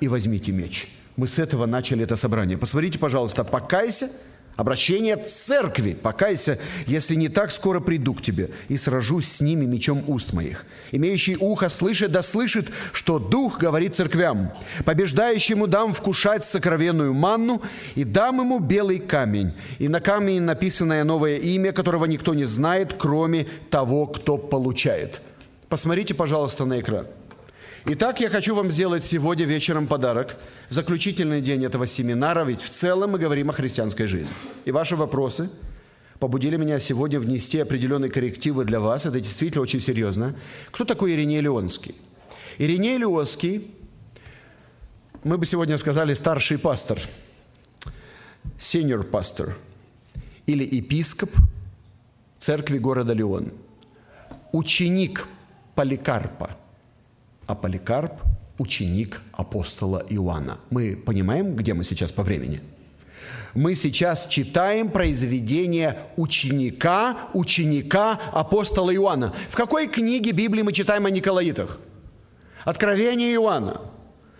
[0.00, 0.88] и возьмите меч.
[1.16, 2.56] Мы с этого начали это собрание.
[2.56, 4.10] Посмотрите, пожалуйста, покайся,
[4.56, 5.94] Обращение церкви.
[5.94, 10.66] Покайся, если не так, скоро приду к тебе и сражусь с ними мечом уст моих.
[10.90, 14.52] Имеющий ухо слышит, да слышит, что Дух говорит церквям.
[14.84, 17.62] Побеждающему дам вкушать сокровенную манну
[17.94, 19.54] и дам ему белый камень.
[19.78, 25.22] И на камне написанное новое имя, которого никто не знает, кроме того, кто получает.
[25.70, 27.06] Посмотрите, пожалуйста, на экран.
[27.84, 30.36] Итак, я хочу вам сделать сегодня вечером подарок,
[30.68, 34.32] заключительный день этого семинара, ведь в целом мы говорим о христианской жизни.
[34.64, 35.50] И ваши вопросы
[36.20, 39.04] побудили меня сегодня внести определенные коррективы для вас.
[39.04, 40.36] Это действительно очень серьезно.
[40.70, 41.96] Кто такой Ириней Леонский?
[42.58, 43.74] Ириней Леонский,
[45.24, 47.00] мы бы сегодня сказали старший пастор,
[48.60, 49.56] senior пастор
[50.46, 51.30] или епископ
[52.38, 53.50] церкви города Леон,
[54.52, 55.26] ученик
[55.74, 56.56] Поликарпа–
[57.52, 58.12] а Поликарп–
[58.58, 60.58] ученик апостола Иоанна.
[60.70, 62.62] Мы понимаем, где мы сейчас по времени?
[63.54, 69.34] Мы сейчас читаем произведение ученика, ученика апостола Иоанна.
[69.50, 71.78] В какой книге Библии мы читаем о Николаитах?
[72.64, 73.82] Откровение Иоанна.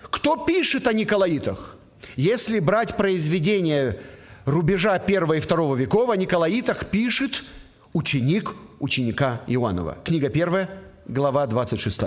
[0.05, 1.77] Кто пишет о Николаитах?
[2.17, 4.01] Если брать произведение
[4.47, 7.45] рубежа первого и второго веков, о Николаитах пишет
[7.93, 9.99] ученик ученика Иоаннова.
[10.03, 10.71] Книга первая,
[11.07, 12.01] глава 26.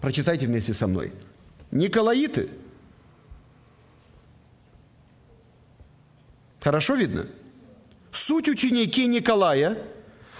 [0.00, 1.12] Прочитайте вместе со мной.
[1.70, 2.48] Николаиты.
[6.60, 7.26] Хорошо видно?
[8.12, 9.78] Суть ученики Николая,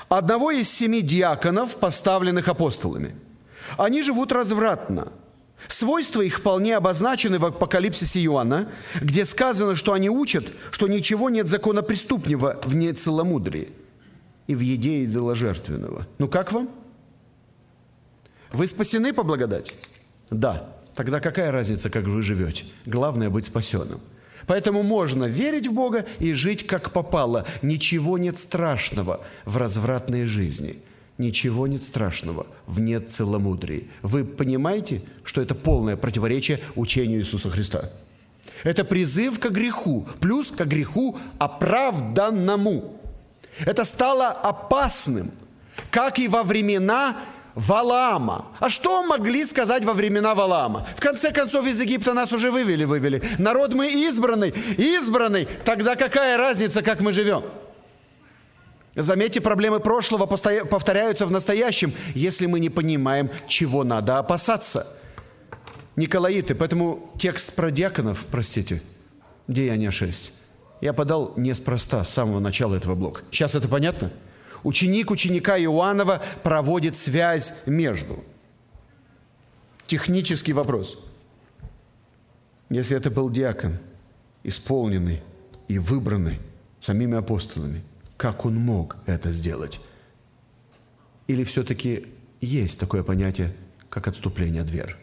[0.09, 3.15] одного из семи диаконов, поставленных апостолами.
[3.77, 5.13] Они живут развратно.
[5.69, 8.69] Свойства их вполне обозначены в апокалипсисе Иоанна,
[9.01, 13.71] где сказано, что они учат, что ничего нет закона преступнего в нецеломудрии
[14.47, 16.07] и в еде идоложертвенного.
[16.19, 16.71] Ну как вам?
[18.53, 19.75] Вы спасены по благодати?
[20.31, 20.69] Да.
[20.95, 22.65] Тогда какая разница, как вы живете?
[22.87, 24.01] Главное быть спасенным.
[24.47, 27.47] Поэтому можно верить в Бога и жить как попало.
[27.63, 30.77] Ничего нет страшного в развратной жизни.
[31.19, 33.89] Ничего нет страшного в нет целомудрии.
[34.03, 37.91] Вы понимаете, что это полное противоречие учению Иисуса Христа?
[38.63, 43.01] Это призыв к греху, плюс к греху оправданному.
[43.59, 45.31] Это стало опасным,
[45.91, 47.17] как и во времена
[47.57, 48.45] Валаама.
[48.61, 50.87] А что могли сказать во времена Валаама?
[50.95, 53.23] В конце концов, из Египта нас уже вывели, вывели.
[53.39, 55.49] Народ мы избранный, избранный.
[55.65, 57.45] Тогда какая разница, как мы живем?
[58.95, 64.87] Заметьте, проблемы прошлого повторяются в настоящем, если мы не понимаем, чего надо опасаться.
[65.97, 68.83] Николаиты, поэтому текст про диаконов, простите,
[69.49, 70.35] Деяния 6,
[70.83, 73.23] я подал неспроста с самого начала этого блока.
[73.31, 74.13] Сейчас это понятно?
[74.67, 78.25] Ученик ученика Иоаннова проводит связь между.
[79.87, 81.07] Технический вопрос.
[82.69, 83.79] Если это был диакон,
[84.43, 85.23] исполненный
[85.69, 86.41] и выбранный
[86.81, 87.85] самими апостолами,
[88.17, 89.79] как он мог это сделать?
[91.29, 92.09] Или все-таки
[92.41, 93.55] есть такое понятие,
[93.89, 94.97] как отступление от веры?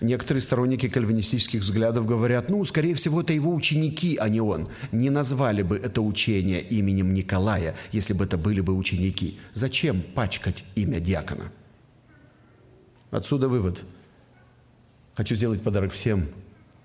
[0.00, 4.68] Некоторые сторонники кальвинистических взглядов говорят, ну, скорее всего, это его ученики, а не он.
[4.92, 9.38] Не назвали бы это учение именем Николая, если бы это были бы ученики.
[9.54, 11.50] Зачем пачкать имя диакона?
[13.10, 13.82] Отсюда вывод.
[15.14, 16.28] Хочу сделать подарок всем.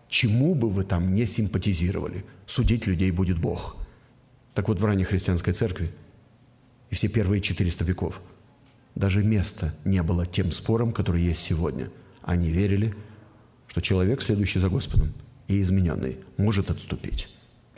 [0.08, 3.78] Чему бы вы там не симпатизировали, судить людей будет Бог.
[4.54, 5.92] Так вот, в ранней христианской церкви
[6.90, 8.22] и все первые 400 веков
[8.94, 11.90] даже места не было тем спорам, которые есть сегодня–
[12.24, 12.94] они верили,
[13.68, 15.14] что человек, следующий за Господом
[15.48, 17.30] и измененный, может отступить.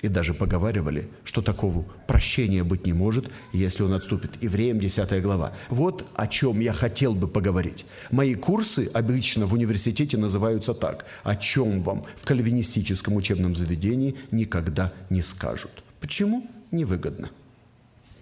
[0.02, 4.32] И даже поговаривали, что такого прощения быть не может, если он отступит.
[4.44, 5.54] Евреям 10 глава.
[5.70, 7.86] Вот о чем я хотел бы поговорить.
[8.12, 11.06] Мои курсы обычно в университете называются так.
[11.24, 15.72] О чем вам в кальвинистическом учебном заведении никогда не скажут.
[16.02, 16.46] Почему?
[16.72, 17.30] Невыгодно.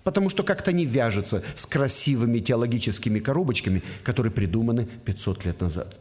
[0.03, 5.97] Потому что как-то не вяжется с красивыми теологическими коробочками, которые придуманы 500 лет назад.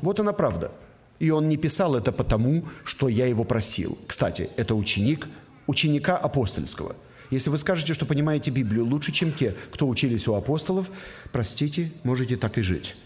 [0.00, 0.72] Вот она правда.
[1.18, 3.98] И он не писал это потому, что я его просил.
[4.06, 5.26] Кстати, это ученик
[5.66, 6.94] ученика апостольского.
[7.30, 10.90] Если вы скажете, что понимаете Библию лучше, чем те, кто учились у апостолов,
[11.30, 12.96] простите, можете так и жить.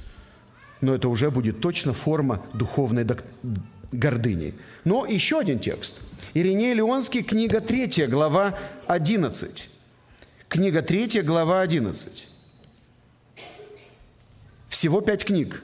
[0.81, 3.25] Но это уже будет точно форма духовной док...
[3.91, 4.55] гордыни.
[4.85, 6.03] Но еще один текст.
[6.35, 9.69] Ириней Леонский, книга 3, глава 11.
[10.49, 12.29] Книга 3, глава 11.
[14.69, 15.63] Всего пять книг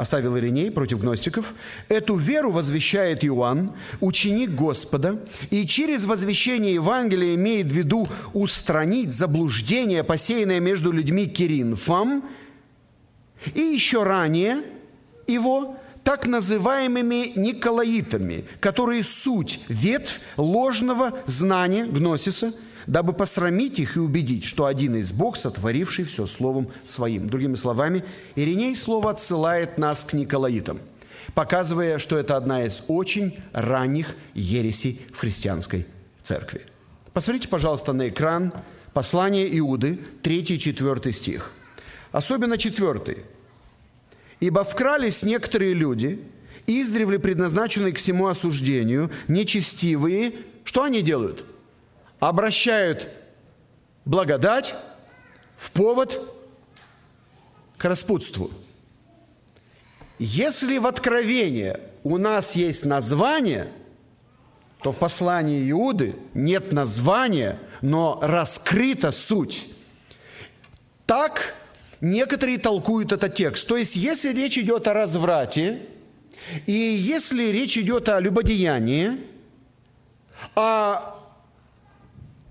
[0.00, 1.54] оставил Ириней против гностиков.
[1.88, 5.20] Эту веру возвещает Иоанн, ученик Господа,
[5.50, 12.24] и через возвещение Евангелия имеет в виду устранить заблуждение, посеянное между людьми Киринфом,
[13.54, 14.62] и еще ранее
[15.26, 22.52] его так называемыми николаитами, которые суть ветвь ложного знания гносиса,
[22.86, 27.28] дабы посрамить их и убедить, что один из Бог, сотворивший все словом своим.
[27.28, 28.04] Другими словами,
[28.36, 30.80] Ириней слово отсылает нас к николаитам,
[31.34, 35.86] показывая, что это одна из очень ранних ересей в христианской
[36.22, 36.62] церкви.
[37.12, 38.52] Посмотрите, пожалуйста, на экран
[38.92, 41.52] послание Иуды, 3-4 стих.
[42.12, 43.18] Особенно 4.
[44.40, 46.20] «Ибо вкрались некоторые люди,
[46.66, 50.32] издревле предназначенные к всему осуждению, нечестивые».
[50.64, 51.44] Что они делают?
[52.20, 53.08] Обращают
[54.04, 54.74] благодать
[55.56, 56.20] в повод
[57.76, 58.50] к распутству.
[60.18, 63.72] Если в Откровении у нас есть название–
[64.82, 69.68] то в послании Иуды нет названия, но раскрыта суть.
[71.06, 71.54] Так
[72.00, 73.68] некоторые толкуют этот текст.
[73.68, 75.80] То есть, если речь идет о разврате,
[76.66, 79.18] и если речь идет о любодеянии,
[80.54, 81.19] а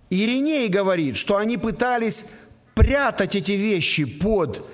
[0.10, 2.26] Ириней говорит, что они пытались
[2.76, 4.66] прятать эти вещи под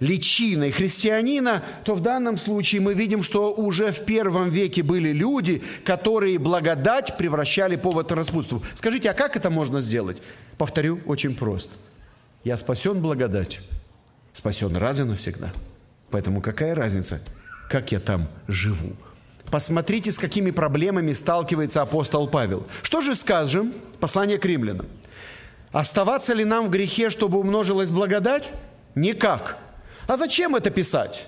[0.00, 5.62] личиной христианина, то в данном случае мы видим, что уже в первом веке были люди,
[5.84, 8.62] которые благодать превращали повод распутству.
[8.74, 10.22] Скажите, а как это можно сделать?
[10.56, 11.74] Повторю, очень просто.
[12.44, 13.62] Я спасен благодатью,
[14.32, 15.52] спасен раз и навсегда.
[16.10, 17.20] Поэтому какая разница,
[17.68, 18.92] как я там живу?
[19.50, 22.66] Посмотрите, с какими проблемами сталкивается апостол Павел.
[22.82, 23.72] Что же скажем?
[24.00, 24.86] Послание к римлянам.
[25.72, 28.52] Оставаться ли нам в грехе, чтобы умножилась благодать?
[28.94, 29.58] Никак.
[30.06, 31.26] А зачем это писать?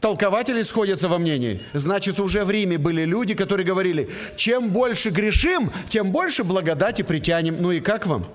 [0.00, 1.60] Толкователи сходятся во мнении.
[1.74, 7.60] Значит, уже в Риме были люди, которые говорили, чем больше грешим, тем больше благодати притянем.
[7.60, 8.26] Ну и как вам?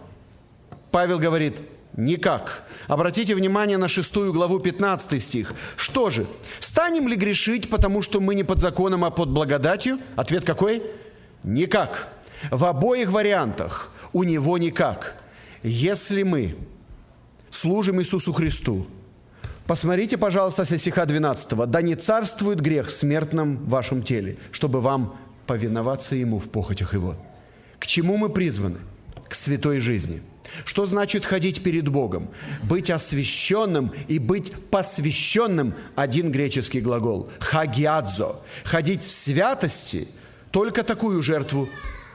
[0.91, 1.58] Павел говорит,
[1.96, 2.64] никак.
[2.88, 5.54] Обратите внимание на шестую главу 15 стих.
[5.76, 6.28] Что же,
[6.60, 10.00] станем ли грешить, потому что мы не под законом, а под благодатью?
[10.16, 10.84] Ответ какой?
[11.43, 12.10] Никак.
[12.52, 15.22] В обоих вариантах у него никак.
[15.64, 16.56] Если мы
[17.50, 18.88] служим Иисусу Христу,
[19.68, 21.68] Посмотрите, пожалуйста, со стиха 12.
[21.68, 25.18] «Да не царствует грех в смертном вашем теле, чтобы вам
[25.48, 27.16] повиноваться Ему в похотях Его».
[27.80, 28.78] К чему мы призваны?
[29.28, 30.22] К святой жизни.
[30.64, 32.30] Что значит ходить перед Богом?
[32.64, 37.30] Быть освященным и быть посвященным– один греческий глагол.
[37.39, 38.39] Хагиадзо.
[38.64, 40.08] Ходить в святости–
[40.56, 41.68] только такую жертву,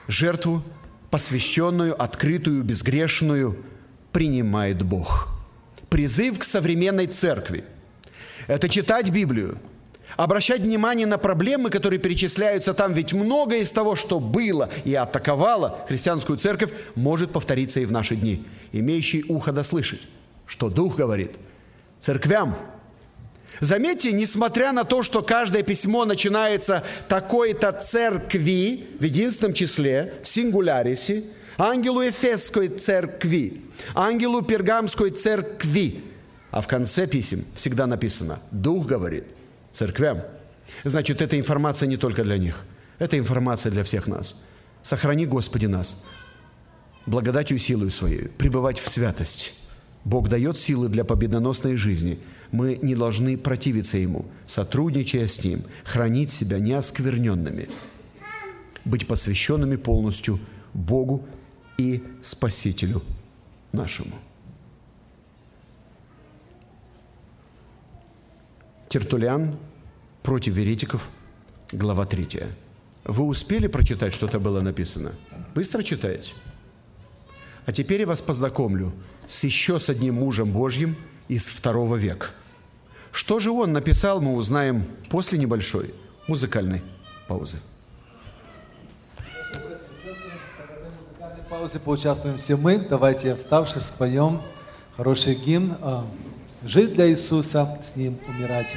[0.07, 0.63] жертву
[1.11, 3.55] посвященную, открытую, безгрешную,
[4.11, 5.27] принимает Бог–
[5.89, 7.65] призыв к современной церкви.
[8.47, 9.59] Это читать Библию,
[10.17, 15.85] обращать внимание на проблемы, которые перечисляются там, ведь многое из того, что было и атаковало
[15.87, 18.43] христианскую церковь, может повториться и в наши дни.
[18.71, 20.01] Имеющий ухо дослышать,
[20.45, 21.31] что Дух говорит
[21.99, 22.57] церквям.
[23.59, 31.23] Заметьте, несмотря на то, что каждое письмо начинается такой-то церкви в единственном числе, в сингулярисе–
[31.57, 33.61] ангелу Эфесской церкви,
[33.93, 36.03] ангелу Пергамской церкви.
[36.49, 39.25] А в конце писем всегда написано «Дух говорит
[39.71, 40.23] церквям».
[40.83, 42.63] Значит, эта информация не только для них.
[42.99, 44.35] Это информация для всех нас.
[44.83, 46.03] Сохрани, Господи, нас
[47.05, 49.53] благодатью и силой Своей, пребывать в святость.
[50.03, 52.19] Бог дает силы для победоносной жизни.
[52.51, 57.69] Мы не должны противиться Ему, сотрудничая с Ним, хранить себя неоскверненными,
[58.83, 60.39] быть посвященными полностью
[60.73, 61.25] Богу
[61.77, 63.01] и Спасителю
[63.71, 64.15] нашему.
[68.91, 69.57] Тертулян
[70.21, 71.07] против веретиков,
[71.71, 72.43] глава 3.
[73.05, 75.13] Вы успели прочитать, что-то было написано?
[75.55, 76.33] Быстро читаете?
[77.65, 78.91] А теперь я вас познакомлю
[79.27, 80.97] с еще с одним мужем Божьим
[81.29, 82.31] из второго века.
[83.13, 85.93] Что же он написал, мы узнаем после небольшой
[86.27, 86.81] музыкальной
[87.29, 87.59] паузы.
[91.49, 92.77] паузе поучаствуем все мы.
[92.77, 94.41] Давайте, вставши, споем
[94.97, 96.05] хороший гимн а,
[96.63, 98.75] «Жить для Иисуса, с Ним умирать».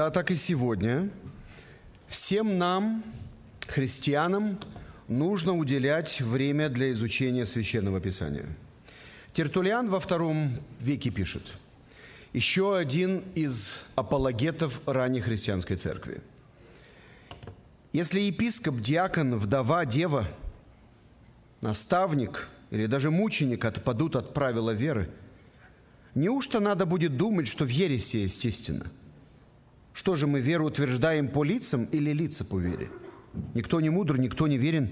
[0.00, 1.10] Тогда, так и сегодня
[2.08, 3.04] всем нам,
[3.66, 4.58] христианам,
[5.08, 8.46] нужно уделять время для изучения Священного Писания.
[9.34, 11.42] Тертулиан во втором веке пишет,
[12.32, 16.22] еще один из апологетов ранней христианской церкви.
[17.92, 20.26] Если епископ, диакон, вдова, дева,
[21.60, 25.10] наставник или даже мученик отпадут от правила веры,
[26.14, 28.86] неужто надо будет думать, что в ереси естественно–
[29.92, 32.90] что же мы веру утверждаем по лицам или лица по вере?
[33.54, 34.90] Никто не мудр, никто не верен,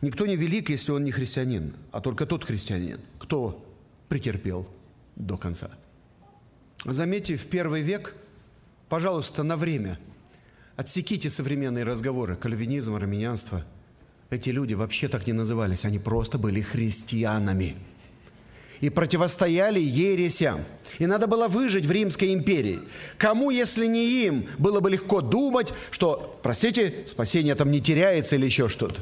[0.00, 3.64] никто не велик, если он не христианин, а только тот христианин, кто
[4.08, 4.68] претерпел
[5.16, 5.70] до конца.
[6.84, 8.14] Заметьте, в первый век,
[8.88, 9.98] пожалуйста, на время
[10.76, 13.64] отсеките современные разговоры, кальвинизм, армянство.
[14.30, 17.76] Эти люди вообще так не назывались, они просто были христианами–
[18.80, 20.60] и противостояли ересям.
[20.98, 22.80] И надо было выжить в Римской империи.
[23.18, 28.46] Кому, если не им, было бы легко думать, что, простите, спасение там не теряется или
[28.46, 29.00] еще что-то.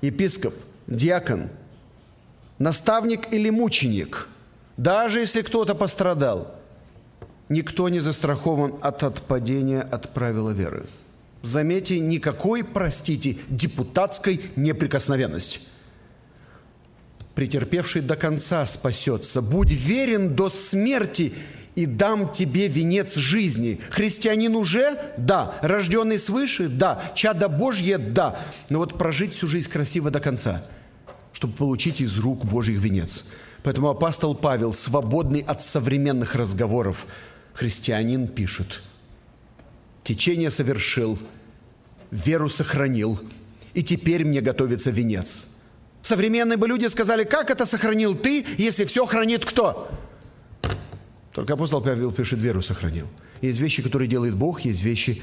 [0.00, 0.54] Епископ,
[0.86, 1.48] диакон,
[2.58, 4.28] наставник или мученик,
[4.76, 6.54] даже если кто-то пострадал,
[7.48, 10.86] никто не застрахован от отпадения от правила веры.
[11.42, 15.60] Заметьте, никакой, простите, депутатской неприкосновенности–
[17.38, 19.40] претерпевший до конца спасется.
[19.40, 21.32] Будь верен до смерти,
[21.76, 23.80] и дам тебе венец жизни.
[23.90, 24.98] Христианин уже?
[25.16, 25.54] Да.
[25.62, 26.68] Рожденный свыше?
[26.68, 27.12] Да.
[27.14, 27.96] Чадо Божье?
[27.98, 28.40] Да.
[28.70, 30.66] Но вот прожить всю жизнь красиво до конца,
[31.32, 33.30] чтобы получить из рук Божьих венец.
[33.62, 37.06] Поэтому апостол Павел, свободный от современных разговоров,
[37.54, 38.82] христианин пишет,
[40.02, 41.20] «Течение совершил,
[42.10, 43.20] веру сохранил,
[43.74, 45.57] и теперь мне готовится венец».
[46.08, 49.90] Современные бы люди сказали, как это сохранил ты, если все хранит кто?
[51.34, 53.06] Только апостол Павел пишет, веру сохранил.
[53.42, 55.20] Есть вещи, которые делает Бог, есть вещи,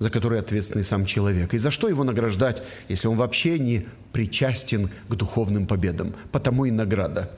[0.00, 1.54] за которые ответственный сам человек.
[1.54, 6.16] И за что его награждать, если он вообще не причастен к духовным победам?
[6.32, 7.30] Потому и награда.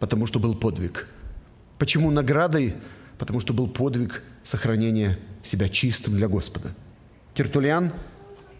[0.00, 1.06] Потому что был подвиг.
[1.78, 2.74] Почему наградой?
[3.18, 6.70] Потому что был подвиг сохранения себя чистым для Господа.
[7.34, 7.92] Тертулиан–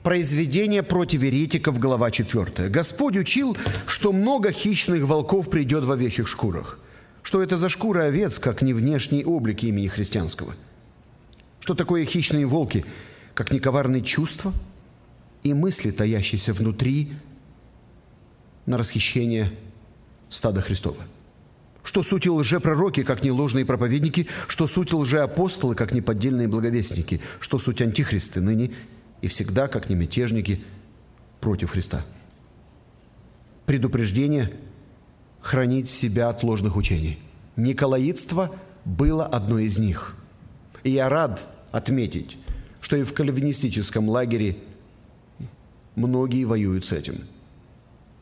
[0.02, 2.68] Произведение против еретиков, глава 4.
[2.68, 6.80] Господь учил, что много хищных волков придет в овечьих шкурах.
[7.22, 10.54] Что это за шкура овец, как не внешний облик имени христианского?
[11.60, 12.84] Что такое хищные волки,
[13.34, 14.52] как нековарные чувства
[15.44, 17.12] и мысли, таящиеся внутри
[18.66, 19.52] на расхищение
[20.30, 21.04] стада Христова?
[21.84, 27.80] Что суть лжепророки, как не ложные проповедники, что суть лжеапостолы, как неподдельные благовестники, что суть
[27.82, 28.72] антихристы ныне
[29.22, 30.60] и всегда, как не мятежники,
[31.40, 32.04] против Христа.
[33.64, 34.52] Предупреждение–
[35.40, 37.18] хранить себя от ложных учений.
[37.56, 38.50] Николаитство
[38.84, 40.16] было одной из них.
[40.82, 42.36] И я рад отметить,
[42.80, 44.56] что и в кальвинистическом лагере
[45.94, 47.22] многие воюют с этим.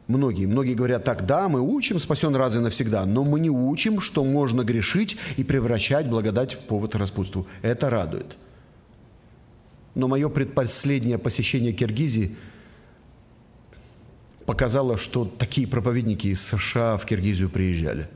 [0.06, 0.46] Многие.
[0.46, 4.24] Многие говорят так, да, мы учим спасен раз и навсегда, но мы не учим, что
[4.24, 7.46] можно грешить и превращать благодать в повод распутству.
[7.62, 8.36] Это радует–
[9.94, 12.36] но мое предпоследнее посещение Киргизии
[14.46, 18.08] показало, что такие проповедники из США в Киргизию приезжали.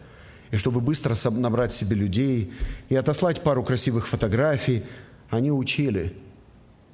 [0.51, 2.53] И чтобы быстро набрать себе людей
[2.89, 4.85] и отослать пару красивых фотографий,
[5.31, 6.15] они учили,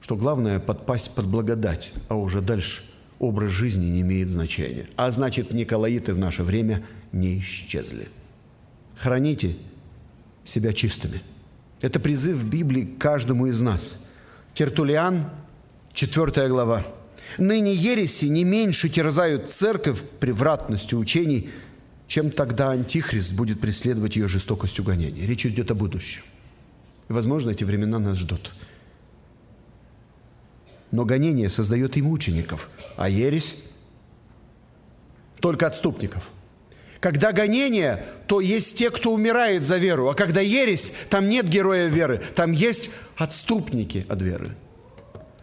[0.00, 2.82] что главное– подпасть под благодать, а уже дальше
[3.18, 4.88] образ жизни не имеет значения.
[4.96, 8.08] А значит, николаиты в наше время не исчезли.
[8.96, 9.56] Храните
[10.44, 11.20] себя чистыми.
[11.82, 14.06] Это призыв Библии каждому из нас–
[14.54, 15.30] Тертулиан,
[15.92, 16.84] 4 глава.
[17.38, 21.50] «Ныне ереси не меньше терзают церковь превратностью учений,
[22.08, 25.24] чем тогда Антихрист будет преследовать ее жестокостью гонений».
[25.26, 26.22] Речь идет о будущем.
[27.08, 28.52] И, возможно, эти времена нас ждут.
[30.90, 33.62] Но гонение создает и мучеников, а ересь–
[35.40, 36.28] только отступников–
[37.00, 40.10] когда гонение, то есть те, кто умирает за веру.
[40.10, 44.54] А когда ересь, там нет героя веры, там есть отступники от веры.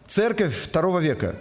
[0.07, 1.35] Церковь второго века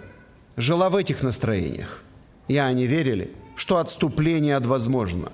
[0.57, 2.03] жила в этих настроениях.
[2.47, 5.31] И они верили, что отступление от возможно.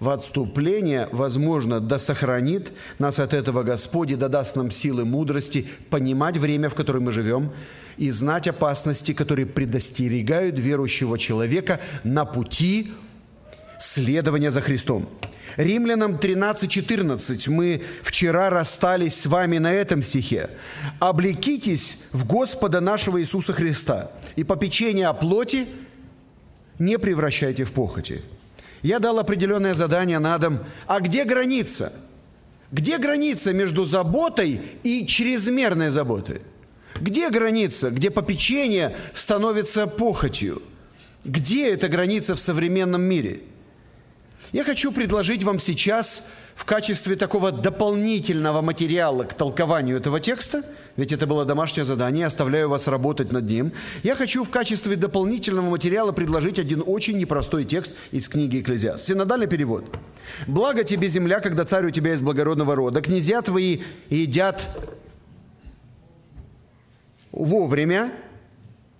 [0.00, 5.66] в отступление, возможно, да сохранит нас от этого Господь и да даст нам силы мудрости
[5.88, 7.52] понимать время, в котором мы живем,
[7.96, 12.92] и знать опасности, которые предостерегают верующего человека на пути
[13.78, 15.08] следования за Христом.
[15.56, 20.50] Римлянам 13:14 мы вчера расстались с вами на этом стихе.
[20.98, 25.66] «Облекитесь в Господа нашего Иисуса Христа, и попечение о плоти
[26.78, 28.22] не превращайте в похоти».
[28.82, 30.60] Я дал определенное задание на дом.
[30.86, 31.92] А где граница?
[32.70, 36.42] Где граница между заботой и чрезмерной заботой?
[37.00, 40.60] Где граница, где попечение становится похотью?
[41.24, 43.40] Где эта граница в современном мире?
[44.54, 50.62] Я хочу предложить вам сейчас в качестве такого дополнительного материала к толкованию этого текста,
[50.96, 53.72] ведь это было домашнее задание, оставляю вас работать над ним,
[54.04, 59.04] я хочу в качестве дополнительного материала предложить один очень непростой текст из книги Экклезиаст.
[59.04, 59.86] Синодальный перевод.
[60.46, 64.68] «Благо тебе, земля, когда царь у тебя из благородного рода, князья твои едят
[67.32, 68.12] вовремя.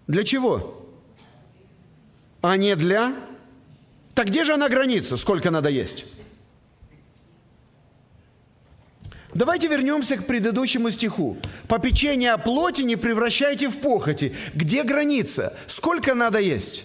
[0.09, 0.85] Для чего?
[2.43, 3.15] А не для...
[4.15, 6.07] Так где же она граница, сколько надо есть?
[9.35, 11.37] Давайте вернемся к предыдущему стиху.
[11.67, 14.33] «Попечение о плоти не превращайте в похоти».
[14.55, 15.57] Где граница?
[15.67, 16.85] Сколько надо есть?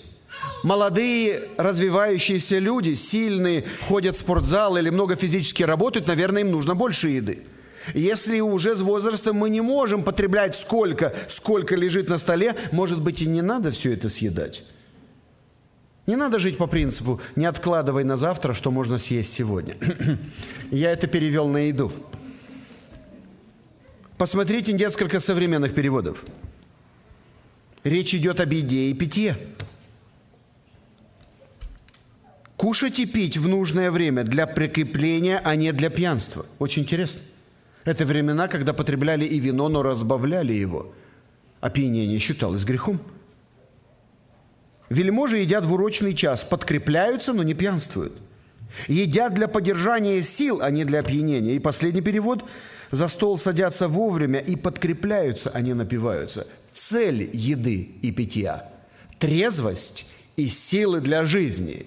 [0.64, 7.10] Молодые, развивающиеся люди, сильные, ходят в спортзал или много физически работают, наверное, им нужно больше
[7.10, 7.44] еды.
[7.94, 13.22] Если уже с возрастом мы не можем потреблять сколько, сколько лежит на столе, может быть,
[13.22, 14.64] и не надо все это съедать.
[16.10, 19.76] Не надо жить по принципу «не откладывай на завтра, что можно съесть сегодня».
[20.72, 21.92] Я это перевел на еду.
[24.18, 26.26] Посмотрите несколько современных переводов.
[27.84, 29.38] Речь идет об еде и питье.
[32.58, 36.44] Кушать и пить в нужное время для прикрепления, а не для пьянства.
[36.58, 37.22] Очень интересно.
[37.86, 40.92] Это времена, когда потребляли и вино, но разбавляли его.
[41.62, 43.00] Опьянение считалось грехом.
[44.90, 48.14] Вельможи едят в урочный час, подкрепляются, но не пьянствуют.
[48.88, 51.54] Едят для поддержания сил, а не для опьянения.
[51.54, 52.44] И последний перевод–
[52.92, 56.48] за стол садятся вовремя и подкрепляются, а не напиваются.
[56.74, 58.70] Цель еды и питья–
[59.20, 61.86] трезвость и силы для жизни,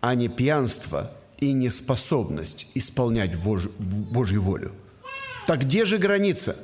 [0.00, 4.72] а не пьянство и неспособность исполнять Божью волю.
[5.46, 6.56] Так где же граница?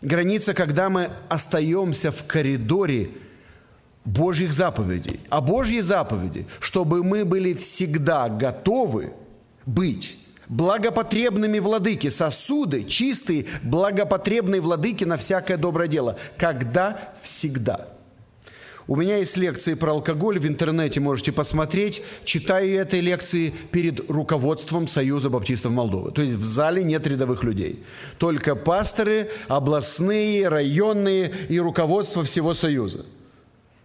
[0.00, 3.10] Граница, когда мы остаемся в коридоре
[4.08, 5.20] Божьих заповедей.
[5.28, 9.12] А Божьи заповеди, чтобы мы были всегда готовы
[9.66, 10.16] быть
[10.48, 16.16] благопотребными владыки, сосуды чистые, благопотребные владыки на всякое доброе дело.
[16.38, 17.12] Когда?
[17.20, 17.88] Всегда.
[18.86, 22.02] У меня есть лекции про алкоголь, в интернете можете посмотреть.
[22.24, 26.12] Читаю этой лекции перед руководством Союза Баптистов Молдовы.
[26.12, 27.84] То есть в зале нет рядовых людей.
[28.16, 33.04] Только пасторы, областные, районные и руководство всего Союза.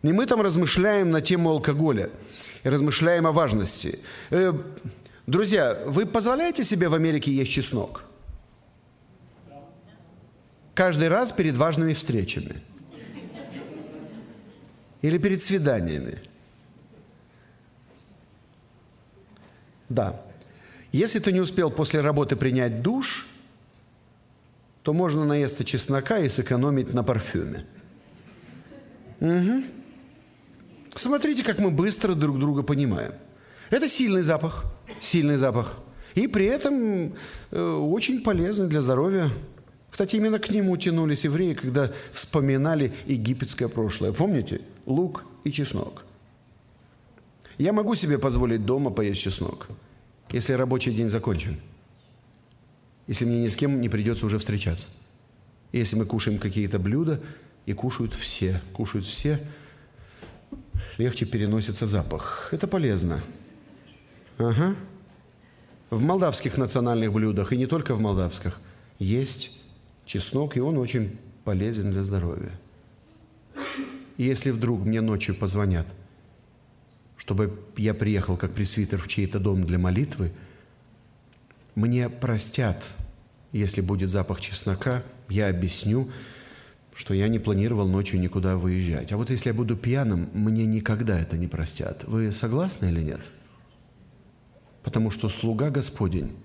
[0.03, 2.09] И мы там размышляем на тему алкоголя.
[2.63, 3.99] И размышляем о важности.
[4.29, 4.53] Э,
[5.25, 8.03] Друзья, вы позволяете себе в Америке есть чеснок?
[10.73, 12.61] Каждый раз перед важными встречами.
[15.01, 16.21] Или перед свиданиями.
[19.87, 20.21] Да.
[20.91, 23.27] Если ты не успел после работы принять душ,
[24.81, 27.65] то можно наесться чеснока и сэкономить на парфюме.
[29.21, 29.63] Угу.
[30.95, 33.13] Смотрите, как мы быстро друг друга понимаем.
[33.69, 34.65] Это сильный запах
[34.99, 35.77] сильный запах.
[36.15, 37.13] И при этом
[37.51, 39.31] э, очень полезный для здоровья.
[39.89, 44.11] Кстати, именно к нему тянулись евреи, когда вспоминали египетское прошлое.
[44.11, 44.61] Помните?
[44.85, 46.03] Лук и чеснок.
[47.57, 49.67] Я могу себе позволить дома поесть чеснок,
[50.31, 51.59] если рабочий день закончен.
[53.05, 54.87] Если мне ни с кем не придется уже встречаться.
[55.71, 57.21] Если мы кушаем какие-то блюда,
[57.65, 59.39] и кушают все, кушают все,
[60.97, 62.49] легче переносится запах.
[62.51, 63.23] Это полезно.
[64.37, 64.75] Ага.
[65.89, 68.59] В молдавских национальных блюдах, и не только в молдавских,
[68.99, 69.59] есть
[70.05, 72.51] чеснок, и он очень полезен для здоровья.
[74.17, 75.87] И если вдруг мне ночью позвонят,
[77.17, 80.31] чтобы я приехал как пресвитер в чей-то дом для молитвы,
[81.75, 82.83] мне простят,
[83.51, 86.09] если будет запах чеснока, я объясню,
[86.95, 89.11] что я не планировал ночью никуда выезжать.
[89.11, 92.03] А вот если я буду пьяным, мне никогда это не простят.
[92.05, 93.21] Вы согласны или нет?
[94.83, 96.35] Потому что слуга Господень,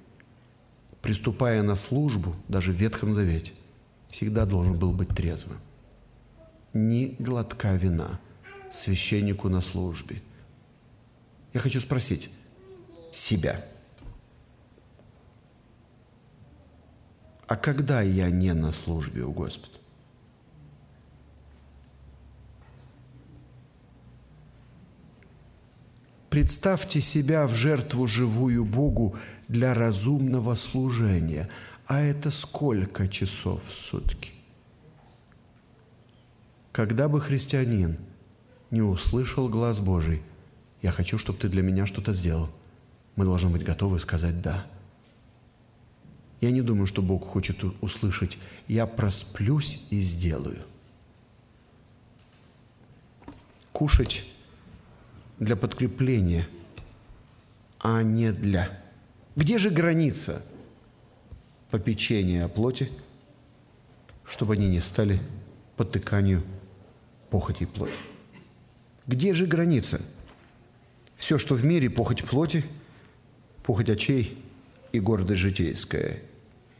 [1.02, 3.52] приступая на службу, даже в Ветхом Завете,
[4.10, 5.58] всегда должен был быть трезвым.
[6.72, 8.20] Ни глотка вина
[8.70, 10.22] священнику на службе.
[11.52, 12.30] Я хочу спросить
[13.12, 13.64] себя.
[17.46, 19.77] А когда я не на службе у Господа?
[26.30, 29.16] Представьте себя в жертву живую Богу
[29.48, 31.48] для разумного служения.
[31.86, 34.32] А это сколько часов в сутки?
[36.70, 37.96] Когда бы христианин
[38.70, 40.22] не услышал глаз Божий,
[40.82, 42.50] я хочу, чтобы ты для меня что-то сделал,
[43.16, 44.66] мы должны быть готовы сказать «да».
[46.40, 48.38] Я не думаю, что Бог хочет услышать
[48.68, 50.62] «я просплюсь и сделаю».
[53.72, 54.24] Кушать
[55.38, 56.48] для подкрепления,
[57.78, 58.82] а не для.
[59.36, 60.44] Где же граница
[61.70, 62.90] попечения о плоти,
[64.24, 65.20] чтобы они не стали
[65.76, 66.42] потыканию
[67.30, 67.92] похоти плоти?
[69.06, 70.00] Где же граница?
[71.16, 72.64] Все, что в мире, похоть плоти,
[73.62, 74.42] похоть очей
[74.92, 76.22] и гордость житейская,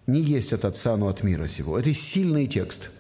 [0.07, 1.79] не есть от Отца, но от мира сего.
[1.79, 2.91] Это сильный текст.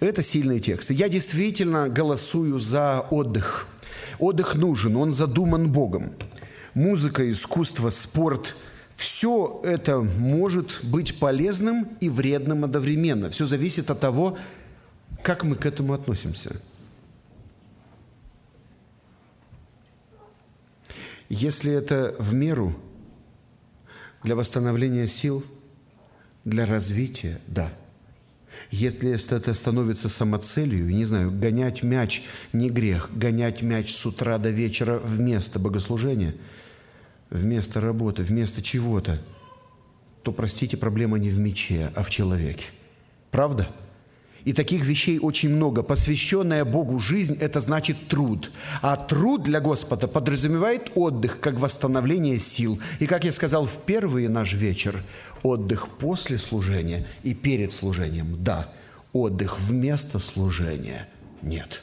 [0.00, 0.90] Это сильный текст.
[0.90, 3.66] Я действительно голосую за отдых–
[4.18, 6.12] Отдых нужен, он задуман Богом.
[6.74, 8.56] Музыка, искусство, спорт–
[8.96, 13.30] все это может быть полезным и вредным одновременно.
[13.30, 14.36] Все зависит от того,
[15.22, 16.60] как мы к этому относимся.
[21.30, 22.76] Если это в меру,
[24.22, 25.42] для восстановления сил,
[26.44, 27.72] для развития– да–
[28.70, 32.22] если это становится самоцелью, не знаю, гонять мяч
[32.52, 36.34] не грех, гонять мяч с утра до вечера вместо богослужения,
[37.30, 39.22] вместо работы, вместо чего-то,
[40.22, 42.66] то, простите, проблема не в мяче, а в человеке.
[43.30, 43.68] Правда?
[44.44, 45.82] И таких вещей очень много.
[45.82, 48.50] Посвященная Богу жизнь– это значит труд.
[48.82, 52.80] А труд для Господа подразумевает отдых, как восстановление сил.
[52.98, 55.02] И, как я сказал в первый наш вечер,
[55.42, 58.72] отдых после служения и перед служением– да.
[59.12, 61.08] Отдых вместо служения–
[61.42, 61.82] нет.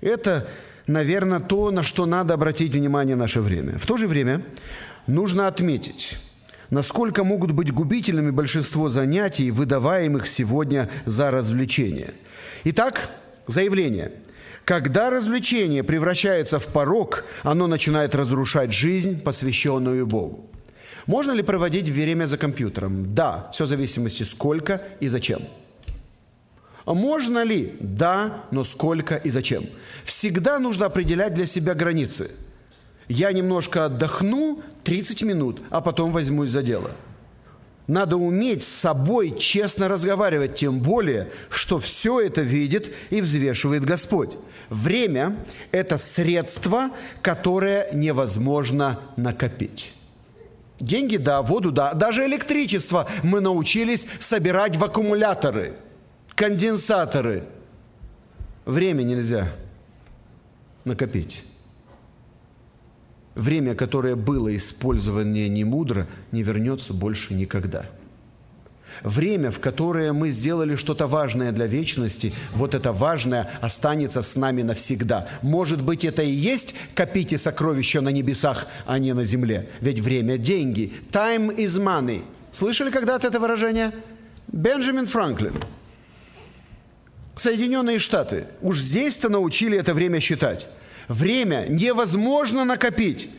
[0.00, 0.48] Это,
[0.86, 3.78] наверное, то, на что надо обратить внимание в наше время.
[3.78, 4.44] В то же время
[5.06, 6.18] нужно отметить–
[6.70, 12.12] насколько могут быть губительными большинство занятий, выдаваемых сегодня за развлечение.
[12.64, 13.10] Итак,
[13.46, 14.12] заявление.
[14.64, 20.50] Когда развлечение превращается в порог, оно начинает разрушать жизнь, посвященную Богу.
[21.06, 23.14] Можно ли проводить время за компьютером?
[23.14, 25.40] Да, все в зависимости сколько и зачем.
[26.84, 27.76] А можно ли?
[27.80, 29.64] Да, но сколько и зачем.
[30.04, 32.30] Всегда нужно определять для себя границы–
[33.08, 36.90] я немножко отдохну 30 минут, а потом возьмусь за дело.
[37.86, 44.32] Надо уметь с собой честно разговаривать, тем более, что все это видит и взвешивает Господь.
[44.68, 45.38] Время–
[45.72, 46.90] это средство,
[47.22, 49.92] которое невозможно накопить.
[50.78, 55.72] Деньги– да, воду– да, даже электричество мы научились собирать в аккумуляторы,
[56.34, 57.44] конденсаторы.
[58.66, 59.50] Время нельзя
[60.84, 61.42] накопить.
[63.38, 67.86] Время, которое было использовано не мудро, не вернется больше никогда.
[69.04, 74.62] Время, в которое мы сделали что-то важное для вечности, вот это важное останется с нами
[74.62, 75.28] навсегда.
[75.40, 79.68] Может быть, это и есть «копите сокровища на небесах, а не на земле».
[79.80, 80.92] Ведь время– деньги.
[81.12, 82.22] Time is money.
[82.50, 83.92] Слышали когда-то это выражение?
[84.48, 85.54] Бенджамин Франклин.
[87.36, 88.46] Соединенные Штаты.
[88.62, 90.66] Уж здесь-то научили это время считать.
[91.08, 93.30] Время невозможно накопить,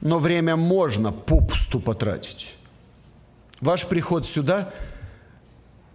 [0.00, 2.54] но время можно попусту потратить.
[3.60, 4.72] Ваш приход сюда,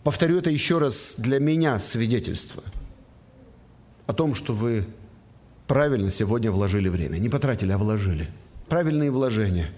[0.03, 2.63] повторю это еще раз, для меня свидетельство
[4.07, 4.85] о том, что вы
[5.67, 7.17] правильно сегодня вложили время.
[7.17, 8.29] Не потратили, а вложили.
[8.67, 9.69] Правильные вложения.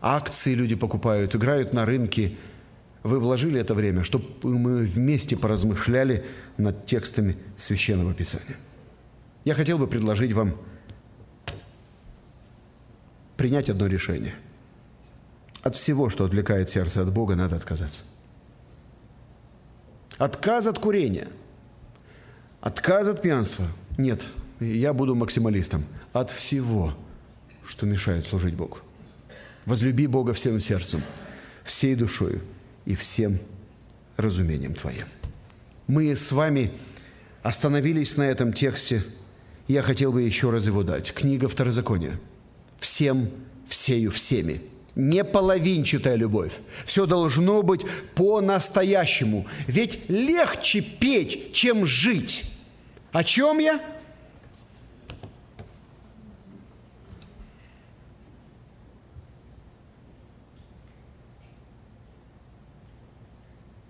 [0.00, 2.36] Акции люди покупают, играют на рынке.
[3.02, 6.24] Вы вложили это время, чтобы мы вместе поразмышляли
[6.56, 8.56] над текстами Священного Писания.
[9.44, 10.56] Я хотел бы предложить вам
[13.36, 14.34] принять одно решение.
[15.62, 18.00] От всего, что отвлекает сердце от Бога, надо отказаться.
[20.16, 21.28] Отказ от курения,
[22.60, 23.66] отказ от пьянства.
[23.98, 24.24] Нет,
[24.60, 25.84] я буду максималистом.
[26.12, 26.94] От всего,
[27.66, 28.78] что мешает служить Богу.
[29.66, 31.02] Возлюби Бога всем сердцем,
[31.64, 32.40] всей душою
[32.84, 33.38] и всем
[34.16, 35.06] разумением твоим.
[35.86, 36.70] Мы с вами
[37.42, 39.02] остановились на этом тексте–
[39.68, 41.12] я хотел бы еще раз его дать.
[41.12, 42.20] Книга Второзакония.
[42.78, 43.30] Всем,
[43.68, 44.60] всею, всеми.
[44.94, 46.52] Не половинчатая любовь.
[46.84, 47.84] Все должно быть
[48.14, 49.46] по-настоящему.
[49.66, 52.44] Ведь легче петь, чем жить.
[53.12, 53.80] О чем я?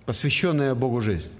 [0.07, 1.31] посвященная Богу жизнь.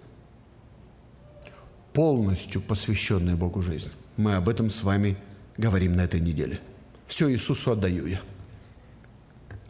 [1.93, 3.91] Полностью посвященная Богу жизнь.
[4.17, 5.17] Мы об этом с вами
[5.57, 6.61] говорим на этой неделе.
[7.07, 8.21] Все Иисусу отдаю я.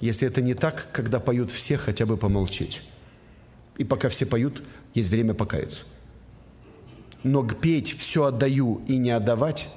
[0.01, 2.83] Если это не так, когда поют все, хотя бы помолчить.
[3.79, 4.63] И пока все поют,
[4.93, 5.85] есть время покаяться.
[7.23, 9.69] Но петь «все отдаю» и не отдавать,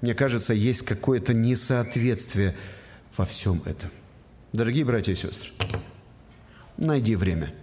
[0.00, 2.56] мне кажется, есть какое-то несоответствие
[3.16, 3.90] во всем этом.
[4.52, 5.50] Дорогие братья и сестры,
[6.76, 7.54] найди время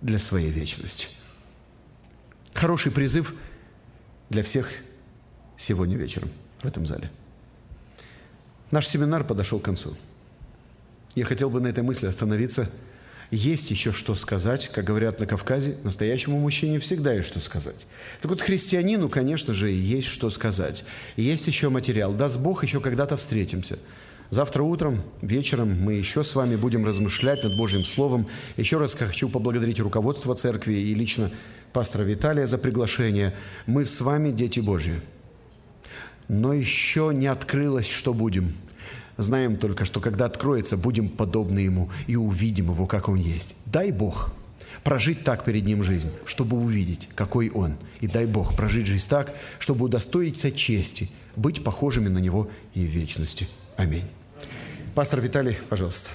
[0.00, 1.08] для своей вечности.
[2.52, 3.34] Хороший призыв
[4.30, 4.70] для всех
[5.56, 6.30] сегодня вечером
[6.62, 7.10] в этом зале.
[8.70, 9.94] Наш семинар подошел к концу.
[11.14, 12.68] Я хотел бы на этой мысли остановиться–
[13.30, 17.86] есть еще что сказать, как говорят на Кавказе, настоящему мужчине всегда есть что сказать.
[18.20, 20.84] Так вот, христианину, конечно же, есть что сказать.
[21.16, 22.12] Есть еще материал.
[22.12, 23.78] Даст Бог, еще когда-то встретимся.
[24.30, 28.28] Завтра утром, вечером мы еще с вами будем размышлять над Божьим Словом.
[28.56, 31.30] Еще раз хочу поблагодарить руководство церкви и лично
[31.72, 33.34] пастора Виталия за приглашение.
[33.66, 35.00] Мы с вами дети Божьи.
[36.28, 38.52] Но еще не открылось, что будем–
[39.16, 43.54] Знаем только, что когда откроется, будем подобны Ему и увидим Его, как Он есть.
[43.66, 44.32] Дай Бог
[44.82, 47.76] прожить так перед Ним жизнь, чтобы увидеть, какой Он.
[48.00, 52.90] И дай Бог прожить жизнь так, чтобы удостоиться чести, быть похожими на Него и в
[52.90, 53.48] вечности.
[53.76, 54.04] Аминь.
[54.94, 56.10] Пастор Виталий, пожалуйста.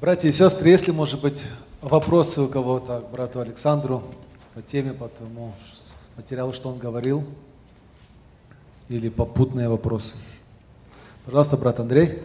[0.00, 1.44] Братья и сестры, если, может быть,
[1.82, 4.02] вопросы у кого-то к брату Александру
[4.54, 5.54] по теме, по тому
[6.16, 7.24] материалу, что он говорил,
[8.88, 10.14] или попутные вопросы–
[11.28, 12.22] Пожалуйста, брат Андрей.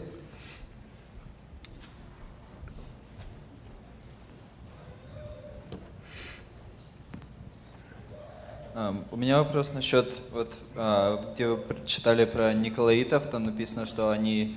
[9.11, 14.55] У меня вопрос насчет, вот, а, где вы читали про Николаитов, там написано, что они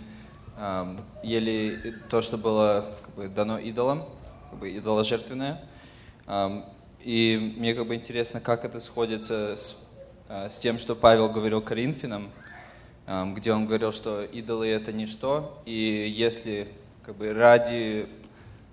[1.25, 4.05] ели то, что было как бы, дано идолам,
[4.51, 5.61] как бы идоложертвенное.
[7.01, 9.86] И мне как бы интересно, как это сходится с, а,
[10.29, 12.31] с тем, что Павел говорил Коринфянам,
[13.35, 16.69] где он говорил, что идолы это ничто, и если
[17.05, 18.09] как бы ради,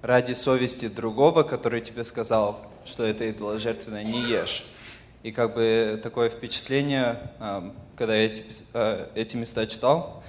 [0.01, 4.65] ради совести другого, который тебе сказал, что это идоло жертвенное, не ешь.
[5.21, 7.31] И как бы такое впечатление,
[7.95, 8.43] когда я эти,
[9.15, 10.23] эти места читал,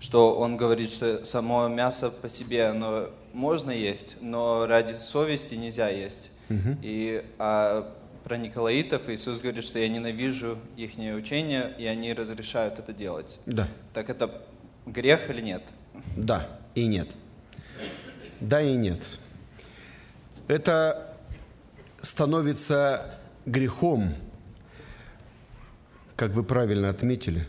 [0.00, 5.88] что он говорит, что само мясо по себе, оно можно есть, но ради совести нельзя
[5.88, 6.30] есть.
[6.50, 6.76] Угу.
[6.82, 7.90] И а
[8.24, 13.38] про Николаитов Иисус говорит, что я ненавижу их учение, и они разрешают это делать.
[13.44, 13.68] Да.
[13.92, 14.42] Так это
[14.86, 15.62] грех или нет?
[16.16, 17.08] Да и нет.
[18.40, 19.02] Да и нет.
[20.48, 21.16] Это
[22.00, 24.14] становится грехом,
[26.16, 27.46] как вы правильно отметили,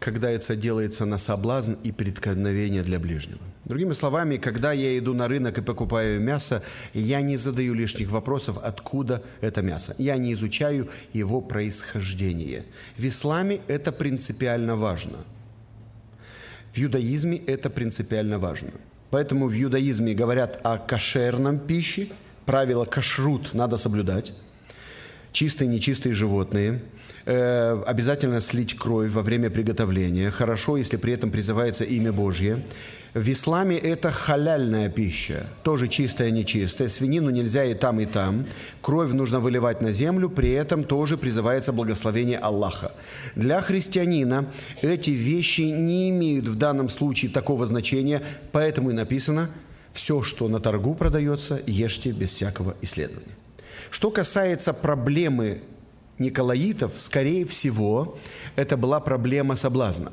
[0.00, 3.38] когда это делается на соблазн и преткновение для ближнего.
[3.66, 6.62] Другими словами, когда я иду на рынок и покупаю мясо,
[6.94, 9.94] я не задаю лишних вопросов, откуда это мясо.
[9.98, 12.64] Я не изучаю его происхождение.
[12.96, 15.18] В исламе это принципиально важно.
[16.72, 18.70] В юдаизме это принципиально важно.
[19.10, 22.08] Поэтому в юдаизме говорят о кошерном пище,
[22.46, 24.32] правило кашрут надо соблюдать,
[25.32, 26.80] чистые и нечистые животные–
[27.26, 30.30] Э, обязательно слить кровь во время приготовления.
[30.30, 32.64] Хорошо, если при этом призывается имя Божье.
[33.12, 36.88] В исламе это халяльная пища, тоже чистая, нечистая.
[36.88, 38.46] Свинину нельзя и там, и там.
[38.80, 42.92] Кровь нужно выливать на землю, при этом тоже призывается благословение Аллаха.
[43.34, 44.46] Для христианина
[44.80, 48.22] эти вещи не имеют в данном случае такого значения,
[48.52, 49.50] поэтому и написано
[49.92, 53.34] «все, что на торгу продается, ешьте без всякого исследования».
[53.90, 55.62] Что касается проблемы
[56.20, 58.18] Николаитов, скорее всего,
[58.54, 60.12] это была проблема соблазна.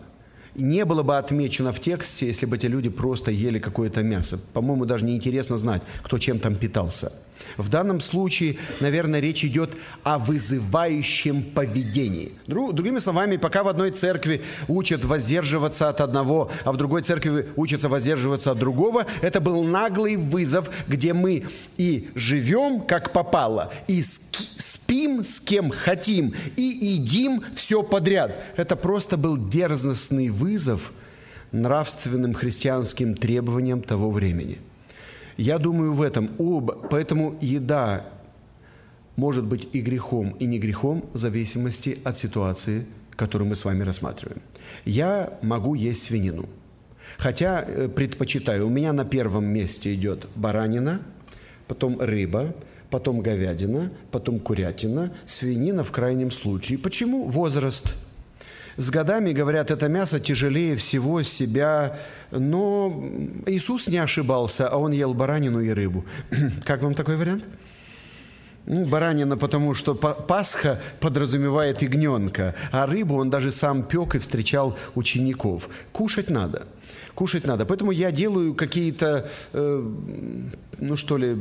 [0.56, 4.40] Не было бы отмечено в тексте, если бы эти люди просто ели какое-то мясо.
[4.54, 7.14] По-моему, даже неинтересно знать, кто чем там питался–
[7.58, 12.34] в данном случае, наверное, речь идет о вызывающем поведении.
[12.48, 17.90] Другими словами, пока в одной церкви учат воздерживаться от одного, а в другой церкви учатся
[17.90, 21.46] воздерживаться от другого, это был наглый вызов, где мы
[21.78, 24.04] и живем, как попало, и
[24.88, 28.36] спим с кем хотим, и едим все подряд.
[28.56, 30.94] Это просто был дерзностный вызов
[31.52, 34.60] нравственным христианским требованиям того времени–
[35.38, 36.32] я думаю в этом.
[36.40, 38.08] Об, поэтому еда
[39.16, 42.86] может быть и грехом, и не грехом в зависимости от ситуации,
[43.16, 44.42] которую мы с вами рассматриваем.
[44.84, 46.50] Я могу есть свинину.
[47.18, 51.02] Хотя э, предпочитаю, у меня на первом месте идет баранина,
[51.68, 52.56] потом рыба,
[52.90, 56.78] потом говядина, потом курятина, свинина в крайнем случае.
[56.78, 57.26] Почему?
[57.26, 57.96] Возраст–
[58.78, 61.98] с годами, говорят, это мясо тяжелее всего себя,
[62.30, 63.10] но
[63.48, 66.06] Иисус не ошибался, а Он ел баранину и рыбу.
[66.64, 67.44] Как вам такой вариант?
[68.68, 74.78] Ну, баранина, потому что Пасха подразумевает ягненка, а рыбу он даже сам пек и встречал
[74.94, 75.70] учеников.
[75.92, 76.68] Кушать надо.
[77.16, 77.66] Кушать надо.
[77.66, 79.92] Поэтому я делаю какие-то, э,
[80.80, 81.38] ну что ли,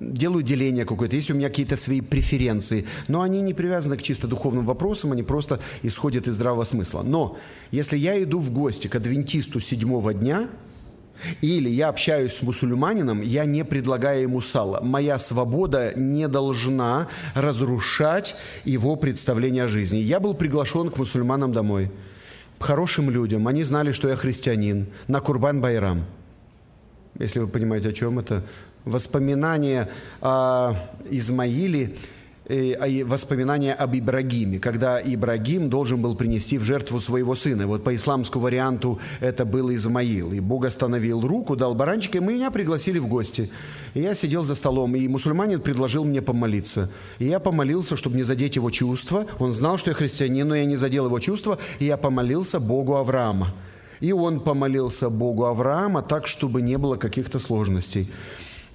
[0.00, 4.26] делаю деление какое-то, есть у меня какие-то свои преференции, но они не привязаны к чисто
[4.28, 7.02] духовным вопросам, они просто исходят из здравого смысла.
[7.02, 7.38] Но
[7.70, 10.48] если я иду в гости к адвентисту седьмого дня,
[11.40, 14.80] или я общаюсь с мусульманином, я не предлагаю ему сало.
[14.82, 19.98] Моя свобода не должна разрушать его представление о жизни.
[19.98, 21.90] Я был приглашен к мусульманам домой.
[22.60, 23.48] Хорошим людям.
[23.48, 24.86] Они знали, что я христианин.
[25.08, 26.04] На Курбан-Байрам.
[27.18, 28.44] Если вы понимаете, о чем это.
[28.88, 29.88] Воспоминания
[30.20, 30.74] о
[31.10, 31.96] Измаиле–
[32.50, 37.66] Э, воспоминания об Ибрагиме, когда Ибрагим должен был принести в жертву своего сына.
[37.66, 40.32] Вот по исламскому варианту это был Измаил.
[40.32, 43.50] И Бог остановил руку, дал баранчика, и меня пригласили в гости.
[43.92, 46.90] И я сидел за столом, и мусульманин предложил мне помолиться.
[47.18, 49.26] И я помолился, чтобы не задеть его чувства.
[49.38, 52.96] Он знал, что я христианин, но я не задел его чувства, и я помолился Богу
[52.96, 53.54] Авраама.
[54.00, 58.08] И он помолился Богу Авраама так, чтобы не было каких-то сложностей.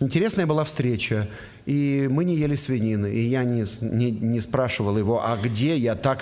[0.04, 1.30] Интересная была встреча,
[1.66, 5.96] и мы не ели свинины, и я не, не, не спрашивал его, а где я
[5.96, 6.22] так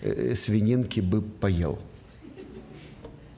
[0.00, 1.78] э, свининки бы поел.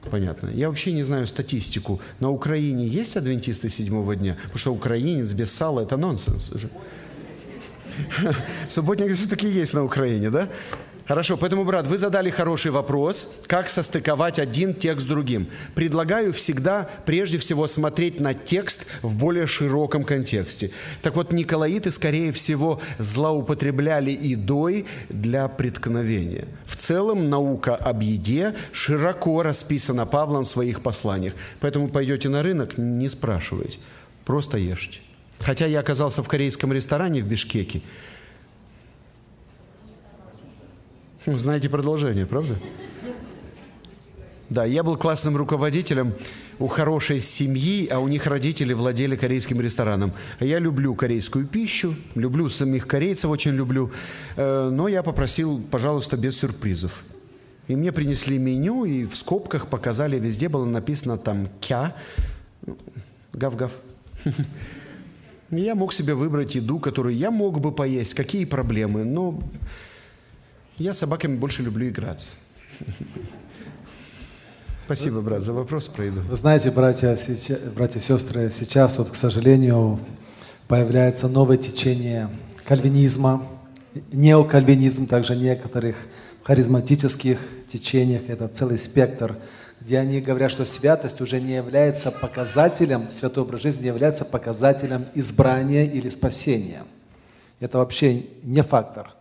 [0.09, 0.47] Понятно.
[0.47, 1.99] Я вообще не знаю статистику.
[2.21, 4.35] На Украине есть адвентисты седьмого дня?
[4.35, 6.69] Потому что украинец без сала– это нонсенс уже.
[8.69, 10.47] Субботники все-таки есть на Украине, да?
[11.07, 15.47] Хорошо, поэтому, брат, вы задали хороший вопрос, как состыковать один текст с другим.
[15.75, 20.71] Предлагаю всегда, прежде всего, смотреть на текст в более широком контексте.
[21.03, 26.45] Так вот, Николаиты, скорее всего, злоупотребляли едой для преткновения.
[26.65, 31.33] В целом, наука об еде широко расписана Павлом в своих посланиях.
[31.59, 33.77] Поэтому пойдете на рынок, не спрашивайте,
[34.25, 35.01] просто ешьте.
[35.39, 37.81] Хотя я оказался в корейском ресторане в Бишкеке,
[41.25, 42.55] Ну, знаете продолжение, правда?
[44.47, 46.13] Да, я был классным руководителем
[46.59, 50.13] у хорошей семьи, а у них родители владели корейским рестораном.
[50.39, 53.91] Я люблю корейскую пищу, люблю самих корейцев, очень люблю,
[54.35, 57.03] э, но я попросил, пожалуйста, без сюрпризов.
[57.67, 61.95] И мне принесли меню, и в скобках показали, везде было написано там «кя»,
[63.33, 63.71] гав-гав.
[65.49, 69.39] Я мог себе выбрать еду, которую я мог бы поесть, какие проблемы, но
[70.77, 72.31] я с собаками больше люблю играться.
[74.85, 76.21] Спасибо, брат, за вопрос пройду.
[76.21, 79.99] Вы знаете, братья, сейчас, братья и сестры, сейчас, вот, к сожалению,
[80.67, 82.29] появляется новое течение
[82.65, 83.47] кальвинизма,
[84.11, 85.95] неокальвинизм, также некоторых
[86.43, 89.37] харизматических течениях, это целый спектр,
[89.81, 95.05] где они говорят, что святость уже не является показателем, святой образ жизни не является показателем
[95.15, 96.83] избрания или спасения.
[97.59, 99.15] Это вообще не фактор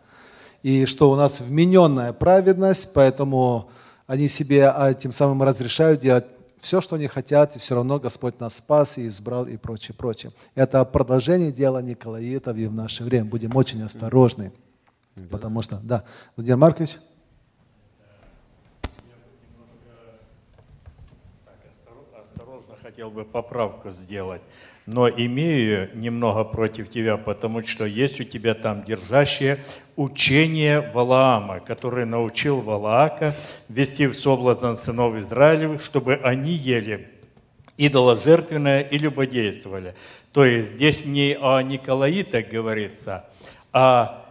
[0.65, 3.71] и что у нас вмененная праведность, поэтому
[4.07, 6.25] они себе а, тем самым разрешают делать
[6.57, 10.33] все, что они хотят, и все равно Господь нас спас и избрал и прочее, прочее.
[10.55, 13.27] Это продолжение дела Николаитов и в наше время.
[13.27, 14.53] Будем очень осторожны,
[15.31, 16.05] потому что, да,
[16.35, 16.97] Владимир Маркович.
[22.23, 24.41] осторожно хотел бы поправку сделать
[24.87, 29.59] но имею немного против тебя, потому что есть у тебя там держащее
[29.97, 33.35] учение Валаама, который научил Валаака
[33.69, 37.09] вести в соблазн сынов Израилевых, чтобы они ели
[37.77, 39.95] идоложертвенное и любодействовали.
[40.33, 43.25] То есть здесь не о Николаитах говорится,
[43.73, 44.25] а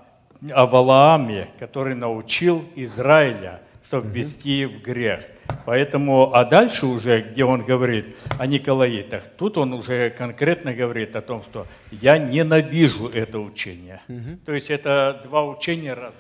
[0.52, 3.62] о Валааме, который научил Израиля,
[3.94, 5.24] чтобы вести в грех.
[5.66, 11.22] Поэтому, а дальше уже, где он говорит о Николаитах, тут он уже конкретно говорит о
[11.22, 14.02] том, что я ненавижу это учение.
[14.08, 14.40] Угу.
[14.46, 16.20] То есть это два учения разных.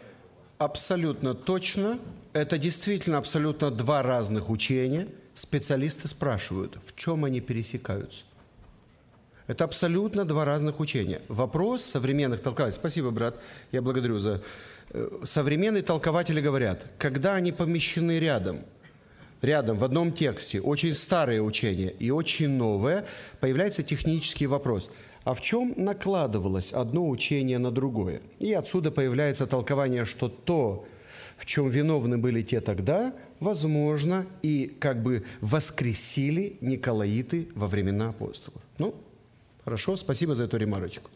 [0.59, 1.97] Абсолютно точно.
[2.33, 5.07] Это действительно абсолютно два разных учения.
[5.33, 8.23] Специалисты спрашивают, в чем они пересекаются.
[9.47, 11.21] Это абсолютно два разных учения.
[11.27, 12.79] Вопрос современных толкователей.
[12.79, 13.35] Спасибо, брат.
[13.71, 14.41] Я благодарю за...
[14.89, 18.61] Э, современные толкователи говорят, когда они помещены рядом–
[19.43, 23.05] рядом в одном тексте очень старое учение и очень новое,
[23.39, 24.89] появляется технический вопрос.
[25.25, 28.21] А в чем накладывалось одно учение на другое?
[28.39, 30.85] И отсюда появляется толкование, что то,
[31.37, 38.61] в чем виновны были те тогда, возможно, и как бы воскресили Николаиты во времена апостолов.
[38.79, 38.95] Ну,
[39.63, 41.09] хорошо, спасибо за эту ремарочку.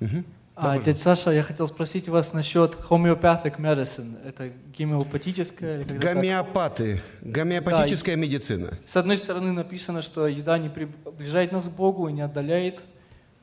[0.00, 0.24] Угу.
[0.60, 4.16] А, дядя Саша, я хотел спросить вас насчет homeopathic medicine.
[4.26, 5.82] Это гомеопатическая?
[5.82, 7.00] Или Гомеопаты.
[7.20, 8.78] Гомеопатическая да, медицина.
[8.84, 12.80] С одной стороны написано, что еда не приближает нас к Богу и не отдаляет.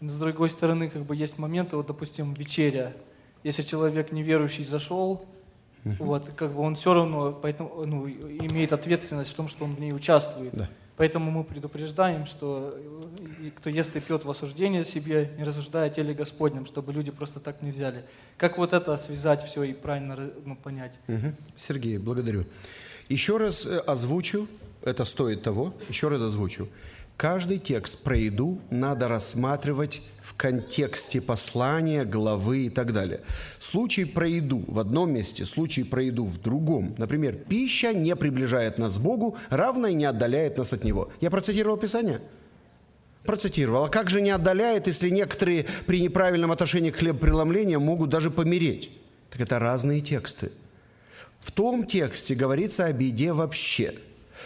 [0.02, 2.91] С другой стороны, как бы есть моменты, вот, допустим, вечеря.
[3.44, 5.26] Если человек неверующий зашел,
[5.86, 9.80] вот, как бы он все равно поэтому, ну, имеет ответственность в том, что он в
[9.80, 10.53] ней участвует.
[10.53, 10.70] Да.
[10.98, 12.74] Поэтому мы предупреждаем, что
[13.42, 17.12] э, кто ест и пьет в осуждение себе, не рассуждая о теле Господнем, чтобы люди
[17.12, 18.06] просто так не взяли.
[18.38, 20.94] Как вот это связать все и правильно ну, понять?
[21.08, 21.36] Мгм.
[21.56, 22.46] Сергей, благодарю.
[23.10, 24.48] Еще раз э, озвучу,
[24.82, 26.70] это стоит того, еще раз озвучу.
[27.18, 30.02] Каждый текст про еду надо рассматривать
[30.38, 33.22] контексте послания, главы и так далее.
[33.60, 36.95] Случай про еду в одном месте, случай про еду в другом.
[36.98, 41.10] Например, пища не приближает нас к Богу, равно и не отдаляет нас от Него.
[41.22, 42.20] Я процитировал Писание?
[43.24, 43.86] Процитировал.
[43.86, 48.91] А как же не отдаляет, если некоторые при неправильном отношении к хлебопреломлению могут даже помереть?
[49.32, 50.52] Так это разные тексты.
[51.40, 53.94] В том тексте говорится об еде вообще.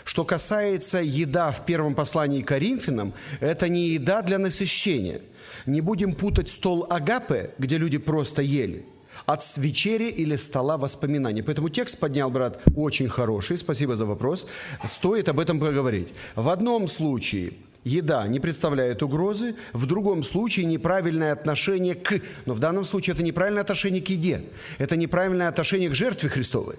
[0.05, 5.21] Что касается еда в первом послании к Коринфянам, это не еда для насыщения.
[5.69, 8.85] Не будем путать стол агапы, где люди просто ели,
[9.27, 11.43] от вечери или стола воспоминаний.
[11.43, 13.57] Поэтому текст поднял, брат, очень хороший.
[13.57, 14.47] Спасибо за вопрос.
[14.83, 16.07] Стоит об этом поговорить.
[16.35, 22.19] В одном случае еда не представляет угрозы, в другом случае неправильное отношение к...
[22.47, 24.41] Но в данном случае это неправильное отношение к еде.
[24.79, 26.77] Это неправильное отношение к жертве Христовой.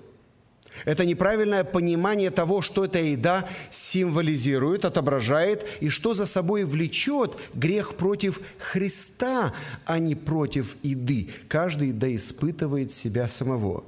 [0.85, 7.97] Это неправильное понимание того, что эта еда символизирует, отображает и что за собой влечет грех
[7.97, 9.55] против Христа,
[9.85, 11.31] а не против еды.
[11.49, 13.85] Каждый да испытывает себя самого.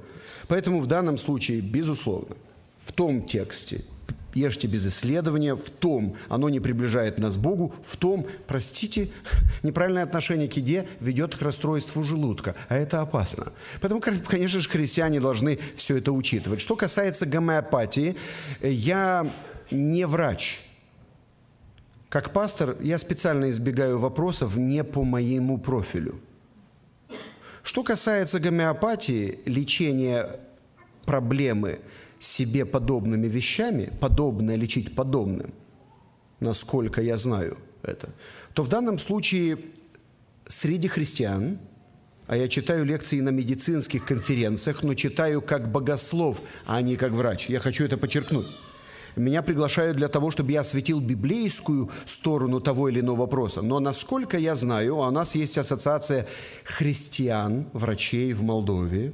[0.47, 2.35] Поэтому в данном случае, безусловно,
[2.79, 3.83] в том тексте
[4.35, 9.09] ешьте без исследования, в том оно не приближает нас к Богу, в том, простите,
[9.63, 13.53] неправильное отношение к еде ведет к расстройству желудка, а это опасно.
[13.81, 16.61] Поэтому, конечно же, христиане должны все это учитывать.
[16.61, 18.15] Что касается гомеопатии,
[18.61, 19.31] я
[19.71, 20.61] не врач.
[22.09, 26.19] Как пастор я специально избегаю вопросов не по моему профилю.
[27.63, 30.39] Что касается гомеопатии, лечения
[31.05, 31.79] проблемы–
[32.23, 35.53] себе подобными вещами, подобное лечить подобным,
[36.39, 38.09] насколько я знаю это,
[38.53, 39.57] то в данном случае
[40.45, 41.59] среди христиан,
[42.27, 47.47] а я читаю лекции на медицинских конференциях, но читаю как богослов, а не как врач.
[47.47, 48.47] Я хочу это подчеркнуть.
[49.17, 53.61] Меня приглашают для того, чтобы я осветил библейскую сторону того или иного вопроса.
[53.61, 56.25] Но насколько я знаю, у нас есть ассоциация
[56.63, 59.13] христиан, врачей в Молдове,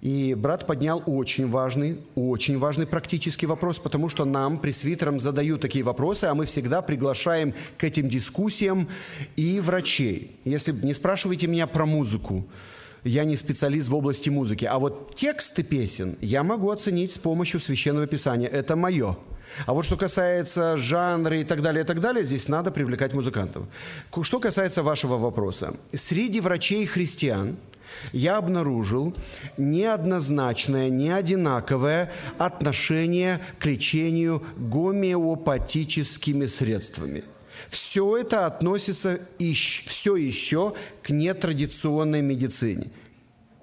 [0.00, 5.84] и брат поднял очень важный, очень важный практический вопрос, потому что нам, пресвитерам, задают такие
[5.84, 8.88] вопросы, а мы всегда приглашаем к этим дискуссиям
[9.36, 10.36] и врачей.
[10.44, 12.46] Если не спрашивайте меня про музыку,
[13.04, 17.60] я не специалист в области музыки, а вот тексты песен я могу оценить с помощью
[17.60, 18.48] священного писания.
[18.48, 19.16] Это мое.
[19.66, 23.64] А вот что касается жанра и так далее, и так далее, здесь надо привлекать музыкантов.
[24.22, 25.76] Что касается вашего вопроса.
[25.92, 27.56] Среди врачей христиан–
[28.12, 29.14] я обнаружил
[29.56, 37.24] неоднозначное, неодинаковое отношение к лечению гомеопатическими средствами.
[37.68, 39.20] Все это относится
[39.86, 42.90] все еще к нетрадиционной медицине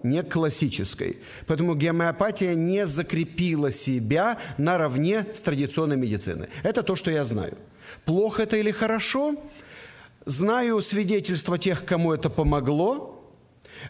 [0.03, 1.17] не классической.
[1.47, 6.47] Поэтому гомеопатия не закрепила себя наравне с традиционной медициной.
[6.63, 7.57] Это то, что я знаю.
[8.05, 9.35] Плохо это или хорошо?
[10.25, 13.16] Знаю свидетельства тех, кому это помогло,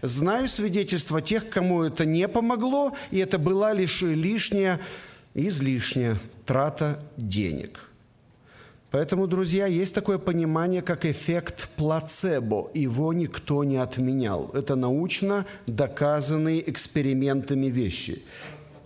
[0.01, 4.79] Знаю свидетельства тех, кому это не помогло, и это была лишь лишняя,
[5.33, 7.87] излишняя трата денег.
[8.89, 12.71] Поэтому, друзья, есть такое понимание, как эффект плацебо.
[12.73, 14.49] Его никто не отменял.
[14.53, 18.23] Это научно доказанные экспериментами вещи.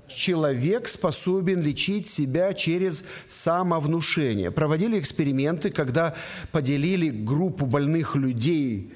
[0.07, 4.51] Человек способен лечить себя через самовнушение.
[4.51, 6.15] Проводили эксперименты, когда
[6.51, 8.91] поделили группу больных людей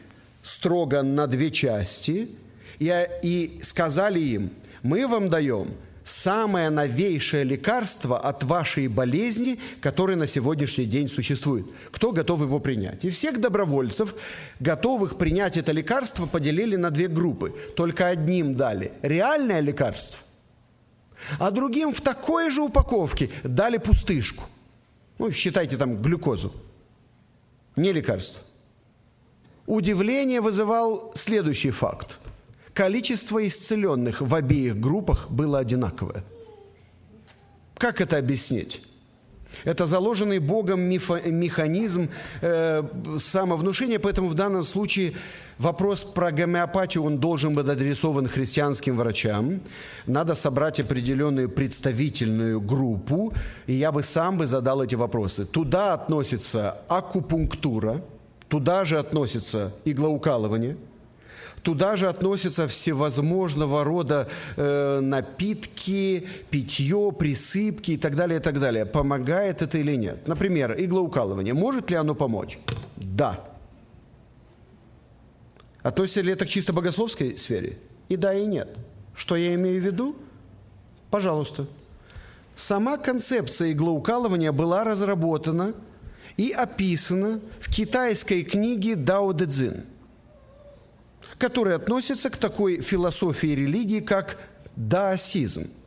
[0.46, 2.30] строго на две части
[2.78, 4.52] и, и сказали им,
[4.84, 5.72] мы вам даем
[6.04, 11.66] самое новейшее лекарство от вашей болезни, которое на сегодняшний день существует.
[11.90, 13.04] Кто готов его принять?
[13.04, 14.14] И всех добровольцев,
[14.60, 17.56] готовых принять это лекарство, поделили на две группы.
[17.76, 20.20] Только одним дали реальное лекарство,
[21.40, 24.44] а другим в такой же упаковке дали пустышку.
[25.18, 26.54] Ну, считайте там глюкозу.
[27.76, 28.44] Не лекарство.
[29.68, 32.20] Удивление вызывал следующий факт.
[32.74, 36.24] Количество исцеленных в обеих группах было одинаковое.
[37.78, 38.82] Как это объяснить?
[39.64, 42.10] Это заложенный Богом механизм
[42.42, 42.84] э,
[43.18, 45.14] самовнушения, поэтому в данном случае
[45.58, 49.62] вопрос про гомеопатию, он должен быть адресован христианским врачам.
[50.06, 53.34] Надо собрать определенную представительную группу,
[53.66, 55.46] и я бы сам бы задал эти вопросы.
[55.46, 58.02] Туда относится акупунктура–
[58.50, 60.78] Туда же относится иглоукалывание,
[61.64, 68.86] туда же относятся всевозможного рода э, напитки, питье, присыпки и так далее, и так далее.
[68.86, 70.28] Помогает это или нет?
[70.28, 71.56] Например, иглоукалывание.
[71.56, 72.60] Может ли оно помочь?
[72.96, 73.44] Да.
[75.82, 77.80] Относится ли это к чисто богословской сфере?
[78.10, 78.78] И да, и нет.
[79.16, 80.16] Что я имею в виду?
[81.10, 81.66] Пожалуйста.
[82.56, 85.74] Сама концепция иглоукалывания была разработана
[86.38, 89.84] и описана в китайской книге Дао Дэ Цзин,
[91.38, 94.38] которая относится к такой философии религии, как
[94.76, 95.70] даосизм–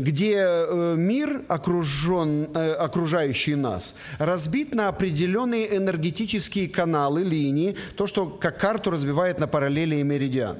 [0.00, 8.26] где э, мир, окружен, э, окружающий нас, разбит на определенные энергетические каналы, линии, то, что
[8.26, 10.58] как карту разбивает на параллели и меридиан.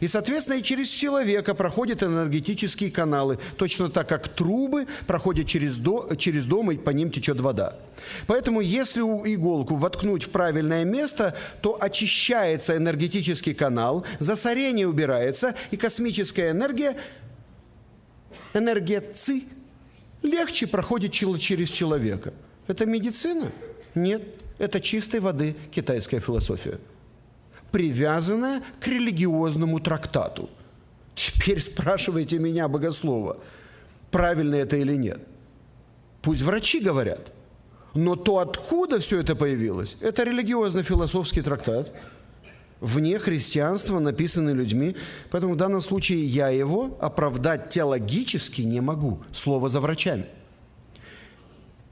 [0.00, 6.14] И, соответственно, и через человека проходят энергетические каналы, точно так как трубы проходят через, до,
[6.16, 7.76] через дом, и по ним течет вода.
[8.26, 16.50] Поэтому, если иголку воткнуть в правильное место, то очищается энергетический канал, засорение убирается, и космическая
[16.50, 16.96] энергия
[18.54, 19.44] энергия ЦИ
[20.22, 22.32] легче проходит через человека.
[22.66, 23.52] Это медицина?
[23.94, 24.22] Нет,
[24.58, 26.78] это чистой воды китайская философия,
[27.76, 30.48] привязанная к религиозному трактату.
[31.14, 33.36] Теперь спрашивайте меня, богослова,
[34.10, 35.18] правильно это или нет.
[36.22, 37.34] Пусть врачи говорят.
[37.92, 41.92] Но то, откуда все это появилось, это религиозно-философский трактат–
[42.80, 44.96] вне христианства, написанный людьми.
[45.30, 49.22] Поэтому в данном случае я его оправдать теологически не могу.
[49.32, 50.24] Слово за врачами.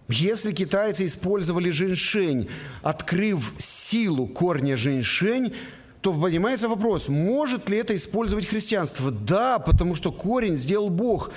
[0.08, 2.48] Если китайцы использовали женьшень,
[2.82, 5.54] открыв силу корня женьшень,
[6.02, 9.10] то поднимается вопрос, может ли это использовать христианство?
[9.10, 11.32] Да, потому что корень сделал Бог,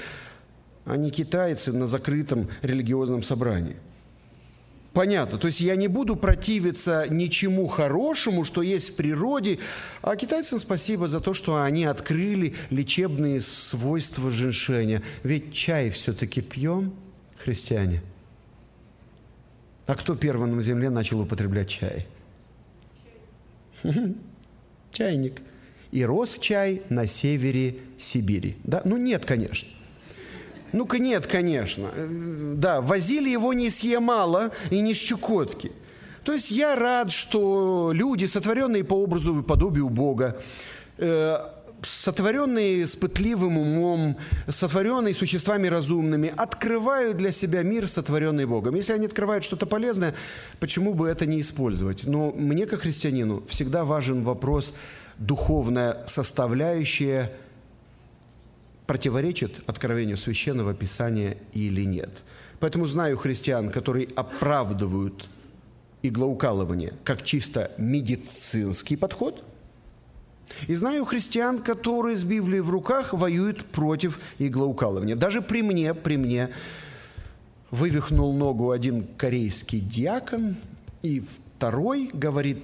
[0.84, 3.78] а не китайцы на закрытом религиозном собрании.
[4.92, 5.38] Понятно.
[5.38, 9.60] То есть я не буду противиться ничему хорошему, что есть в природе,
[10.02, 15.04] а китайцам спасибо за то, что они открыли лечебные свойства женьшеня.
[15.24, 16.94] Ведь чай все-таки пьем,
[17.38, 18.02] христиане.
[19.88, 22.06] А кто первым на земле начал употреблять чай?
[24.92, 25.42] Чайник.
[25.92, 28.58] И рос чай на севере Сибири.
[28.64, 28.82] Да?
[28.84, 29.70] Ну нет, конечно.
[30.74, 31.92] Ну-ка нет, конечно.
[32.56, 35.72] Да, возили его не с Ямала и не с Чукотки.
[36.26, 40.42] То есть я рад, что люди, сотворенные по образу и подобию Бога,
[40.98, 41.38] э,
[41.82, 44.18] сотворенные с пытливым умом,
[44.48, 48.76] сотворенные существами разумными, открывают для себя мир, сотворенный Богом.
[48.76, 50.16] Если они открывают что-то полезное,
[50.60, 52.06] почему бы это не использовать?
[52.06, 54.74] Но мне, как христианину, всегда важен вопрос
[55.18, 57.32] духовная составляющая–
[58.88, 62.10] противоречит откровению священного писания или нет.
[62.60, 65.30] Поэтому знаю христиан, которые оправдывают
[66.02, 69.44] иглоукалывание как чисто медицинский подход,
[70.68, 75.16] и знаю христиан, которые с Библией в руках воюют против иглоукалывания.
[75.16, 76.50] Даже при мне, при мне
[77.72, 80.56] вывихнул ногу один корейский диакон,
[81.04, 81.24] и
[81.58, 82.64] второй говорит,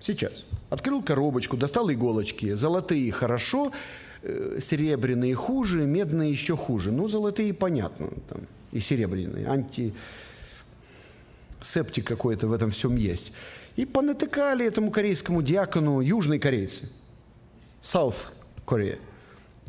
[0.00, 2.54] сейчас– Открыл коробочку, достал иголочки.
[2.54, 3.72] Золотые хорошо,
[4.22, 6.92] э, серебряные хуже, медные еще хуже.
[6.92, 8.40] Ну, золотые понятно, там,
[8.72, 9.46] и серебряные.
[9.46, 9.94] Анти...
[11.60, 13.32] Септик какой-то в этом всем есть.
[13.78, 16.90] И понатыкали этому корейскому диакону южные корейцы.
[17.82, 18.26] South
[18.66, 18.98] Korea.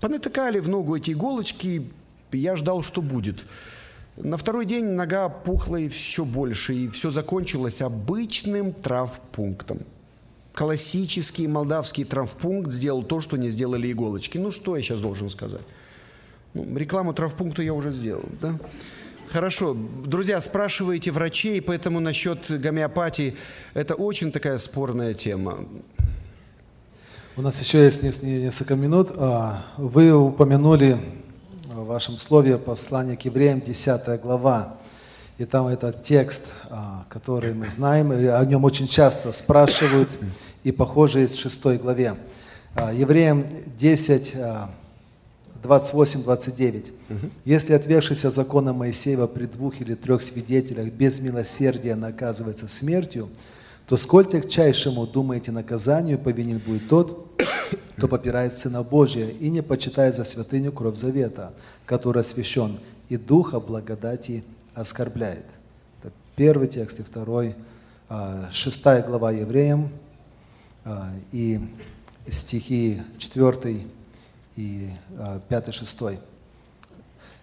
[0.02, 1.90] Понатыкали в ногу эти иголочки,
[2.32, 3.46] я ждал, что будет.
[4.18, 9.80] На второй день нога пухла и еще больше, и все закончилось обычным травпунктом
[10.60, 14.38] классический молдавский травпункт сделал то, что не сделали иголочки.
[14.38, 15.62] Ну, что я сейчас должен сказать?
[16.54, 18.60] Ну, рекламу травпункту я уже сделал, да?
[19.32, 19.78] Хорошо.
[20.06, 23.36] Друзья, спрашивайте врачей, поэтому насчет гомеопатии
[23.76, 25.66] это очень такая спорная тема.
[27.36, 29.12] У нас еще есть несколько минут.
[29.16, 30.98] А, вы упомянули
[31.68, 34.78] в вашем слове послание к евреям, 10 глава.
[35.38, 40.10] И там этот текст, а, который мы знаем, и о нем очень часто спрашивают,
[40.64, 42.16] и похоже есть в 6 главе.
[42.74, 43.46] А, Евреям
[43.78, 44.34] 10,
[45.64, 46.94] 28, 29.
[47.46, 53.30] «Если отвергшийся закона Моисеева при двух или трех свидетелях без милосердия наказывается смертью,
[53.88, 57.28] то сколь тягчайшему, думаете, наказанию повинен будет тот,
[57.98, 61.54] кто попирает Сына Божия и не почитает за святыню кровь завета,
[61.86, 62.80] который освящен,
[63.10, 64.44] и Духа благодати
[64.76, 65.46] оскорбляет.
[66.02, 67.56] Это первый текст и второй,
[68.08, 69.90] а, шестая глава Евреям
[70.86, 71.60] а, и
[72.30, 73.88] стихи четвертый
[74.60, 76.20] и а, пятый, шестой.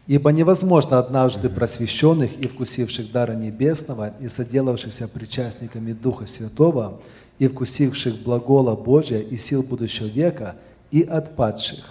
[0.07, 7.01] Ибо невозможно однажды просвещенных и вкусивших дара небесного и соделавшихся причастниками Духа Святого
[7.39, 10.57] и вкусивших благола Божия и сил будущего века
[10.91, 11.85] и отпадших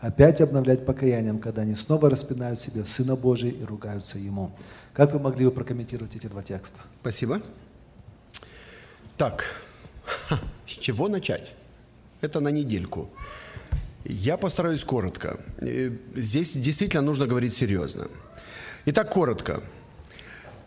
[0.00, 4.50] опять обновлять покаянием, когда они снова распинают себе Сына Божия и ругаются Ему.
[4.94, 6.80] Как вы могли бы прокомментировать эти два текста?
[7.02, 7.42] Спасибо.
[9.18, 9.44] Так,
[10.66, 11.52] с чего начать?
[12.22, 13.10] Это на недельку.
[14.04, 15.38] Я постараюсь коротко.
[15.58, 18.08] Э, здесь действительно нужно говорить серьезно.
[18.86, 19.62] Итак, коротко.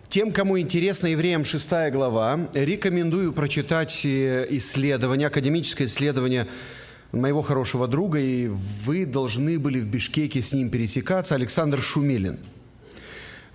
[0.09, 6.47] Тем, кому интересна Евреям 6 глава, рекомендую прочитать э, исследование, академическое исследование
[7.11, 12.39] моего хорошего друга, и вы должны были в Бишкеке с ним пересекаться, Александр Шумилин–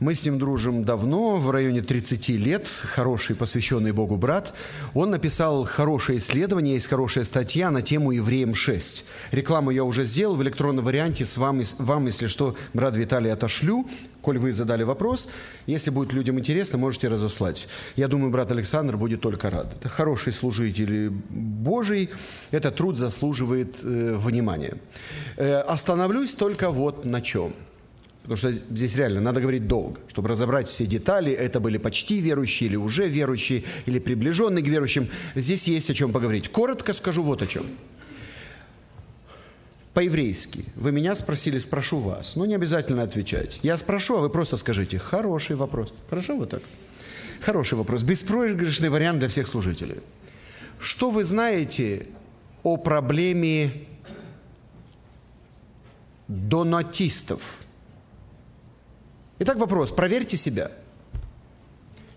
[0.01, 4.55] мы с ним дружим давно, в районе 30 лет, хороший, посвященный Богу брат.
[4.95, 9.05] Он написал хорошее исследование, есть хорошая статья на тему «Евреям 6».
[9.33, 13.89] Рекламу я уже сделал в электронном варианте, с вами, вам, если что, брат Виталий отошлю,
[14.23, 15.29] коль вы задали вопрос.
[15.67, 17.67] Если будет людям интересно, можете разослать.
[17.97, 19.75] Я думаю, брат Александр будет только рад.
[19.81, 22.11] Это хороший служитель Божий,
[22.53, 24.77] этот труд заслуживает э, внимания.
[25.37, 27.53] Э, остановлюсь только вот на чем–
[28.29, 31.33] Потому что здесь реально надо говорить долго, чтобы разобрать все детали.
[31.33, 35.09] Это были почти верующие или уже верующие, или приближенные к верующим.
[35.35, 36.51] Здесь есть о чем поговорить.
[36.51, 37.65] Коротко скажу вот о чем.
[39.95, 40.67] По-еврейски.
[40.77, 42.37] Вы меня спросили, спрошу вас.
[42.37, 43.61] Но не обязательно отвечать.
[43.63, 44.99] Я спрошу, а вы просто скажите.
[44.99, 45.95] Хороший вопрос.
[46.11, 46.63] Хорошо вот так?
[47.41, 48.03] Хороший вопрос.
[48.03, 50.03] Беспроигрышный вариант для всех служителей.
[50.79, 52.09] Что вы знаете
[52.63, 53.73] о проблеме
[56.29, 57.65] донатистов?
[59.41, 59.93] Итак, вопрос.
[59.93, 60.73] Проверьте себя.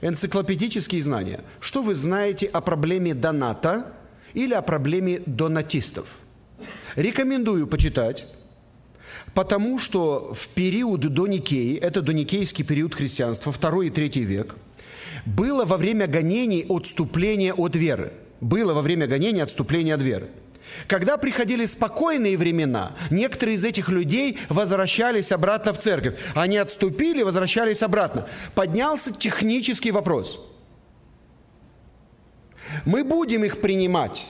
[0.02, 1.41] Энциклопедические знания.
[1.60, 3.93] Что вы знаете о проблеме доната
[4.34, 6.22] или о проблеме донатистов?
[6.95, 8.26] Рекомендую почитать,
[9.35, 14.56] потому что в период до Никеи, это доникейский период христианства, второй и третий век,
[15.26, 18.14] было во время гонений отступление от веры.
[18.41, 20.31] Было во время гонений отступление от веры.
[20.88, 26.15] Когда приходили спокойные времена, некоторые из этих людей возвращались обратно в церковь.
[26.35, 28.27] Они отступили, возвращались обратно.
[28.56, 30.48] Поднялся технический вопрос.
[32.85, 34.26] Мы будем их принимать.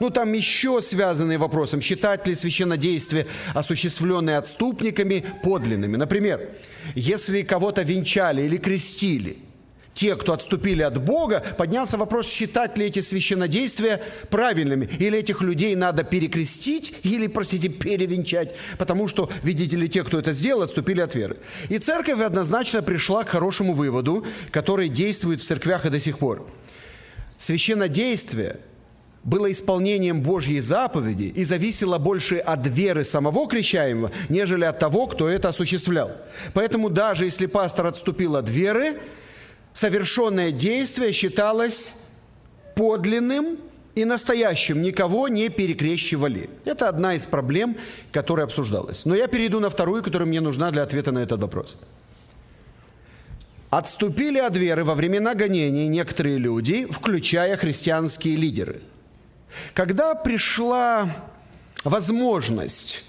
[0.00, 5.96] Ну, там еще связанные вопросом, считать ли священнодействие, осуществленное отступниками, подлинными.
[5.96, 6.50] Например,
[6.94, 9.38] если кого-то венчали или крестили–
[9.94, 14.00] те, кто отступили от Бога, поднялся вопрос, считать ли эти священнодействия
[14.30, 14.88] правильными.
[14.98, 18.54] Или этих людей надо перекрестить, или, простите, перевенчать.
[18.78, 21.36] Потому что, видите ли, те, кто это сделал, отступили от веры.
[21.68, 26.46] И церковь однозначно пришла к хорошему выводу, который действует в церквях и до сих пор.
[27.36, 28.60] Священнодействие
[29.24, 35.28] было исполнением Божьей заповеди и зависело больше от веры самого крещаемого, нежели от того, кто
[35.28, 36.12] это осуществлял.
[36.54, 38.98] Поэтому даже если пастор отступил от веры,
[39.72, 41.94] совершенное действие считалось
[42.74, 43.58] подлинным
[43.94, 46.48] и настоящим, никого не перекрещивали.
[46.64, 47.76] Это одна из проблем,
[48.10, 49.04] которая обсуждалась.
[49.04, 51.78] Но я перейду на вторую, которая мне нужна для ответа на этот вопрос.
[53.70, 58.82] Отступили от веры во времена гонений некоторые люди, включая христианские лидеры.
[59.74, 61.10] Когда пришла
[61.84, 63.04] возможность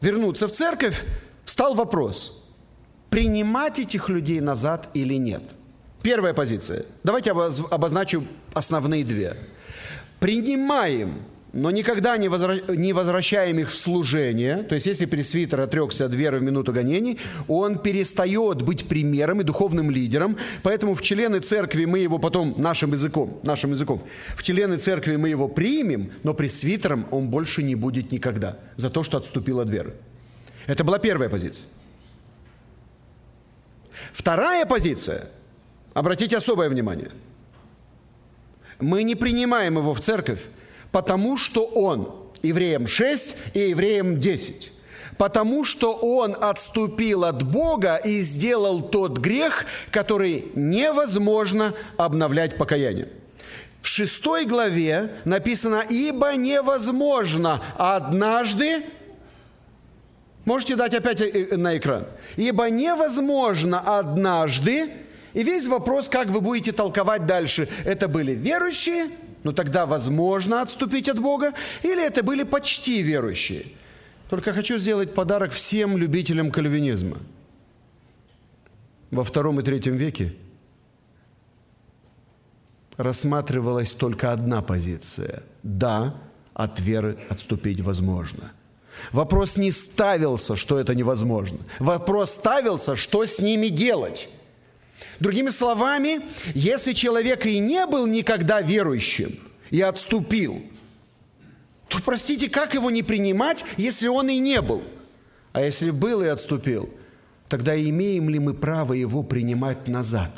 [0.00, 1.04] вернуться в церковь,
[1.44, 2.38] стал вопрос–
[3.12, 5.42] принимать этих людей назад или нет.
[6.02, 6.86] Первая позиция.
[7.04, 8.24] Давайте обозначу
[8.54, 9.36] основные две.
[10.18, 11.18] Принимаем,
[11.52, 14.62] но никогда не, возвращаем их в служение.
[14.62, 17.18] То есть, если пресвитер отрекся от веры в минуту гонений,
[17.48, 20.38] он перестает быть примером и духовным лидером.
[20.62, 24.02] Поэтому в члены церкви мы его потом нашим языком, нашим языком,
[24.34, 29.02] в члены церкви мы его примем, но пресвитером он больше не будет никогда за то,
[29.02, 29.92] что отступил от веры.
[30.66, 31.66] Это была первая позиция.
[34.12, 35.28] Вторая позиция,
[35.94, 37.10] обратите особое внимание,
[38.78, 40.46] мы не принимаем его в церковь,
[40.90, 44.72] потому что он, евреям 6 и евреям 10,
[45.18, 53.08] потому что он отступил от Бога и сделал тот грех, который невозможно обновлять покаянием.
[53.80, 58.84] В шестой главе написано, ибо невозможно однажды
[60.44, 62.06] Можете дать опять на экран.
[62.36, 64.90] Ибо невозможно однажды,
[65.34, 67.68] и весь вопрос, как вы будете толковать дальше.
[67.84, 69.10] Это были верующие,
[69.44, 73.66] но тогда возможно отступить от Бога, или это были почти верующие.
[74.30, 77.18] Только хочу сделать подарок всем любителям кальвинизма.
[79.10, 80.34] Во втором и третьем веке
[82.96, 85.42] рассматривалась только одна позиция.
[85.62, 86.16] Да,
[86.54, 88.52] от веры отступить возможно–
[89.10, 91.58] Вопрос не ставился, что это невозможно.
[91.78, 94.28] Вопрос ставился, что с ними делать.
[95.18, 96.20] Другими словами,
[96.54, 99.38] если человек и не был никогда верующим
[99.70, 100.62] и отступил,
[101.88, 104.82] то, простите, как его не принимать, если он и не был?
[105.52, 106.88] А если был и отступил,
[107.48, 110.30] тогда имеем ли мы право его принимать назад?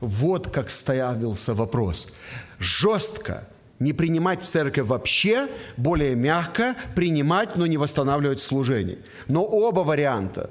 [0.00, 2.12] Вот как ставился вопрос.
[2.58, 3.46] Жестко
[3.82, 8.98] не принимать в церковь вообще, более мягко принимать, но не восстанавливать служение.
[9.28, 10.50] Но оба варианта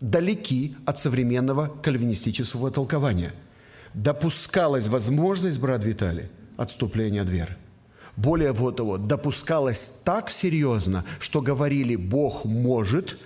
[0.00, 3.32] далеки от современного кальвинистического толкования.
[3.92, 7.56] Допускалась возможность, брат Виталий, отступления от веры.
[8.16, 13.18] Более того, допускалось так серьезно, что говорили, Бог может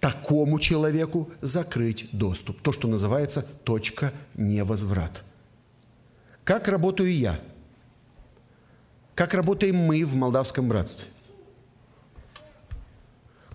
[0.00, 2.60] такому человеку закрыть доступ.
[2.60, 5.20] То, что называется точка невозврата.
[6.44, 7.40] Как работаю я?
[9.16, 11.06] Как работаем мы в молдавском братстве?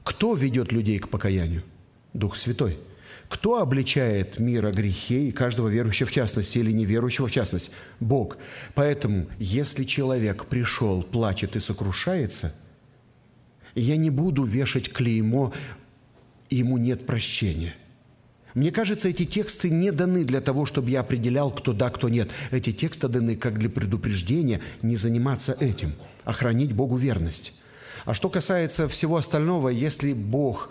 [0.03, 1.63] Кто ведет людей к покаянию?
[2.11, 2.77] Дух Святой–
[3.31, 7.71] кто обличает мир о грехе и каждого верующего в частности или неверующего в частности?
[8.01, 8.37] Бог.
[8.75, 12.53] Поэтому, если человек пришел, плачет и сокрушается,
[13.73, 15.53] я не буду вешать клеймо,
[16.49, 17.73] ему нет прощения.
[18.53, 22.29] Мне кажется, эти тексты не даны для того, чтобы я определял, кто да, кто нет.
[22.51, 25.93] Эти тексты даны как для предупреждения не заниматься этим,
[26.25, 27.53] а хранить Богу верность.
[28.05, 30.69] А что касается всего остального, если Бог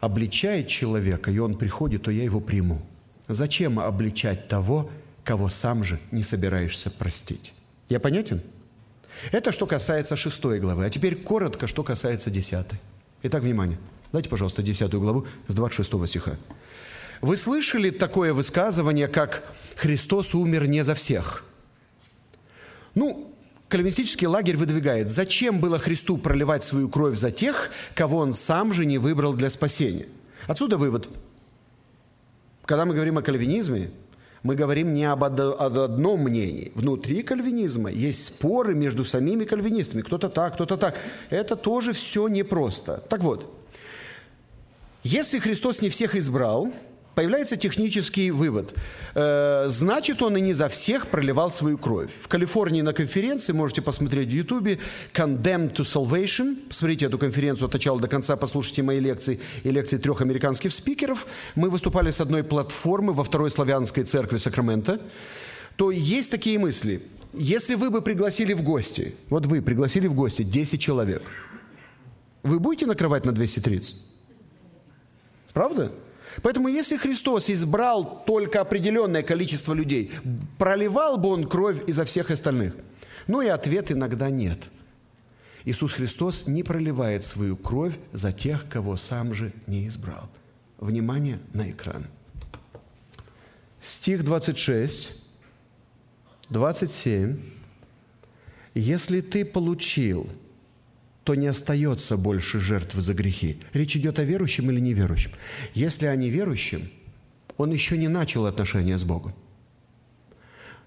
[0.00, 2.82] обличает человека, и он приходит, то я его приму.
[3.28, 4.90] Зачем обличать того,
[5.24, 7.52] кого сам же не собираешься простить?
[7.88, 8.42] Я понятен?
[9.30, 10.86] Это что касается шестой главы.
[10.86, 12.78] А теперь коротко, что касается десятой.
[13.22, 13.78] Итак, внимание.
[14.12, 16.36] Дайте, пожалуйста, десятую главу с 26 стиха.
[17.22, 19.44] Вы слышали такое высказывание, как
[19.76, 21.44] «Христос умер не за всех»?
[22.94, 23.32] Ну,
[23.68, 28.84] Кальвинистический лагерь выдвигает, зачем было Христу проливать свою кровь за тех, кого он сам же
[28.84, 30.08] не выбрал для спасения.
[30.46, 31.08] Отсюда вывод.
[32.66, 33.90] Когда мы говорим о кальвинизме,
[34.42, 36.70] мы говорим не об одном мнении.
[36.74, 40.02] Внутри кальвинизма есть споры между самими кальвинистами.
[40.02, 40.98] Кто-то так, кто-то так.
[41.30, 43.02] Это тоже все непросто.
[43.08, 43.50] Так вот,
[45.02, 46.70] если Христос не всех избрал,
[47.14, 48.74] Появляется технический вывод.
[49.14, 52.10] Э, значит, он и не за всех проливал свою кровь.
[52.22, 54.78] В Калифорнии на конференции, можете посмотреть в Ютубе,
[55.12, 56.56] Condemned to Salvation.
[56.68, 61.26] Посмотрите эту конференцию от начала до конца, послушайте мои лекции и лекции трех американских спикеров.
[61.54, 64.98] Мы выступали с одной платформы во Второй Славянской церкви Сакрамента.
[65.76, 67.02] То есть такие мысли.
[67.34, 71.22] Если вы бы пригласили в гости, вот вы пригласили в гости 10 человек,
[72.42, 73.96] вы будете накрывать на 230?
[75.52, 75.92] Правда?
[76.40, 80.10] Поэтому если Христос избрал только определенное количество людей,
[80.58, 82.74] проливал бы Он кровь изо всех остальных?
[83.26, 84.58] Ну и ответ иногда нет.
[85.64, 90.28] Иисус Христос не проливает свою кровь за тех, кого сам же не избрал.
[90.78, 92.06] Внимание на экран.
[93.84, 95.12] Стих 26,
[96.48, 97.40] 27.
[98.74, 100.28] «Если ты получил
[101.24, 103.60] то не остается больше жертв за грехи.
[103.72, 105.32] Речь идет о верующем или неверующем.
[105.74, 106.90] Если о неверующем,
[107.56, 109.34] он еще не начал отношения с Богом.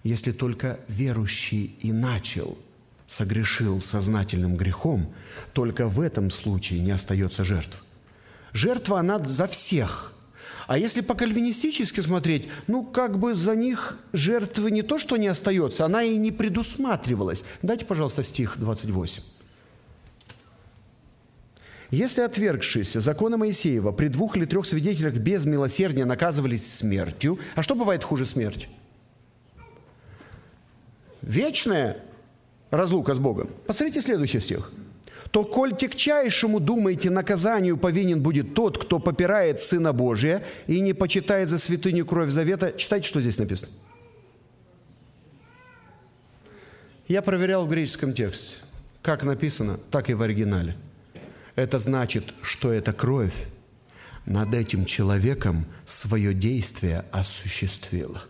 [0.03, 2.57] Если только верующий и начал,
[3.07, 5.13] согрешил сознательным грехом,
[5.53, 7.83] только в этом случае не остается жертв.
[8.51, 10.13] Жертва, она за всех.
[10.67, 15.85] А если по-кальвинистически смотреть, ну, как бы за них жертвы не то, что не остается,
[15.85, 17.45] она и не предусматривалась.
[17.61, 19.23] Дайте, пожалуйста, стих 28.
[21.91, 27.75] Если отвергшиеся закона Моисеева при двух или трех свидетелях без милосердия наказывались смертью, а что
[27.75, 28.67] бывает хуже смерти?
[31.21, 31.97] Вечная
[32.71, 33.49] разлука с Богом.
[33.67, 34.71] Посмотрите следующий стих.
[35.31, 41.49] «То, коль тягчайшему, думаете, наказанию повинен будет тот, кто попирает Сына Божия и не почитает
[41.49, 42.71] за святыню кровь завета».
[42.77, 43.71] Читайте, что здесь написано.
[47.07, 48.57] Я проверял в греческом тексте.
[49.01, 50.77] Как написано, так и в оригинале–
[51.55, 53.47] это значит, что эта кровь
[54.25, 58.23] над этим человеком свое действие осуществила.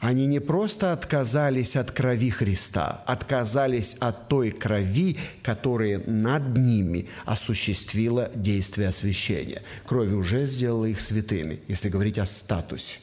[0.00, 8.30] Они не просто отказались от крови Христа, отказались от той крови, которая над ними осуществила
[8.32, 9.62] действие освящения.
[9.84, 13.00] Кровь уже сделала их святыми, если говорить о статусе.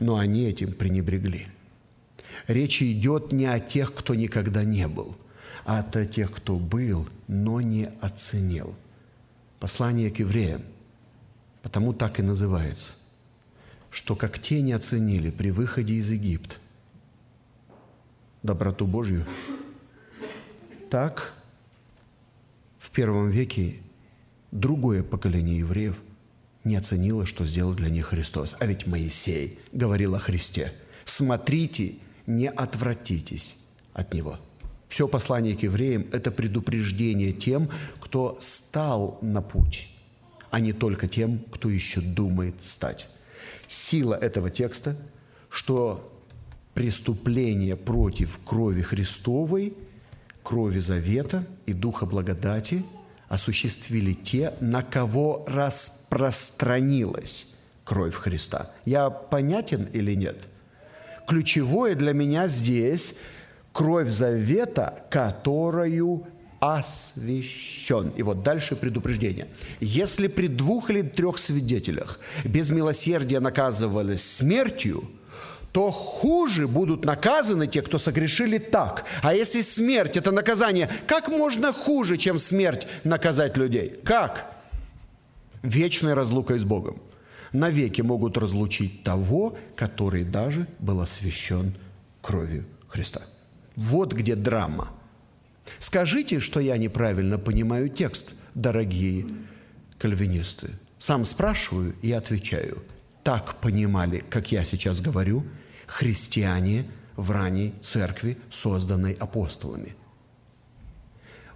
[0.00, 1.46] Но они этим пренебрегли.
[2.48, 5.16] Речь идет не о тех, кто никогда не был–
[5.68, 8.74] от тех, кто был, но не оценил.
[9.60, 10.62] Послание к евреям,
[11.60, 12.92] потому так и называется,
[13.90, 16.54] что как те не оценили при выходе из Египта
[18.42, 19.26] доброту Божью,
[20.88, 21.34] так
[22.78, 23.76] в первом веке
[24.50, 25.98] другое поколение евреев
[26.64, 28.56] не оценило, что сделал для них Христос.
[28.58, 30.72] А ведь Моисей говорил о Христе.
[31.04, 31.96] Смотрите,
[32.26, 34.38] не отвратитесь от Него.
[34.88, 37.70] Все послание к евреям– это предупреждение тем,
[38.00, 39.90] кто стал на путь,
[40.50, 43.06] а не только тем, кто еще думает стать.
[43.68, 44.96] Сила этого текста,
[45.50, 46.10] что
[46.72, 49.74] преступление против крови Христовой,
[50.42, 52.82] крови Завета и Духа Благодати
[53.28, 58.70] осуществили те, на кого распространилась кровь Христа.
[58.86, 60.48] Я понятен или нет?
[61.26, 63.16] Ключевое для меня здесь–
[63.78, 66.26] кровь завета, которую
[66.58, 68.08] освящен.
[68.16, 69.46] И вот дальше предупреждение.
[69.78, 75.08] Если при двух или трех свидетелях без милосердия наказывались смертью,
[75.70, 79.04] то хуже будут наказаны те, кто согрешили так.
[79.22, 83.94] А если смерть– это наказание, как можно хуже, чем смерть, наказать людей?
[84.02, 84.56] Как?
[85.62, 87.00] Вечной разлукой с Богом.
[87.52, 91.76] Навеки могут разлучить того, который даже был освящен
[92.20, 93.22] кровью Христа.
[93.78, 94.90] Вот где драма.
[95.78, 99.24] Скажите, что я неправильно понимаю текст, дорогие
[99.98, 100.70] кальвинисты.
[100.98, 102.82] Сам спрашиваю и отвечаю.
[103.22, 105.44] Так понимали, как я сейчас говорю,
[105.86, 109.94] христиане в ранней церкви, созданной апостолами.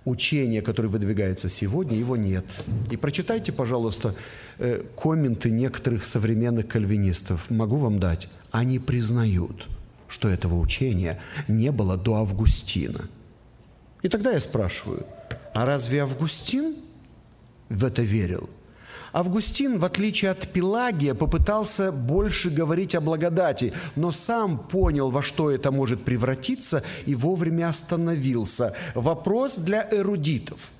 [0.05, 2.44] Учение, которое выдвигается сегодня, его нет.
[2.93, 4.15] И прочитайте, пожалуйста,
[4.59, 7.51] э, комменты некоторых современных кальвинистов.
[7.51, 8.28] Могу вам дать.
[8.53, 9.66] Они признают–
[10.12, 11.18] что этого учения
[11.48, 13.09] не было до Августина.
[14.02, 15.06] И тогда я спрашиваю,
[15.55, 16.76] а разве Августин
[17.70, 18.51] в это верил?
[19.14, 25.51] Августин, в отличие от Пелагия, попытался больше говорить о благодати, но сам понял, во что
[25.51, 28.74] это может превратиться, и вовремя остановился.
[28.94, 30.72] Вопрос для эрудитов.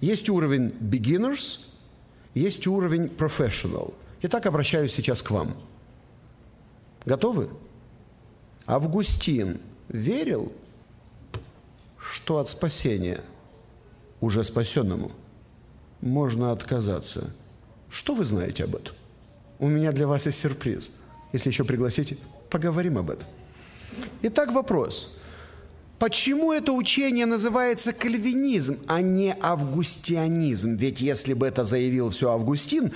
[0.00, 1.60] Есть уровень beginners,
[2.34, 3.94] есть уровень professional.
[4.22, 5.54] Итак, обращаюсь сейчас к вам.
[7.04, 7.50] Готовы?
[8.66, 10.52] Августин верил,
[11.98, 13.20] что от спасения
[14.20, 15.12] уже спасенному
[16.00, 17.30] можно отказаться.
[17.90, 18.94] Что вы знаете об этом?
[19.58, 20.90] У меня для вас есть сюрприз.
[21.32, 22.16] Если еще пригласите,
[22.50, 23.28] поговорим об этом.
[24.22, 25.12] Итак, вопрос.
[25.98, 30.74] Почему это учение называется кальвинизм, а не августианизм?
[30.74, 32.92] Ведь если бы это заявил все Августин,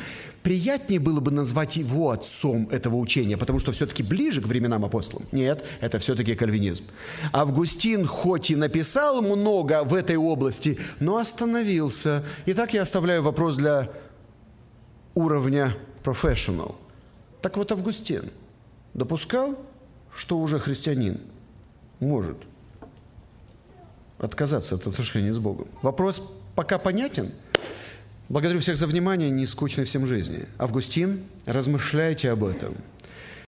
[0.47, 5.27] приятнее было бы назвать его отцом этого учения, потому что все-таки ближе к временам апостолам.
[5.33, 6.85] Нет, это все-таки кальвинизм.
[7.33, 12.23] Августин хоть и написал много в этой области, но остановился.
[12.47, 13.91] Итак, я оставляю вопрос для
[15.17, 16.77] уровня professional.
[17.43, 18.31] Так вот, Августин
[18.95, 19.59] допускал,
[20.15, 21.19] что уже христианин
[21.99, 22.37] может–
[24.19, 25.67] отказаться от отношений с Богом.
[25.83, 26.23] Вопрос
[26.55, 27.33] пока понятен.
[28.29, 30.47] Благодарю всех за внимание, не скучной всем жизни.
[30.59, 32.75] Августин, размышляйте об этом.